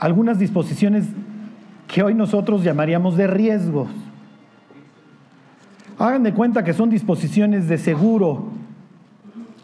algunas 0.06 0.38
disposiciones 0.38 1.08
que 1.88 2.03
hoy 2.03 2.14
nosotros 2.14 2.64
llamaríamos 2.64 3.18
de 3.18 3.26
riesgos. 3.26 3.88
Hagan 5.97 6.22
de 6.22 6.32
cuenta 6.32 6.64
que 6.64 6.74
son 6.74 6.91
disposiciones 6.91 7.68
de 7.68 7.80
seguro. 7.80 8.49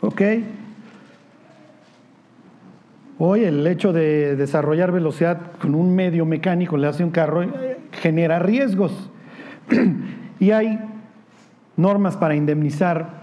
¿Ok? 0.01 0.21
Hoy 3.19 3.43
el 3.43 3.67
hecho 3.67 3.93
de 3.93 4.35
desarrollar 4.35 4.91
velocidad 4.91 5.51
con 5.61 5.75
un 5.75 5.93
medio 5.93 6.25
mecánico 6.25 6.75
le 6.75 6.87
hace 6.87 7.03
un 7.03 7.11
carro 7.11 7.43
eh, 7.43 7.77
genera 7.91 8.39
riesgos. 8.39 9.11
y 10.39 10.49
hay 10.49 10.79
normas 11.77 12.17
para 12.17 12.33
indemnizar. 12.33 13.20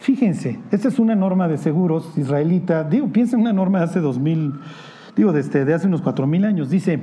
Fíjense, 0.00 0.58
esta 0.70 0.88
es 0.88 0.98
una 0.98 1.14
norma 1.14 1.48
de 1.48 1.58
seguros 1.58 2.16
israelita. 2.16 2.84
Digo, 2.84 3.08
piensa 3.08 3.36
en 3.36 3.42
una 3.42 3.52
norma 3.52 3.78
de 3.78 3.84
hace 3.84 4.00
2000, 4.00 4.54
digo, 5.16 5.32
desde 5.32 5.64
de 5.64 5.74
hace 5.74 5.86
unos 5.86 6.02
4000 6.02 6.44
años. 6.44 6.70
Dice: 6.70 7.00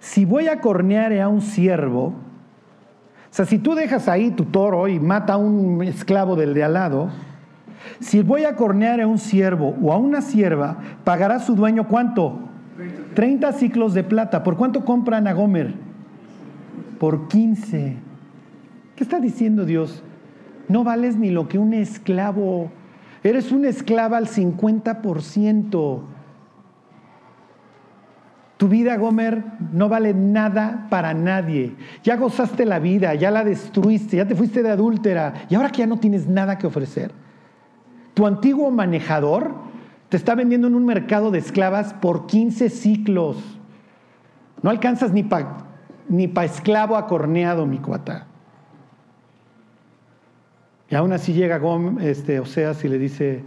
si 0.00 0.24
voy 0.24 0.48
a 0.48 0.60
cornear 0.60 1.12
a 1.20 1.28
un 1.28 1.42
siervo, 1.42 2.06
o 2.06 2.14
sea, 3.30 3.44
si 3.44 3.58
tú 3.58 3.74
dejas 3.74 4.08
ahí 4.08 4.30
tu 4.30 4.46
toro 4.46 4.88
y 4.88 4.98
mata 4.98 5.34
a 5.34 5.36
un 5.36 5.82
esclavo 5.84 6.34
del 6.34 6.54
de 6.54 6.64
al 6.64 6.72
lado, 6.72 7.10
si 8.00 8.22
voy 8.22 8.44
a 8.44 8.56
cornear 8.56 9.00
a 9.00 9.06
un 9.06 9.18
siervo 9.18 9.76
o 9.80 9.92
a 9.92 9.98
una 9.98 10.22
sierva, 10.22 10.78
pagará 11.04 11.38
su 11.38 11.54
dueño 11.54 11.86
cuánto? 11.86 12.40
30 13.14 13.52
ciclos 13.52 13.94
de 13.94 14.02
plata. 14.02 14.42
¿Por 14.42 14.56
cuánto 14.56 14.84
compran 14.84 15.28
a 15.28 15.34
Gomer? 15.34 15.74
Por 16.98 17.28
15. 17.28 17.96
¿Qué 18.96 19.04
está 19.04 19.20
diciendo 19.20 19.64
Dios? 19.64 20.02
No 20.70 20.84
vales 20.84 21.16
ni 21.16 21.30
lo 21.30 21.48
que 21.48 21.58
un 21.58 21.74
esclavo. 21.74 22.70
Eres 23.24 23.50
una 23.50 23.68
esclava 23.68 24.16
al 24.16 24.28
50%. 24.28 26.00
Tu 28.56 28.68
vida, 28.68 28.96
Gomer, 28.96 29.42
no 29.72 29.88
vale 29.88 30.14
nada 30.14 30.86
para 30.88 31.12
nadie. 31.12 31.74
Ya 32.04 32.16
gozaste 32.16 32.64
la 32.66 32.78
vida, 32.78 33.14
ya 33.16 33.32
la 33.32 33.42
destruiste, 33.42 34.18
ya 34.18 34.28
te 34.28 34.36
fuiste 34.36 34.62
de 34.62 34.70
adúltera 34.70 35.34
y 35.48 35.56
ahora 35.56 35.70
que 35.70 35.78
ya 35.78 35.88
no 35.88 35.98
tienes 35.98 36.28
nada 36.28 36.56
que 36.56 36.68
ofrecer. 36.68 37.10
Tu 38.14 38.24
antiguo 38.24 38.70
manejador 38.70 39.54
te 40.08 40.16
está 40.16 40.36
vendiendo 40.36 40.68
en 40.68 40.76
un 40.76 40.86
mercado 40.86 41.32
de 41.32 41.38
esclavas 41.40 41.94
por 41.94 42.28
15 42.28 42.70
ciclos. 42.70 43.38
No 44.62 44.70
alcanzas 44.70 45.12
ni 45.12 45.24
para 45.24 45.66
ni 46.08 46.28
pa 46.28 46.44
esclavo 46.44 46.96
acorneado, 46.96 47.66
mi 47.66 47.78
cuata. 47.78 48.29
Y 50.90 50.96
aún 50.96 51.12
así 51.12 51.32
llega 51.32 51.58
Gom, 51.58 52.00
este, 52.00 52.40
Oseas 52.40 52.84
y 52.84 52.88
le 52.88 52.98
dice, 52.98 53.42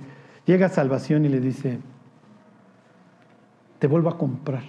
llega 0.46 0.70
Salvación 0.70 1.26
y 1.26 1.30
le 1.30 1.42
dice, 1.42 1.80
te 3.80 3.88
vuelvo 3.88 4.10
a 4.10 4.18
comprar. 4.18 4.64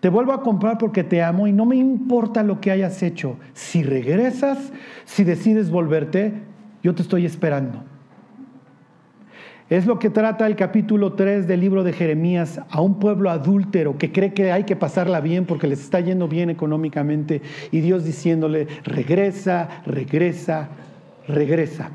Te 0.00 0.08
vuelvo 0.08 0.32
a 0.32 0.42
comprar 0.42 0.78
porque 0.78 1.04
te 1.04 1.22
amo 1.22 1.46
y 1.46 1.52
no 1.52 1.66
me 1.66 1.76
importa 1.76 2.42
lo 2.42 2.60
que 2.60 2.70
hayas 2.70 3.02
hecho. 3.02 3.36
Si 3.52 3.82
regresas, 3.82 4.72
si 5.04 5.24
decides 5.24 5.70
volverte, 5.70 6.32
yo 6.82 6.94
te 6.94 7.02
estoy 7.02 7.26
esperando. 7.26 7.84
Es 9.70 9.84
lo 9.84 9.98
que 9.98 10.08
trata 10.08 10.46
el 10.46 10.56
capítulo 10.56 11.12
3 11.12 11.46
del 11.46 11.60
libro 11.60 11.84
de 11.84 11.92
Jeremías 11.92 12.58
a 12.70 12.80
un 12.80 12.98
pueblo 12.98 13.28
adúltero 13.28 13.98
que 13.98 14.12
cree 14.12 14.32
que 14.32 14.50
hay 14.50 14.64
que 14.64 14.76
pasarla 14.76 15.20
bien 15.20 15.44
porque 15.44 15.66
les 15.66 15.80
está 15.80 16.00
yendo 16.00 16.26
bien 16.26 16.48
económicamente 16.48 17.42
y 17.70 17.80
Dios 17.80 18.02
diciéndole, 18.02 18.66
regresa, 18.84 19.82
regresa, 19.84 20.70
regresa. 21.26 21.90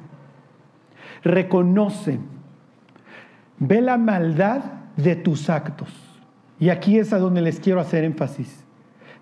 Reconoce, 1.24 2.20
ve 3.58 3.82
la 3.82 3.98
maldad 3.98 4.64
de 4.96 5.16
tus 5.16 5.50
actos. 5.50 5.90
Y 6.60 6.70
aquí 6.70 7.00
es 7.00 7.12
a 7.12 7.18
donde 7.18 7.42
les 7.42 7.60
quiero 7.60 7.80
hacer 7.80 8.04
énfasis. 8.04 8.66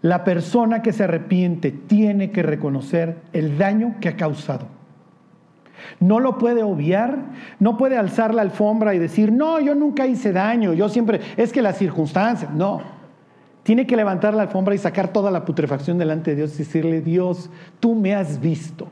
La 0.02 0.26
persona 0.26 0.82
que 0.82 0.92
se 0.92 1.06
arrepiente 1.06 1.72
tiene 1.72 2.32
que 2.32 2.44
reconocer 2.44 3.22
el 3.32 3.58
daño 3.58 3.96
que 4.02 4.10
ha 4.10 4.18
causado. 4.18 4.81
No 6.00 6.20
lo 6.20 6.38
puede 6.38 6.64
obviar, 6.64 7.18
no 7.60 7.78
puede 7.78 7.98
alzar 7.98 8.34
la 8.34 8.42
alfombra 8.42 8.94
y 8.96 9.00
decir, 9.00 9.32
no, 9.32 9.60
yo 9.60 9.76
nunca 9.76 10.08
hice 10.08 10.32
daño, 10.32 10.74
yo 10.74 10.90
siempre, 10.90 11.22
es 11.38 11.52
que 11.52 11.62
las 11.62 11.78
circunstancias, 11.78 12.52
no. 12.54 12.82
Tiene 13.64 13.86
que 13.86 13.96
levantar 13.96 14.34
la 14.34 14.44
alfombra 14.44 14.74
y 14.74 14.80
sacar 14.80 15.14
toda 15.14 15.30
la 15.30 15.46
putrefacción 15.46 15.98
delante 15.98 16.32
de 16.32 16.38
Dios 16.38 16.56
y 16.56 16.60
decirle, 16.60 17.02
Dios, 17.02 17.50
tú 17.80 17.96
me 17.96 18.16
has 18.16 18.40
visto. 18.40 18.88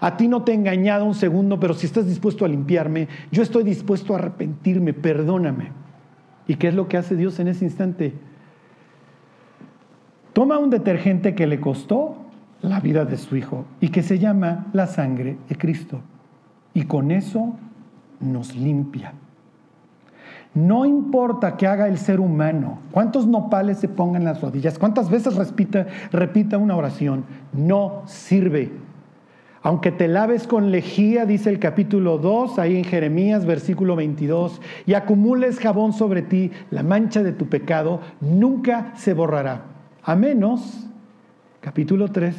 A 0.00 0.16
ti 0.16 0.26
no 0.26 0.42
te 0.42 0.50
he 0.50 0.54
engañado 0.56 1.04
un 1.04 1.14
segundo, 1.14 1.60
pero 1.60 1.74
si 1.74 1.86
estás 1.86 2.06
dispuesto 2.06 2.44
a 2.44 2.48
limpiarme, 2.48 3.06
yo 3.30 3.42
estoy 3.42 3.62
dispuesto 3.62 4.14
a 4.14 4.18
arrepentirme, 4.18 4.92
perdóname. 4.94 5.70
¿Y 6.48 6.56
qué 6.56 6.68
es 6.68 6.74
lo 6.74 6.88
que 6.88 6.96
hace 6.96 7.14
Dios 7.14 7.38
en 7.38 7.46
ese 7.46 7.64
instante? 7.64 8.12
Toma 10.32 10.58
un 10.58 10.70
detergente 10.70 11.36
que 11.36 11.46
le 11.46 11.60
costó 11.60 12.16
la 12.62 12.80
vida 12.80 13.04
de 13.04 13.16
su 13.18 13.36
Hijo 13.36 13.64
y 13.80 13.88
que 13.88 14.02
se 14.02 14.18
llama 14.18 14.66
la 14.72 14.86
sangre 14.86 15.36
de 15.48 15.56
Cristo. 15.56 16.00
Y 16.74 16.84
con 16.84 17.10
eso 17.10 17.54
nos 18.20 18.54
limpia. 18.54 19.12
No 20.54 20.84
importa 20.84 21.56
que 21.56 21.66
haga 21.66 21.88
el 21.88 21.96
ser 21.96 22.20
humano, 22.20 22.80
cuántos 22.90 23.26
nopales 23.26 23.78
se 23.78 23.88
pongan 23.88 24.22
en 24.22 24.28
las 24.28 24.42
rodillas, 24.42 24.78
cuántas 24.78 25.08
veces 25.08 25.34
repita, 26.12 26.58
una 26.58 26.76
oración, 26.76 27.24
no 27.54 28.02
sirve. 28.06 28.70
Aunque 29.62 29.92
te 29.92 30.08
laves 30.08 30.46
con 30.46 30.70
lejía, 30.70 31.24
dice 31.24 31.48
el 31.48 31.58
capítulo 31.58 32.18
2, 32.18 32.58
ahí 32.58 32.76
en 32.76 32.84
Jeremías, 32.84 33.46
versículo 33.46 33.96
22, 33.96 34.60
y 34.84 34.92
acumules 34.92 35.58
jabón 35.58 35.94
sobre 35.94 36.20
ti, 36.20 36.50
la 36.70 36.82
mancha 36.82 37.22
de 37.22 37.32
tu 37.32 37.46
pecado 37.46 38.00
nunca 38.20 38.92
se 38.96 39.14
borrará, 39.14 39.62
a 40.02 40.16
menos, 40.16 40.86
capítulo 41.62 42.08
3, 42.08 42.36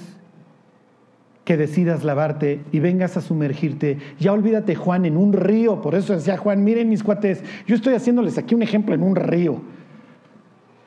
que 1.45 1.57
decidas 1.57 2.03
lavarte 2.03 2.61
y 2.71 2.80
vengas 2.80 3.17
a 3.17 3.21
sumergirte. 3.21 3.97
Ya 4.19 4.34
olvídate, 4.34 4.76
Juan, 4.76 5.05
en 5.05 5.17
un 5.17 5.34
río. 5.34 5.82
Por 5.82 5.95
eso 5.95 6.13
decía 6.13 6.38
Juan, 6.38 6.63
miren 6.63 6.89
mis 6.89 7.03
cuates, 7.03 7.43
yo 7.65 7.76
estoy 7.76 7.95
haciéndoles 7.95 8.38
aquí 8.38 8.53
un 8.53 8.61
ejemplo 8.61 8.93
en 8.93 9.01
un 9.01 9.15
río. 9.15 9.61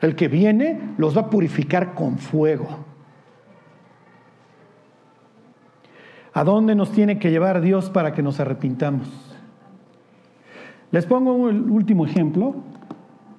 El 0.01 0.15
que 0.15 0.27
viene 0.27 0.79
los 0.97 1.17
va 1.17 1.21
a 1.21 1.29
purificar 1.29 1.95
con 1.95 2.19
fuego. 2.19 2.67
¿A 6.33 6.43
dónde 6.43 6.75
nos 6.75 6.91
tiene 6.91 7.17
que 7.17 7.31
llevar 7.31 7.61
Dios 7.61 7.89
para 7.89 8.13
que 8.13 8.21
nos 8.21 8.39
arrepintamos? 8.39 9.07
Les 10.91 11.07
pongo 11.07 11.33
un 11.33 11.71
último 11.71 12.05
ejemplo 12.05 12.55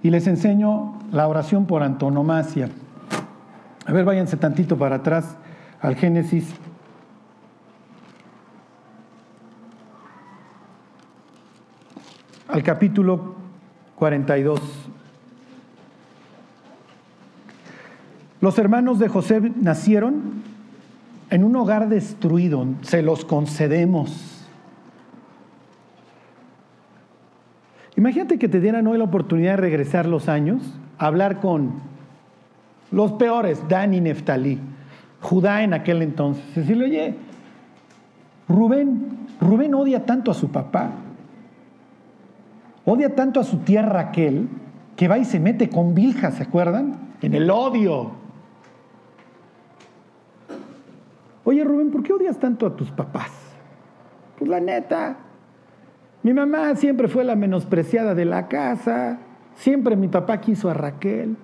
y 0.03 0.11
les 0.11 0.26
enseño 0.26 0.99
la 1.12 1.28
oración 1.28 1.66
por 1.66 1.84
antonomasia. 1.84 2.68
A 3.89 3.93
ver, 3.93 4.05
váyanse 4.05 4.36
tantito 4.36 4.76
para 4.76 4.97
atrás 4.97 5.39
al 5.80 5.97
Génesis 5.97 6.45
al 12.49 12.62
capítulo 12.62 13.36
42. 13.97 14.61
Los 18.43 18.59
hermanos 18.59 18.99
de 18.99 19.09
José 19.09 19.41
nacieron 19.57 20.43
en 21.30 21.43
un 21.43 21.57
hogar 21.57 21.89
destruido, 21.89 22.66
se 22.82 23.01
los 23.01 23.24
concedemos. 23.24 24.47
Imagínate 27.97 28.39
que 28.39 28.51
te 28.51 28.61
dieran 28.61 28.86
hoy 28.86 28.99
la 28.99 29.05
oportunidad 29.05 29.53
de 29.53 29.62
regresar 29.62 30.05
los 30.05 30.28
años, 30.28 30.78
hablar 30.99 31.41
con 31.41 31.97
los 32.91 33.12
peores, 33.12 33.62
Dan 33.68 33.95
y 33.95 34.01
Neftalí, 34.01 34.59
Judá 35.20 35.62
en 35.62 35.74
aquel 35.74 36.03
entonces, 36.03 36.45
decirle, 36.55 36.84
oye, 36.84 37.14
Rubén, 38.49 39.26
Rubén 39.41 39.74
odia 39.74 40.07
tanto 40.07 40.30
a 40.30 40.34
su 40.34 40.51
papá, 40.51 40.93
Odia 42.91 43.14
tanto 43.14 43.39
a 43.39 43.45
su 43.45 43.59
tía 43.59 43.82
Raquel 43.82 44.49
que 44.97 45.09
va 45.09 45.18
y 45.18 45.26
se 45.26 45.39
mete 45.39 45.68
con 45.68 45.95
Vilja, 45.95 46.30
¿se 46.30 46.45
acuerdan? 46.45 46.97
En 47.20 47.34
el 47.34 47.51
odio. 47.51 48.12
Oye 51.45 51.62
Rubén, 51.64 51.91
¿por 51.91 52.03
qué 52.03 52.14
odias 52.14 52.39
tanto 52.39 52.66
a 52.66 52.74
tus 52.74 52.91
papás? 52.91 53.30
Pues 54.39 54.49
la 54.49 54.59
neta, 54.61 55.18
mi 56.22 56.32
mamá 56.32 56.74
siempre 56.76 57.09
fue 57.09 57.24
la 57.24 57.36
menospreciada 57.36 58.14
de 58.14 58.24
la 58.24 58.49
casa, 58.49 59.18
siempre 59.55 59.95
mi 59.95 60.09
papá 60.09 60.41
quiso 60.41 60.70
a 60.70 60.74
Raquel, 60.74 61.36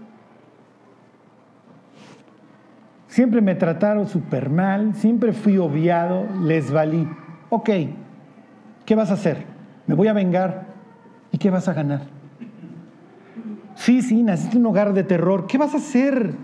siempre 3.14 3.40
me 3.40 3.54
trataron 3.54 4.08
súper 4.08 4.50
mal, 4.50 4.96
siempre 4.96 5.32
fui 5.32 5.56
obviado, 5.56 6.26
les 6.42 6.72
valí. 6.72 7.08
Ok, 7.48 7.70
¿qué 8.84 8.94
vas 8.96 9.12
a 9.12 9.14
hacer? 9.14 9.44
Me 9.86 9.94
voy 9.94 10.08
a 10.08 10.12
vengar. 10.12 10.66
¿Y 11.30 11.38
qué 11.38 11.48
vas 11.48 11.68
a 11.68 11.74
ganar? 11.74 12.02
Sí, 13.76 14.02
sí, 14.02 14.24
naciste 14.24 14.56
en 14.56 14.62
un 14.62 14.72
hogar 14.72 14.92
de 14.94 15.04
terror. 15.04 15.46
¿Qué 15.46 15.58
vas 15.58 15.74
a 15.74 15.76
hacer? 15.76 16.34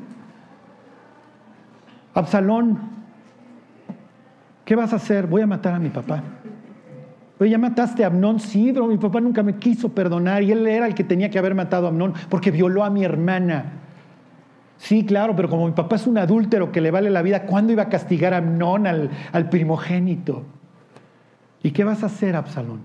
Absalón, 2.15 2.79
¿qué 4.65 4.77
vas 4.77 4.93
a 4.93 4.97
hacer? 4.97 5.27
Voy 5.27 5.43
a 5.43 5.49
matar 5.49 5.75
a 5.75 5.81
mi 5.81 5.89
papá. 5.89 6.23
Oye, 7.41 7.51
ya 7.51 7.59
mataste 7.59 8.05
a 8.05 8.07
Amnón, 8.07 8.39
sí, 8.39 8.71
pero 8.73 8.87
mi 8.87 8.97
papá 8.97 9.21
nunca 9.21 9.43
me 9.43 9.57
quiso 9.57 9.89
perdonar 9.89 10.45
y 10.45 10.53
él 10.53 10.65
era 10.69 10.87
el 10.87 10.95
que 10.95 11.03
tenía 11.03 11.31
que 11.31 11.39
haber 11.41 11.57
matado 11.57 11.87
a 11.87 11.89
Amnón 11.89 12.15
porque 12.29 12.53
violó 12.53 12.85
a 12.85 12.91
mi 12.91 13.03
hermana. 13.03 13.80
Sí, 14.81 15.05
claro, 15.05 15.37
pero 15.37 15.51
como 15.51 15.67
mi 15.67 15.73
papá 15.73 15.97
es 15.97 16.07
un 16.07 16.17
adúltero 16.17 16.73
que 16.73 16.81
le 16.81 16.91
vale 16.91 17.11
la 17.11 17.21
vida, 17.21 17.45
¿cuándo 17.45 17.71
iba 17.71 17.83
a 17.83 17.89
castigar 17.91 18.33
a 18.33 18.39
Amnón, 18.39 18.87
al, 18.87 19.11
al 19.31 19.51
primogénito? 19.51 20.43
¿Y 21.63 21.73
qué 21.73 21.85
vas 21.85 22.03
a 22.03 22.07
hacer, 22.07 22.35
Absalón? 22.35 22.81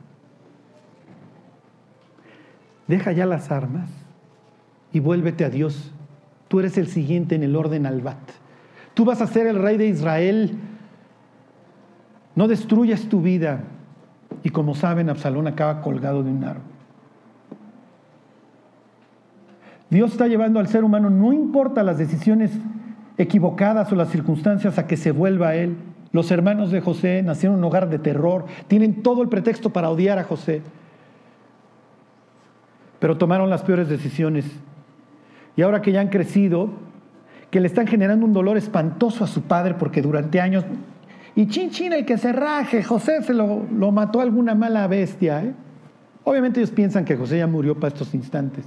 Deja 2.87 3.13
ya 3.13 3.25
las 3.25 3.49
armas 3.49 3.89
y 4.91 4.99
vuélvete 4.99 5.45
a 5.45 5.49
Dios. 5.49 5.93
Tú 6.49 6.59
eres 6.59 6.77
el 6.77 6.87
siguiente 6.87 7.33
en 7.35 7.43
el 7.43 7.55
orden 7.55 7.85
albat. 7.85 8.19
Tú 8.93 9.05
vas 9.05 9.21
a 9.21 9.27
ser 9.27 9.47
el 9.47 9.57
rey 9.57 9.77
de 9.77 9.87
Israel. 9.87 10.51
No 12.35 12.49
destruyas 12.49 13.03
tu 13.03 13.21
vida. 13.21 13.61
Y 14.43 14.49
como 14.49 14.75
saben, 14.75 15.09
Absalón 15.09 15.47
acaba 15.47 15.81
colgado 15.81 16.23
de 16.23 16.31
un 16.31 16.43
árbol. 16.43 16.74
Dios 19.89 20.11
está 20.11 20.27
llevando 20.27 20.59
al 20.59 20.67
ser 20.67 20.83
humano, 20.83 21.09
no 21.09 21.31
importa 21.31 21.83
las 21.83 21.97
decisiones 21.97 22.51
equivocadas 23.17 23.91
o 23.91 23.95
las 23.95 24.09
circunstancias, 24.09 24.77
a 24.77 24.87
que 24.87 24.97
se 24.97 25.11
vuelva 25.11 25.49
a 25.49 25.55
Él. 25.55 25.77
Los 26.11 26.31
hermanos 26.31 26.71
de 26.71 26.81
José 26.81 27.21
nacieron 27.23 27.55
en 27.55 27.59
un 27.59 27.65
hogar 27.65 27.89
de 27.89 27.99
terror, 27.99 28.45
tienen 28.67 29.03
todo 29.03 29.21
el 29.21 29.29
pretexto 29.29 29.71
para 29.71 29.89
odiar 29.89 30.17
a 30.17 30.23
José, 30.23 30.61
pero 32.99 33.17
tomaron 33.17 33.49
las 33.49 33.63
peores 33.63 33.89
decisiones. 33.89 34.45
Y 35.55 35.61
ahora 35.61 35.81
que 35.81 35.91
ya 35.91 36.01
han 36.01 36.09
crecido, 36.09 36.69
que 37.51 37.59
le 37.59 37.67
están 37.67 37.87
generando 37.87 38.25
un 38.25 38.33
dolor 38.33 38.57
espantoso 38.57 39.23
a 39.23 39.27
su 39.27 39.43
padre 39.43 39.75
porque 39.75 40.01
durante 40.01 40.41
años 40.41 40.65
y 41.35 41.47
chin 41.47 41.69
chin 41.69 41.91
el 41.91 42.05
que 42.05 42.17
se 42.17 42.31
raje, 42.31 42.81
José 42.81 43.21
se 43.21 43.33
lo, 43.33 43.65
lo 43.69 43.91
mató 43.91 44.21
alguna 44.21 44.55
mala 44.55 44.87
bestia. 44.87 45.43
¿eh? 45.43 45.53
Obviamente 46.23 46.61
ellos 46.61 46.71
piensan 46.71 47.03
que 47.03 47.17
José 47.17 47.37
ya 47.39 47.47
murió 47.47 47.75
para 47.75 47.89
estos 47.89 48.13
instantes. 48.13 48.63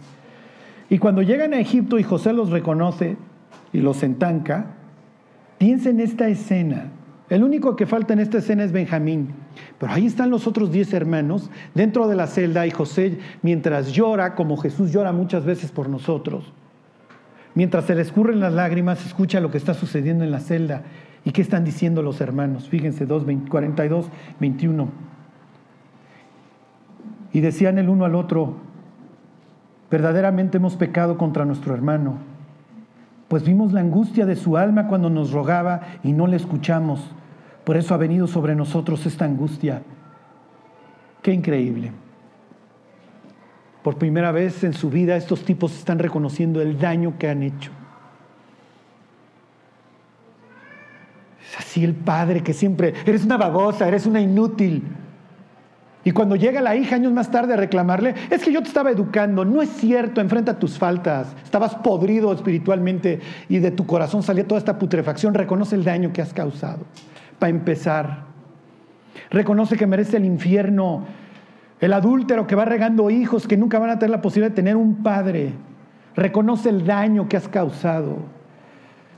Y 0.91 0.99
cuando 0.99 1.23
llegan 1.23 1.53
a 1.53 1.61
Egipto 1.61 1.99
y 1.99 2.03
José 2.03 2.33
los 2.33 2.51
reconoce 2.51 3.17
y 3.73 3.81
los 3.81 4.03
entanca, 4.03 4.75
piensen 5.59 6.01
en 6.01 6.07
esta 6.07 6.29
escena. 6.29 6.93
El 7.29 7.45
único 7.45 7.77
que 7.77 7.87
falta 7.87 8.15
en 8.15 8.21
esta 8.21 8.39
escena 8.39 8.65
es 8.65 8.73
Benjamín. 8.73 9.35
Pero 9.79 9.93
ahí 9.93 10.07
están 10.07 10.31
los 10.31 10.47
otros 10.47 10.73
diez 10.73 10.93
hermanos 10.95 11.51
dentro 11.75 12.09
de 12.09 12.17
la 12.17 12.27
celda 12.27 12.67
y 12.67 12.71
José 12.71 13.19
mientras 13.43 13.93
llora, 13.93 14.35
como 14.35 14.57
Jesús 14.57 14.93
llora 14.93 15.13
muchas 15.13 15.45
veces 15.45 15.71
por 15.71 15.89
nosotros, 15.89 16.53
mientras 17.55 17.85
se 17.85 17.95
le 17.95 18.03
escurren 18.03 18.41
las 18.41 18.55
lágrimas, 18.55 19.05
escucha 19.05 19.41
lo 19.41 19.51
que 19.51 19.59
está 19.59 19.75
sucediendo 19.75 20.25
en 20.25 20.31
la 20.31 20.41
celda 20.41 20.85
¿Y 21.29 21.33
qué 21.33 21.43
están 21.43 21.63
diciendo 21.63 22.03
los 22.03 22.23
hermanos? 22.23 22.71
Fíjense, 22.71 23.05
2, 23.05 23.25
42, 23.51 24.09
21. 24.41 24.89
Y 27.33 27.41
decían 27.41 27.77
el 27.77 27.91
uno 27.91 28.07
al 28.07 28.15
otro, 28.15 28.57
verdaderamente 29.91 30.59
hemos 30.59 30.77
pecado 30.77 31.17
contra 31.17 31.45
nuestro 31.45 31.75
hermano, 31.75 32.19
pues 33.29 33.45
vimos 33.45 33.73
la 33.73 33.81
angustia 33.81 34.27
de 34.27 34.37
su 34.37 34.57
alma 34.57 34.89
cuando 34.89 35.11
nos 35.11 35.33
rogaba 35.33 35.81
y 36.03 36.13
no 36.13 36.27
le 36.27 36.37
escuchamos. 36.37 37.01
Por 37.65 37.77
eso 37.77 37.95
ha 37.95 37.99
venido 37.99 38.27
sobre 38.27 38.55
nosotros 38.55 39.05
esta 39.05 39.27
angustia. 39.27 39.83
Qué 41.23 41.33
increíble. 41.33 41.93
Por 43.83 43.97
primera 43.97 44.33
vez 44.33 44.65
en 44.65 44.73
su 44.73 44.89
vida 44.91 45.17
estos 45.17 45.45
tipos 45.45 45.77
están 45.77 45.99
reconociendo 45.99 46.63
el 46.63 46.79
daño 46.79 47.19
que 47.19 47.29
han 47.29 47.43
hecho. 47.43 47.71
Es 51.43 51.59
así 51.59 51.85
el 51.85 51.95
padre 51.95 52.43
que 52.43 52.53
siempre, 52.53 52.95
eres 53.07 53.25
una 53.25 53.37
babosa, 53.37 53.87
eres 53.87 54.07
una 54.07 54.21
inútil. 54.21 54.83
Y 56.05 56.13
cuando 56.13 56.37
llega 56.37 56.61
la 56.61 56.77
hija 56.77 56.97
años 56.97 57.13
más 57.13 57.31
tarde 57.31 57.55
a 57.55 57.57
reclamarle, 57.57 58.15
es 58.31 58.43
que 58.43 58.53
yo 58.53 58.63
te 58.63 58.69
estaba 58.69 58.91
educando, 58.91 59.45
no 59.45 59.61
es 59.61 59.69
cierto, 59.69 60.21
enfrenta 60.21 60.59
tus 60.59 60.79
faltas, 60.79 61.35
estabas 61.43 61.75
podrido 61.75 62.33
espiritualmente 62.33 63.21
y 63.49 63.59
de 63.59 63.73
tu 63.73 63.85
corazón 63.85 64.23
salía 64.23 64.47
toda 64.47 64.59
esta 64.59 64.79
putrefacción, 64.79 65.35
reconoce 65.35 65.75
el 65.75 65.85
daño 65.85 66.13
que 66.13 66.23
has 66.23 66.33
causado. 66.33 66.85
Para 67.39 67.51
empezar, 67.51 68.25
reconoce 69.31 69.77
que 69.77 69.87
merece 69.87 70.17
el 70.17 70.25
infierno, 70.25 71.05
el 71.81 71.93
adúltero 71.93 72.47
que 72.47 72.55
va 72.55 72.65
regando 72.65 73.11
hijos 73.11 73.47
que 73.47 73.57
nunca 73.57 73.79
van 73.79 73.91
a 73.91 73.99
tener 73.99 74.11
la 74.11 74.23
posibilidad 74.23 74.51
de 74.51 74.57
tener 74.57 74.77
un 74.77 75.03
padre, 75.03 75.53
reconoce 76.15 76.69
el 76.69 76.87
daño 76.87 77.29
que 77.29 77.37
has 77.37 77.49
causado. 77.49 78.19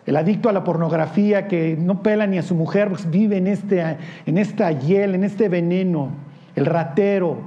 El 0.07 0.17
adicto 0.17 0.49
a 0.49 0.53
la 0.53 0.65
pornografía 0.65 1.47
que 1.47 1.77
no 1.79 2.03
pela 2.03 2.27
ni 2.27 2.39
a 2.39 2.43
su 2.43 2.55
mujer, 2.55 2.89
pues 2.89 3.09
vive 3.11 3.37
en, 3.37 3.47
este, 3.47 3.99
en 4.27 4.39
esta 4.39 4.73
hiel, 4.73 5.15
en 5.15 5.25
este 5.25 5.49
veneno, 5.49 6.11
el 6.55 6.67
ratero. 6.67 7.39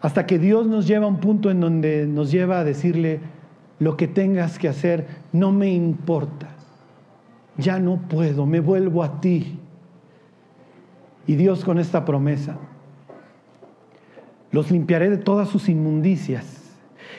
Hasta 0.00 0.26
que 0.26 0.38
Dios 0.38 0.66
nos 0.66 0.86
lleva 0.86 1.06
a 1.06 1.08
un 1.08 1.20
punto 1.20 1.50
en 1.50 1.60
donde 1.60 2.06
nos 2.06 2.30
lleva 2.30 2.60
a 2.60 2.64
decirle, 2.64 3.20
lo 3.78 3.96
que 3.96 4.08
tengas 4.08 4.58
que 4.58 4.68
hacer 4.68 5.06
no 5.32 5.52
me 5.52 5.70
importa, 5.70 6.48
ya 7.56 7.78
no 7.78 7.98
puedo, 8.08 8.46
me 8.46 8.60
vuelvo 8.60 9.02
a 9.02 9.20
ti. 9.20 9.58
Y 11.26 11.34
Dios 11.34 11.64
con 11.64 11.78
esta 11.78 12.04
promesa, 12.04 12.56
los 14.52 14.70
limpiaré 14.70 15.10
de 15.10 15.18
todas 15.18 15.48
sus 15.48 15.68
inmundicias 15.68 16.56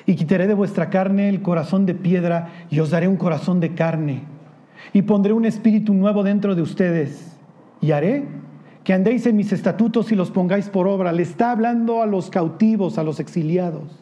y 0.05 0.15
quitaré 0.15 0.47
de 0.47 0.53
vuestra 0.53 0.89
carne 0.89 1.29
el 1.29 1.41
corazón 1.41 1.85
de 1.85 1.93
piedra 1.93 2.49
y 2.69 2.79
os 2.79 2.91
daré 2.91 3.07
un 3.07 3.17
corazón 3.17 3.59
de 3.59 3.75
carne. 3.75 4.23
Y 4.93 5.01
pondré 5.01 5.33
un 5.33 5.45
espíritu 5.45 5.93
nuevo 5.93 6.23
dentro 6.23 6.55
de 6.55 6.61
ustedes. 6.61 7.37
Y 7.81 7.91
haré 7.91 8.25
que 8.87 8.93
andéis 8.93 9.27
en 9.27 9.35
mis 9.35 9.51
estatutos 9.51 10.13
y 10.13 10.15
los 10.15 10.31
pongáis 10.31 10.69
por 10.69 10.87
obra. 10.87 11.11
Le 11.11 11.21
está 11.21 11.51
hablando 11.51 12.01
a 12.01 12.05
los 12.05 12.29
cautivos, 12.29 12.97
a 12.97 13.03
los 13.03 13.19
exiliados. 13.19 13.99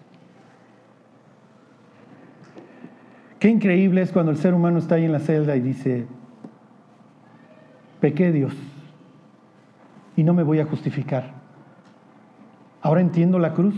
Qué 3.40 3.50
increíble 3.50 4.04
es 4.04 4.12
cuando 4.12 4.32
el 4.32 4.38
ser 4.38 4.54
humano 4.54 4.78
está 4.78 4.94
ahí 4.94 5.06
en 5.06 5.12
la 5.12 5.18
celda 5.18 5.56
y 5.56 5.62
dice, 5.62 6.06
pequé 8.00 8.32
Dios 8.32 8.54
y 10.16 10.24
no 10.24 10.36
me 10.36 10.44
voy 10.44 10.60
a 10.60 10.66
justificar. 10.66 11.34
Ahora 12.84 13.02
entiendo 13.02 13.40
la 13.40 13.54
cruz. 13.54 13.74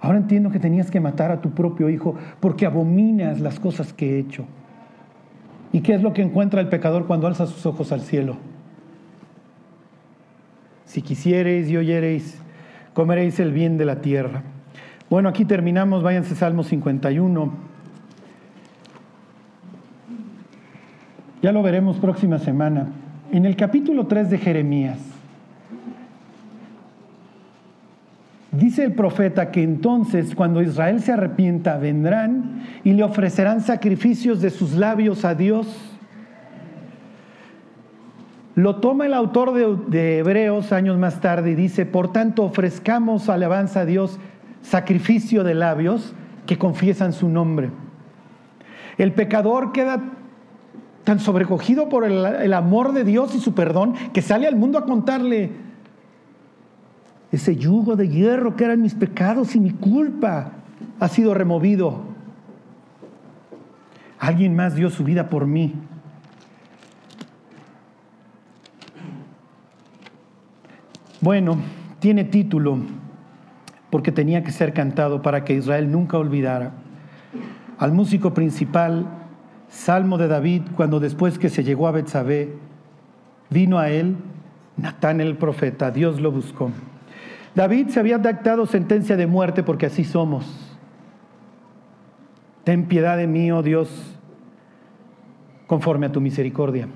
Ahora 0.00 0.16
entiendo 0.16 0.48
que 0.52 0.58
tenías 0.58 0.90
que 0.90 1.00
matar 1.00 1.30
a 1.30 1.42
tu 1.42 1.50
propio 1.50 1.90
hijo 1.90 2.14
porque 2.40 2.64
abominas 2.64 3.40
las 3.40 3.60
cosas 3.60 3.92
que 3.92 4.14
he 4.14 4.18
hecho. 4.20 4.46
¿Y 5.70 5.82
qué 5.82 5.92
es 5.92 6.02
lo 6.02 6.14
que 6.14 6.22
encuentra 6.22 6.62
el 6.62 6.70
pecador 6.70 7.06
cuando 7.06 7.26
alza 7.26 7.46
sus 7.46 7.66
ojos 7.66 7.92
al 7.92 8.00
cielo? 8.00 8.53
Si 10.94 11.02
quisiereis 11.02 11.68
y 11.68 11.76
oyereis, 11.76 12.38
comeréis 12.92 13.40
el 13.40 13.50
bien 13.50 13.76
de 13.76 13.84
la 13.84 14.00
tierra. 14.00 14.44
Bueno, 15.10 15.28
aquí 15.28 15.44
terminamos, 15.44 16.04
váyanse 16.04 16.36
Salmo 16.36 16.62
51. 16.62 17.52
Ya 21.42 21.50
lo 21.50 21.64
veremos 21.64 21.96
próxima 21.96 22.38
semana. 22.38 22.92
En 23.32 23.44
el 23.44 23.56
capítulo 23.56 24.06
3 24.06 24.30
de 24.30 24.38
Jeremías, 24.38 24.98
Dice 28.52 28.84
el 28.84 28.92
profeta 28.92 29.50
que 29.50 29.64
entonces 29.64 30.32
cuando 30.36 30.62
Israel 30.62 31.00
se 31.00 31.10
arrepienta 31.10 31.76
vendrán 31.76 32.62
y 32.84 32.92
le 32.92 33.02
ofrecerán 33.02 33.62
sacrificios 33.62 34.40
de 34.40 34.50
sus 34.50 34.74
labios 34.74 35.24
a 35.24 35.34
Dios. 35.34 35.93
Lo 38.54 38.76
toma 38.76 39.06
el 39.06 39.14
autor 39.14 39.52
de, 39.52 40.18
Hebreos 40.18 40.72
años 40.72 40.96
más 40.98 41.20
tarde 41.20 41.50
y 41.50 41.54
dice, 41.54 41.86
por 41.86 42.12
tanto 42.12 42.44
ofrezcamos 42.44 43.28
alabanza 43.28 43.80
a 43.80 43.84
Dios, 43.84 44.18
sacrificio 44.62 45.42
de 45.42 45.54
labios 45.54 46.14
que 46.46 46.56
confiesan 46.56 47.12
su 47.12 47.28
nombre. 47.28 47.70
El 48.96 49.12
pecador 49.12 49.72
queda 49.72 50.02
tan 51.02 51.18
sobrecogido 51.18 51.88
por 51.88 52.04
el 52.04 52.52
amor 52.52 52.92
de 52.92 53.04
Dios 53.04 53.34
y 53.34 53.40
su 53.40 53.54
perdón 53.54 53.94
que 54.12 54.22
sale 54.22 54.46
al 54.46 54.56
mundo 54.56 54.78
a 54.78 54.84
contarle 54.84 55.50
ese 57.34 57.56
yugo 57.56 57.96
de 57.96 58.08
hierro 58.08 58.54
que 58.54 58.64
eran 58.64 58.80
mis 58.80 58.94
pecados 58.94 59.56
y 59.56 59.60
mi 59.60 59.70
culpa 59.70 60.52
ha 61.00 61.08
sido 61.08 61.34
removido. 61.34 62.02
Alguien 64.20 64.54
más 64.54 64.76
dio 64.76 64.88
su 64.88 65.02
vida 65.04 65.28
por 65.28 65.46
mí. 65.46 65.74
Bueno, 71.24 71.56
tiene 72.00 72.24
título 72.24 72.76
porque 73.88 74.12
tenía 74.12 74.44
que 74.44 74.52
ser 74.52 74.74
cantado 74.74 75.22
para 75.22 75.42
que 75.42 75.54
Israel 75.54 75.90
nunca 75.90 76.18
olvidara. 76.18 76.72
Al 77.78 77.94
músico 77.94 78.34
principal, 78.34 79.06
Salmo 79.70 80.18
de 80.18 80.28
David, 80.28 80.64
cuando 80.76 81.00
después 81.00 81.38
que 81.38 81.48
se 81.48 81.64
llegó 81.64 81.88
a 81.88 81.92
Betsabé, 81.92 82.52
vino 83.48 83.78
a 83.78 83.88
él 83.88 84.16
Natán 84.76 85.22
el 85.22 85.38
profeta, 85.38 85.90
Dios 85.90 86.20
lo 86.20 86.30
buscó. 86.30 86.70
David 87.54 87.88
se 87.88 88.00
había 88.00 88.18
dictado 88.18 88.66
sentencia 88.66 89.16
de 89.16 89.26
muerte 89.26 89.62
porque 89.62 89.86
así 89.86 90.04
somos. 90.04 90.76
Ten 92.64 92.84
piedad 92.84 93.16
de 93.16 93.28
mí, 93.28 93.50
oh 93.50 93.62
Dios, 93.62 93.88
conforme 95.68 96.04
a 96.04 96.12
tu 96.12 96.20
misericordia. 96.20 96.86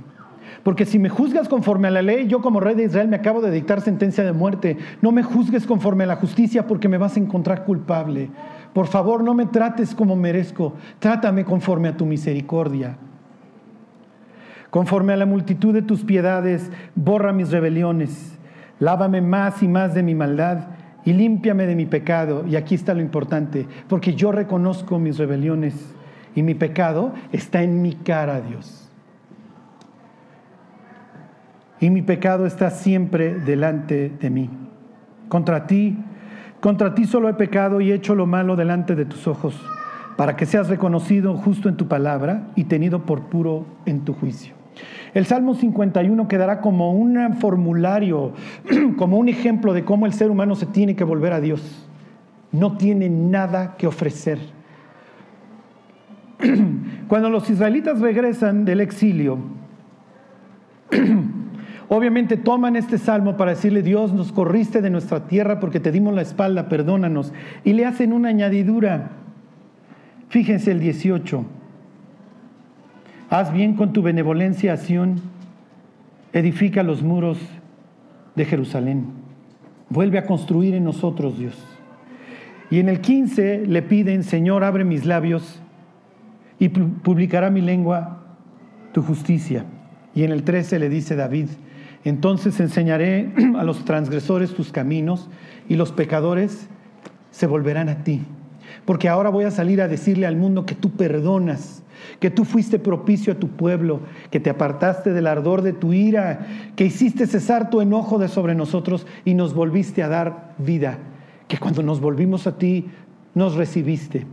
Porque 0.62 0.84
si 0.84 0.98
me 0.98 1.09
juzgas 1.09 1.48
conforme 1.48 1.88
a 1.88 1.90
la 1.90 2.02
ley, 2.02 2.26
yo 2.26 2.40
como 2.40 2.61
rey 2.61 2.74
de 2.74 2.84
Israel 2.84 3.09
me 3.09 3.16
acabo 3.16 3.40
de 3.40 3.50
dictar 3.50 3.80
sentencia 3.80 4.24
de 4.24 4.32
muerte. 4.32 4.76
No 5.00 5.12
me 5.12 5.22
juzgues 5.22 5.66
conforme 5.66 6.04
a 6.04 6.09
la 6.09 6.16
justicia 6.16 6.66
porque 6.66 6.88
me 6.88 6.98
vas 6.98 7.16
a 7.16 7.20
encontrar 7.20 7.64
culpable. 7.64 8.30
Por 8.72 8.86
favor, 8.86 9.22
no 9.22 9.34
me 9.34 9.46
trates 9.46 9.94
como 9.94 10.16
merezco. 10.16 10.74
Trátame 10.98 11.44
conforme 11.44 11.88
a 11.88 11.96
tu 11.96 12.06
misericordia. 12.06 12.96
Conforme 14.70 15.12
a 15.12 15.16
la 15.16 15.26
multitud 15.26 15.72
de 15.72 15.82
tus 15.82 16.04
piedades, 16.04 16.70
borra 16.94 17.32
mis 17.32 17.50
rebeliones. 17.50 18.36
Lávame 18.80 19.20
más 19.20 19.62
y 19.62 19.68
más 19.68 19.94
de 19.94 20.02
mi 20.02 20.14
maldad 20.14 20.68
y 21.04 21.12
límpiame 21.12 21.66
de 21.66 21.76
mi 21.76 21.86
pecado. 21.86 22.44
Y 22.46 22.56
aquí 22.56 22.74
está 22.74 22.92
lo 22.94 23.00
importante, 23.00 23.66
porque 23.88 24.14
yo 24.14 24.32
reconozco 24.32 24.98
mis 24.98 25.16
rebeliones 25.16 25.94
y 26.34 26.42
mi 26.42 26.54
pecado 26.54 27.12
está 27.32 27.62
en 27.62 27.80
mi 27.80 27.94
cara, 27.94 28.40
Dios 28.42 28.88
y 31.80 31.90
mi 31.90 32.02
pecado 32.02 32.46
está 32.46 32.70
siempre 32.70 33.34
delante 33.34 34.10
de 34.20 34.30
mí. 34.30 34.50
Contra 35.28 35.66
ti, 35.66 35.96
contra 36.60 36.94
ti 36.94 37.04
solo 37.04 37.28
he 37.28 37.34
pecado 37.34 37.80
y 37.80 37.90
he 37.90 37.94
hecho 37.94 38.14
lo 38.14 38.26
malo 38.26 38.56
delante 38.56 38.94
de 38.94 39.04
tus 39.04 39.26
ojos, 39.26 39.60
para 40.16 40.36
que 40.36 40.46
seas 40.46 40.68
reconocido 40.68 41.36
justo 41.36 41.68
en 41.68 41.76
tu 41.76 41.86
palabra 41.86 42.48
y 42.56 42.64
tenido 42.64 43.02
por 43.02 43.22
puro 43.22 43.66
en 43.86 44.04
tu 44.04 44.14
juicio. 44.14 44.54
El 45.14 45.26
Salmo 45.26 45.54
51 45.54 46.28
quedará 46.28 46.60
como 46.60 46.92
un 46.92 47.36
formulario, 47.36 48.32
como 48.96 49.16
un 49.16 49.28
ejemplo 49.28 49.72
de 49.72 49.84
cómo 49.84 50.06
el 50.06 50.12
ser 50.12 50.30
humano 50.30 50.54
se 50.54 50.66
tiene 50.66 50.96
que 50.96 51.04
volver 51.04 51.32
a 51.32 51.40
Dios. 51.40 51.88
No 52.52 52.76
tiene 52.76 53.08
nada 53.08 53.76
que 53.76 53.86
ofrecer. 53.86 54.38
Cuando 57.08 57.30
los 57.30 57.48
israelitas 57.50 58.00
regresan 58.00 58.64
del 58.64 58.80
exilio, 58.80 59.38
Obviamente 61.89 62.36
toman 62.36 62.76
este 62.76 62.99
salmo 62.99 63.36
para 63.36 63.53
decirle, 63.53 63.82
Dios, 63.82 64.12
nos 64.12 64.30
corriste 64.30 64.82
de 64.82 64.91
nuestra 64.91 65.26
tierra 65.26 65.59
porque 65.59 65.80
te 65.80 65.91
dimos 65.91 66.14
la 66.14 66.22
espalda, 66.22 66.68
perdónanos. 66.68 67.32
Y 67.64 67.72
le 67.72 67.86
hacen 67.86 68.12
una 68.12 68.28
añadidura. 68.28 69.11
Fíjense 70.28 70.70
el 70.70 70.80
18. 70.80 71.47
Haz 73.30 73.53
bien 73.53 73.74
con 73.74 73.93
tu 73.93 74.03
benevolencia, 74.03 74.76
Sión, 74.76 75.20
edifica 76.32 76.82
los 76.82 77.03
muros 77.03 77.39
de 78.34 78.45
Jerusalén. 78.45 79.07
Vuelve 79.89 80.18
a 80.18 80.26
construir 80.26 80.74
en 80.74 80.84
nosotros, 80.84 81.39
Dios. 81.39 81.57
Y 82.70 82.80
en 82.80 82.91
el 82.91 83.01
15 83.01 83.66
le 83.66 83.80
piden, 83.80 84.22
Señor, 84.22 84.62
abre 84.62 84.84
mis 84.84 85.07
labios 85.07 85.61
y 86.59 86.68
publicará 86.68 87.49
mi 87.49 87.62
lengua 87.62 88.24
tu 88.93 89.03
justicia. 89.03 89.64
Y 90.14 90.24
en 90.24 90.32
el 90.32 90.43
13 90.43 90.78
le 90.78 90.89
dice 90.91 91.16
David, 91.16 91.49
entonces 92.05 92.61
enseñaré 92.61 93.32
a 93.59 93.64
los 93.64 93.84
transgresores 93.84 94.55
tus 94.55 94.72
caminos 94.72 95.28
y 95.68 95.76
los 95.76 95.92
pecadores 95.92 96.68
se 97.30 97.46
volverán 97.46 97.88
a 97.88 98.05
ti. 98.05 98.22
Porque 98.84 99.09
ahora 99.09 99.30
voy 99.30 99.44
a 99.44 99.51
salir 99.51 99.80
a 99.80 99.88
decirle 99.88 100.26
al 100.26 100.36
mundo 100.36 100.66
que 100.66 100.74
tú 100.74 100.90
perdonas, 100.90 101.82
que 102.20 102.30
tú 102.30 102.44
fuiste 102.44 102.78
propicio 102.78 103.32
a 103.32 103.36
tu 103.36 103.49
pueblo, 103.49 104.01
que 104.30 104.40
te 104.40 104.51
apartaste 104.51 105.12
del 105.12 105.26
ardor 105.26 105.62
de 105.62 105.72
tu 105.72 105.92
ira, 105.92 106.46
que 106.76 106.84
hiciste 106.84 107.26
cesar 107.26 107.70
tu 107.70 107.80
enojo 107.80 108.18
de 108.18 108.28
sobre 108.28 108.55
nosotros 108.55 109.07
y 109.24 109.34
nos 109.34 109.55
volviste 109.55 110.03
a 110.03 110.09
dar 110.09 110.55
vida, 110.59 110.99
que 111.49 111.59
cuando 111.59 111.82
nos 111.82 112.01
volvimos 112.01 112.46
a 112.46 112.59
ti 112.59 112.86
nos 113.34 113.55
recibiste. 113.55 114.26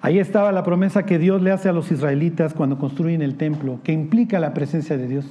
Ahí 0.00 0.18
estaba 0.18 0.50
la 0.50 0.64
promesa 0.64 1.06
que 1.06 1.18
Dios 1.18 1.42
le 1.42 1.52
hace 1.52 1.68
a 1.68 1.72
los 1.72 1.92
israelitas 1.92 2.54
cuando 2.54 2.76
construyen 2.76 3.22
el 3.22 3.36
templo, 3.36 3.78
que 3.84 3.92
implica 3.92 4.40
la 4.40 4.52
presencia 4.52 4.96
de 4.96 5.06
Dios. 5.06 5.26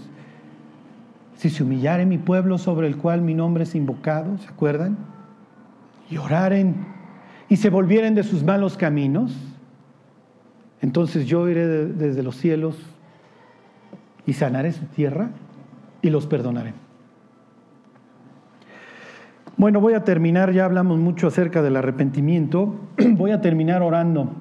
Si 1.42 1.50
se 1.50 1.64
humillare 1.64 2.06
mi 2.06 2.20
pueblo 2.20 2.60
sobre 2.60 2.86
el 2.86 2.98
cual 2.98 3.24
mi 3.24 3.34
nombre 3.34 3.64
es 3.64 3.74
invocado, 3.74 4.38
¿se 4.38 4.48
acuerdan? 4.48 4.96
Y 6.08 6.18
oraren 6.18 6.76
y 7.50 7.56
se 7.56 7.72
volvieren 7.72 8.14
de 8.14 8.22
sus 8.22 8.44
malos 8.44 8.78
caminos, 8.78 9.36
entonces 10.84 11.26
yo 11.26 11.50
iré 11.50 11.66
desde 11.66 12.22
los 12.22 12.36
cielos 12.36 12.78
y 14.28 14.34
sanaré 14.34 14.72
su 14.72 14.86
tierra 14.86 15.32
y 16.04 16.12
los 16.12 16.28
perdonaré. 16.28 16.76
Bueno, 19.58 19.82
voy 19.82 19.96
a 19.96 20.04
terminar, 20.04 20.52
ya 20.52 20.66
hablamos 20.66 21.00
mucho 21.00 21.26
acerca 21.26 21.64
del 21.64 21.76
arrepentimiento, 21.76 22.76
voy 23.18 23.32
a 23.32 23.42
terminar 23.42 23.82
orando. 23.82 24.32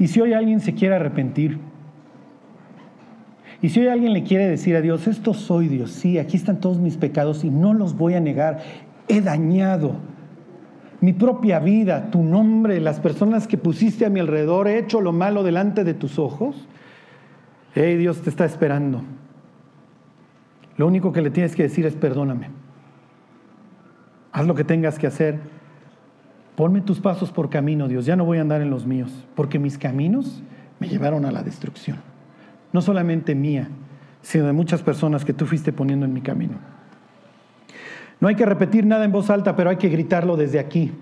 Y 0.00 0.08
si 0.08 0.20
hoy 0.20 0.32
alguien 0.32 0.58
se 0.58 0.74
quiere 0.74 0.96
arrepentir, 0.96 1.70
y 3.62 3.68
si 3.68 3.78
hoy 3.78 3.86
alguien 3.86 4.12
le 4.12 4.24
quiere 4.24 4.48
decir 4.48 4.74
a 4.74 4.80
Dios, 4.80 5.06
esto 5.06 5.32
soy 5.34 5.68
Dios, 5.68 5.92
sí, 5.92 6.18
aquí 6.18 6.36
están 6.36 6.58
todos 6.58 6.80
mis 6.80 6.96
pecados 6.96 7.44
y 7.44 7.50
no 7.50 7.72
los 7.72 7.96
voy 7.96 8.14
a 8.14 8.20
negar, 8.20 8.60
he 9.06 9.20
dañado 9.20 9.94
mi 11.00 11.12
propia 11.12 11.60
vida, 11.60 12.10
tu 12.10 12.24
nombre, 12.24 12.80
las 12.80 12.98
personas 12.98 13.46
que 13.46 13.56
pusiste 13.56 14.04
a 14.04 14.10
mi 14.10 14.18
alrededor, 14.18 14.66
he 14.66 14.78
hecho 14.78 15.00
lo 15.00 15.12
malo 15.12 15.44
delante 15.44 15.84
de 15.84 15.94
tus 15.94 16.18
ojos, 16.18 16.66
hey, 17.76 17.96
Dios 17.96 18.20
te 18.22 18.30
está 18.30 18.44
esperando. 18.44 19.02
Lo 20.76 20.88
único 20.88 21.12
que 21.12 21.22
le 21.22 21.30
tienes 21.30 21.54
que 21.54 21.64
decir 21.64 21.86
es 21.86 21.94
perdóname. 21.94 22.50
Haz 24.32 24.46
lo 24.46 24.54
que 24.54 24.64
tengas 24.64 24.98
que 24.98 25.06
hacer. 25.06 25.38
Ponme 26.56 26.80
tus 26.80 27.00
pasos 27.00 27.30
por 27.30 27.50
camino, 27.50 27.86
Dios. 27.88 28.06
Ya 28.06 28.16
no 28.16 28.24
voy 28.24 28.38
a 28.38 28.40
andar 28.40 28.62
en 28.62 28.70
los 28.70 28.86
míos, 28.86 29.26
porque 29.34 29.58
mis 29.58 29.78
caminos 29.78 30.42
me 30.80 30.88
llevaron 30.88 31.24
a 31.24 31.32
la 31.32 31.42
destrucción 31.42 32.11
no 32.72 32.80
solamente 32.80 33.34
mía, 33.34 33.68
sino 34.22 34.46
de 34.46 34.52
muchas 34.52 34.82
personas 34.82 35.24
que 35.24 35.32
tú 35.32 35.46
fuiste 35.46 35.72
poniendo 35.72 36.06
en 36.06 36.12
mi 36.12 36.20
camino. 36.20 36.54
No 38.20 38.28
hay 38.28 38.34
que 38.36 38.46
repetir 38.46 38.86
nada 38.86 39.04
en 39.04 39.12
voz 39.12 39.30
alta, 39.30 39.56
pero 39.56 39.70
hay 39.70 39.76
que 39.76 39.88
gritarlo 39.88 40.36
desde 40.36 40.60
aquí. 40.60 40.92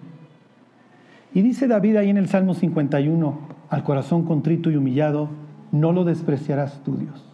Y 1.34 1.42
dice 1.42 1.68
David 1.68 1.96
ahí 1.96 2.10
en 2.10 2.16
el 2.16 2.28
Salmo 2.28 2.54
51, 2.54 3.38
al 3.68 3.84
corazón 3.84 4.24
contrito 4.24 4.70
y 4.70 4.76
humillado, 4.76 5.28
no 5.70 5.92
lo 5.92 6.04
despreciarás 6.04 6.82
tú, 6.82 6.96
Dios. 6.96 7.24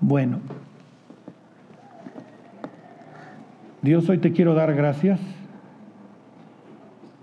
Bueno, 0.00 0.40
Dios, 3.82 4.08
hoy 4.08 4.18
te 4.18 4.32
quiero 4.32 4.54
dar 4.54 4.74
gracias, 4.74 5.20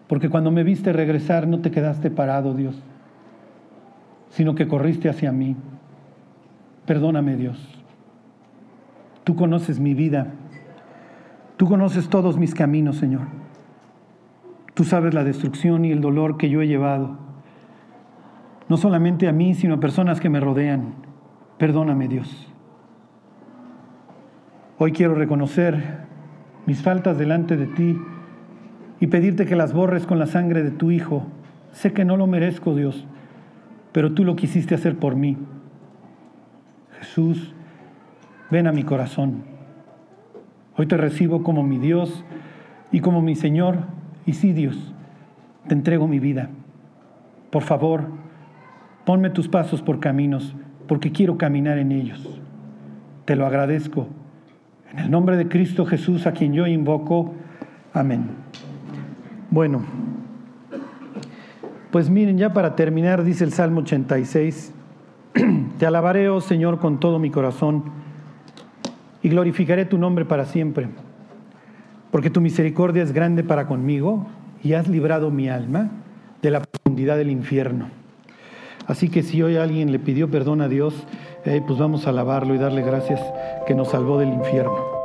porque 0.08 0.30
cuando 0.30 0.52
me 0.52 0.64
viste 0.64 0.94
regresar 0.94 1.48
no 1.48 1.60
te 1.60 1.72
quedaste 1.72 2.10
parado, 2.10 2.54
Dios, 2.54 2.76
sino 4.30 4.56
que 4.56 4.68
corriste 4.68 5.10
hacia 5.10 5.32
mí. 5.32 5.56
Perdóname 6.90 7.36
Dios. 7.36 7.56
Tú 9.24 9.36
conoces 9.36 9.80
mi 9.80 9.94
vida. 9.94 10.34
Tú 11.56 11.68
conoces 11.68 12.10
todos 12.10 12.40
mis 12.40 12.56
caminos, 12.56 12.96
Señor. 12.96 13.28
Tú 14.74 14.84
sabes 14.84 15.14
la 15.14 15.24
destrucción 15.24 15.86
y 15.86 15.92
el 15.92 16.02
dolor 16.02 16.38
que 16.38 16.50
yo 16.50 16.64
he 16.64 16.68
llevado. 16.68 17.16
No 18.70 18.78
solamente 18.78 19.28
a 19.28 19.32
mí, 19.32 19.54
sino 19.54 19.76
a 19.76 19.80
personas 19.80 20.20
que 20.20 20.30
me 20.30 20.40
rodean. 20.40 20.96
Perdóname 21.60 22.08
Dios. 22.08 22.52
Hoy 24.80 24.92
quiero 24.92 25.14
reconocer 25.14 26.08
mis 26.66 26.82
faltas 26.82 27.20
delante 27.20 27.56
de 27.56 27.68
ti 27.68 28.00
y 29.00 29.06
pedirte 29.06 29.46
que 29.46 29.56
las 29.56 29.74
borres 29.74 30.08
con 30.08 30.18
la 30.18 30.26
sangre 30.26 30.64
de 30.64 30.72
tu 30.72 30.90
Hijo. 30.90 31.28
Sé 31.72 31.94
que 31.94 32.04
no 32.04 32.18
lo 32.18 32.26
merezco, 32.26 32.74
Dios, 32.74 33.06
pero 33.92 34.14
tú 34.14 34.24
lo 34.24 34.36
quisiste 34.36 34.74
hacer 34.74 34.98
por 34.98 35.16
mí. 35.16 35.38
Jesús, 37.00 37.54
ven 38.50 38.68
a 38.68 38.72
mi 38.72 38.84
corazón. 38.84 39.44
Hoy 40.76 40.86
te 40.86 40.98
recibo 40.98 41.44
como 41.44 41.64
mi 41.64 41.78
Dios 41.78 42.24
y 42.92 43.00
como 43.00 43.22
mi 43.22 43.36
Señor. 43.36 43.80
Y 44.26 44.34
sí, 44.34 44.54
Dios, 44.54 44.94
te 45.68 45.74
entrego 45.74 46.08
mi 46.08 46.20
vida. 46.20 46.50
Por 47.52 47.64
favor, 47.64 48.08
ponme 49.06 49.30
tus 49.30 49.48
pasos 49.48 49.82
por 49.82 50.00
caminos, 50.00 50.56
porque 50.88 51.12
quiero 51.12 51.38
caminar 51.38 51.78
en 51.78 51.92
ellos. 51.92 52.40
Te 53.26 53.36
lo 53.36 53.46
agradezco. 53.46 54.08
En 54.92 55.00
el 55.00 55.12
nombre 55.12 55.38
de 55.38 55.48
Cristo 55.48 55.86
Jesús, 55.86 56.28
a 56.28 56.34
quien 56.34 56.54
yo 56.54 56.68
invoco. 56.68 57.34
Amén. 57.94 58.26
Bueno, 59.52 59.84
pues 61.92 62.10
miren, 62.10 62.38
ya 62.38 62.54
para 62.54 62.76
terminar, 62.76 63.24
dice 63.24 63.44
el 63.44 63.52
Salmo 63.52 63.82
86. 63.82 64.74
Te 65.80 65.86
alabaré, 65.86 66.30
oh 66.30 66.42
Señor, 66.42 66.80
con 66.80 67.00
todo 67.00 67.20
mi 67.20 67.30
corazón 67.30 67.84
y 69.22 69.30
glorificaré 69.30 69.86
tu 69.86 69.98
nombre 69.98 70.26
para 70.26 70.46
siempre, 70.46 70.88
porque 72.12 72.30
tu 72.30 72.42
misericordia 72.42 73.04
es 73.04 73.12
grande 73.12 73.44
para 73.44 73.68
conmigo 73.68 74.28
y 74.64 74.74
has 74.74 74.88
librado 74.88 75.32
mi 75.32 75.50
alma 75.50 75.90
de 76.42 76.52
la 76.52 76.62
profundidad 76.62 77.18
del 77.18 77.30
infierno. 77.30 77.88
Así 78.88 79.10
que 79.10 79.22
si 79.22 79.44
hoy 79.44 79.58
alguien 79.58 79.92
le 79.92 80.00
pidió 80.00 80.32
perdón 80.32 80.62
a 80.62 80.68
Dios, 80.68 81.06
eh, 81.46 81.62
pues 81.66 81.78
vamos 81.78 82.08
a 82.08 82.10
alabarlo 82.10 82.56
y 82.56 82.58
darle 82.58 82.82
gracias 82.82 83.22
que 83.68 83.76
nos 83.76 83.90
salvó 83.90 84.18
del 84.18 84.30
infierno. 84.30 84.99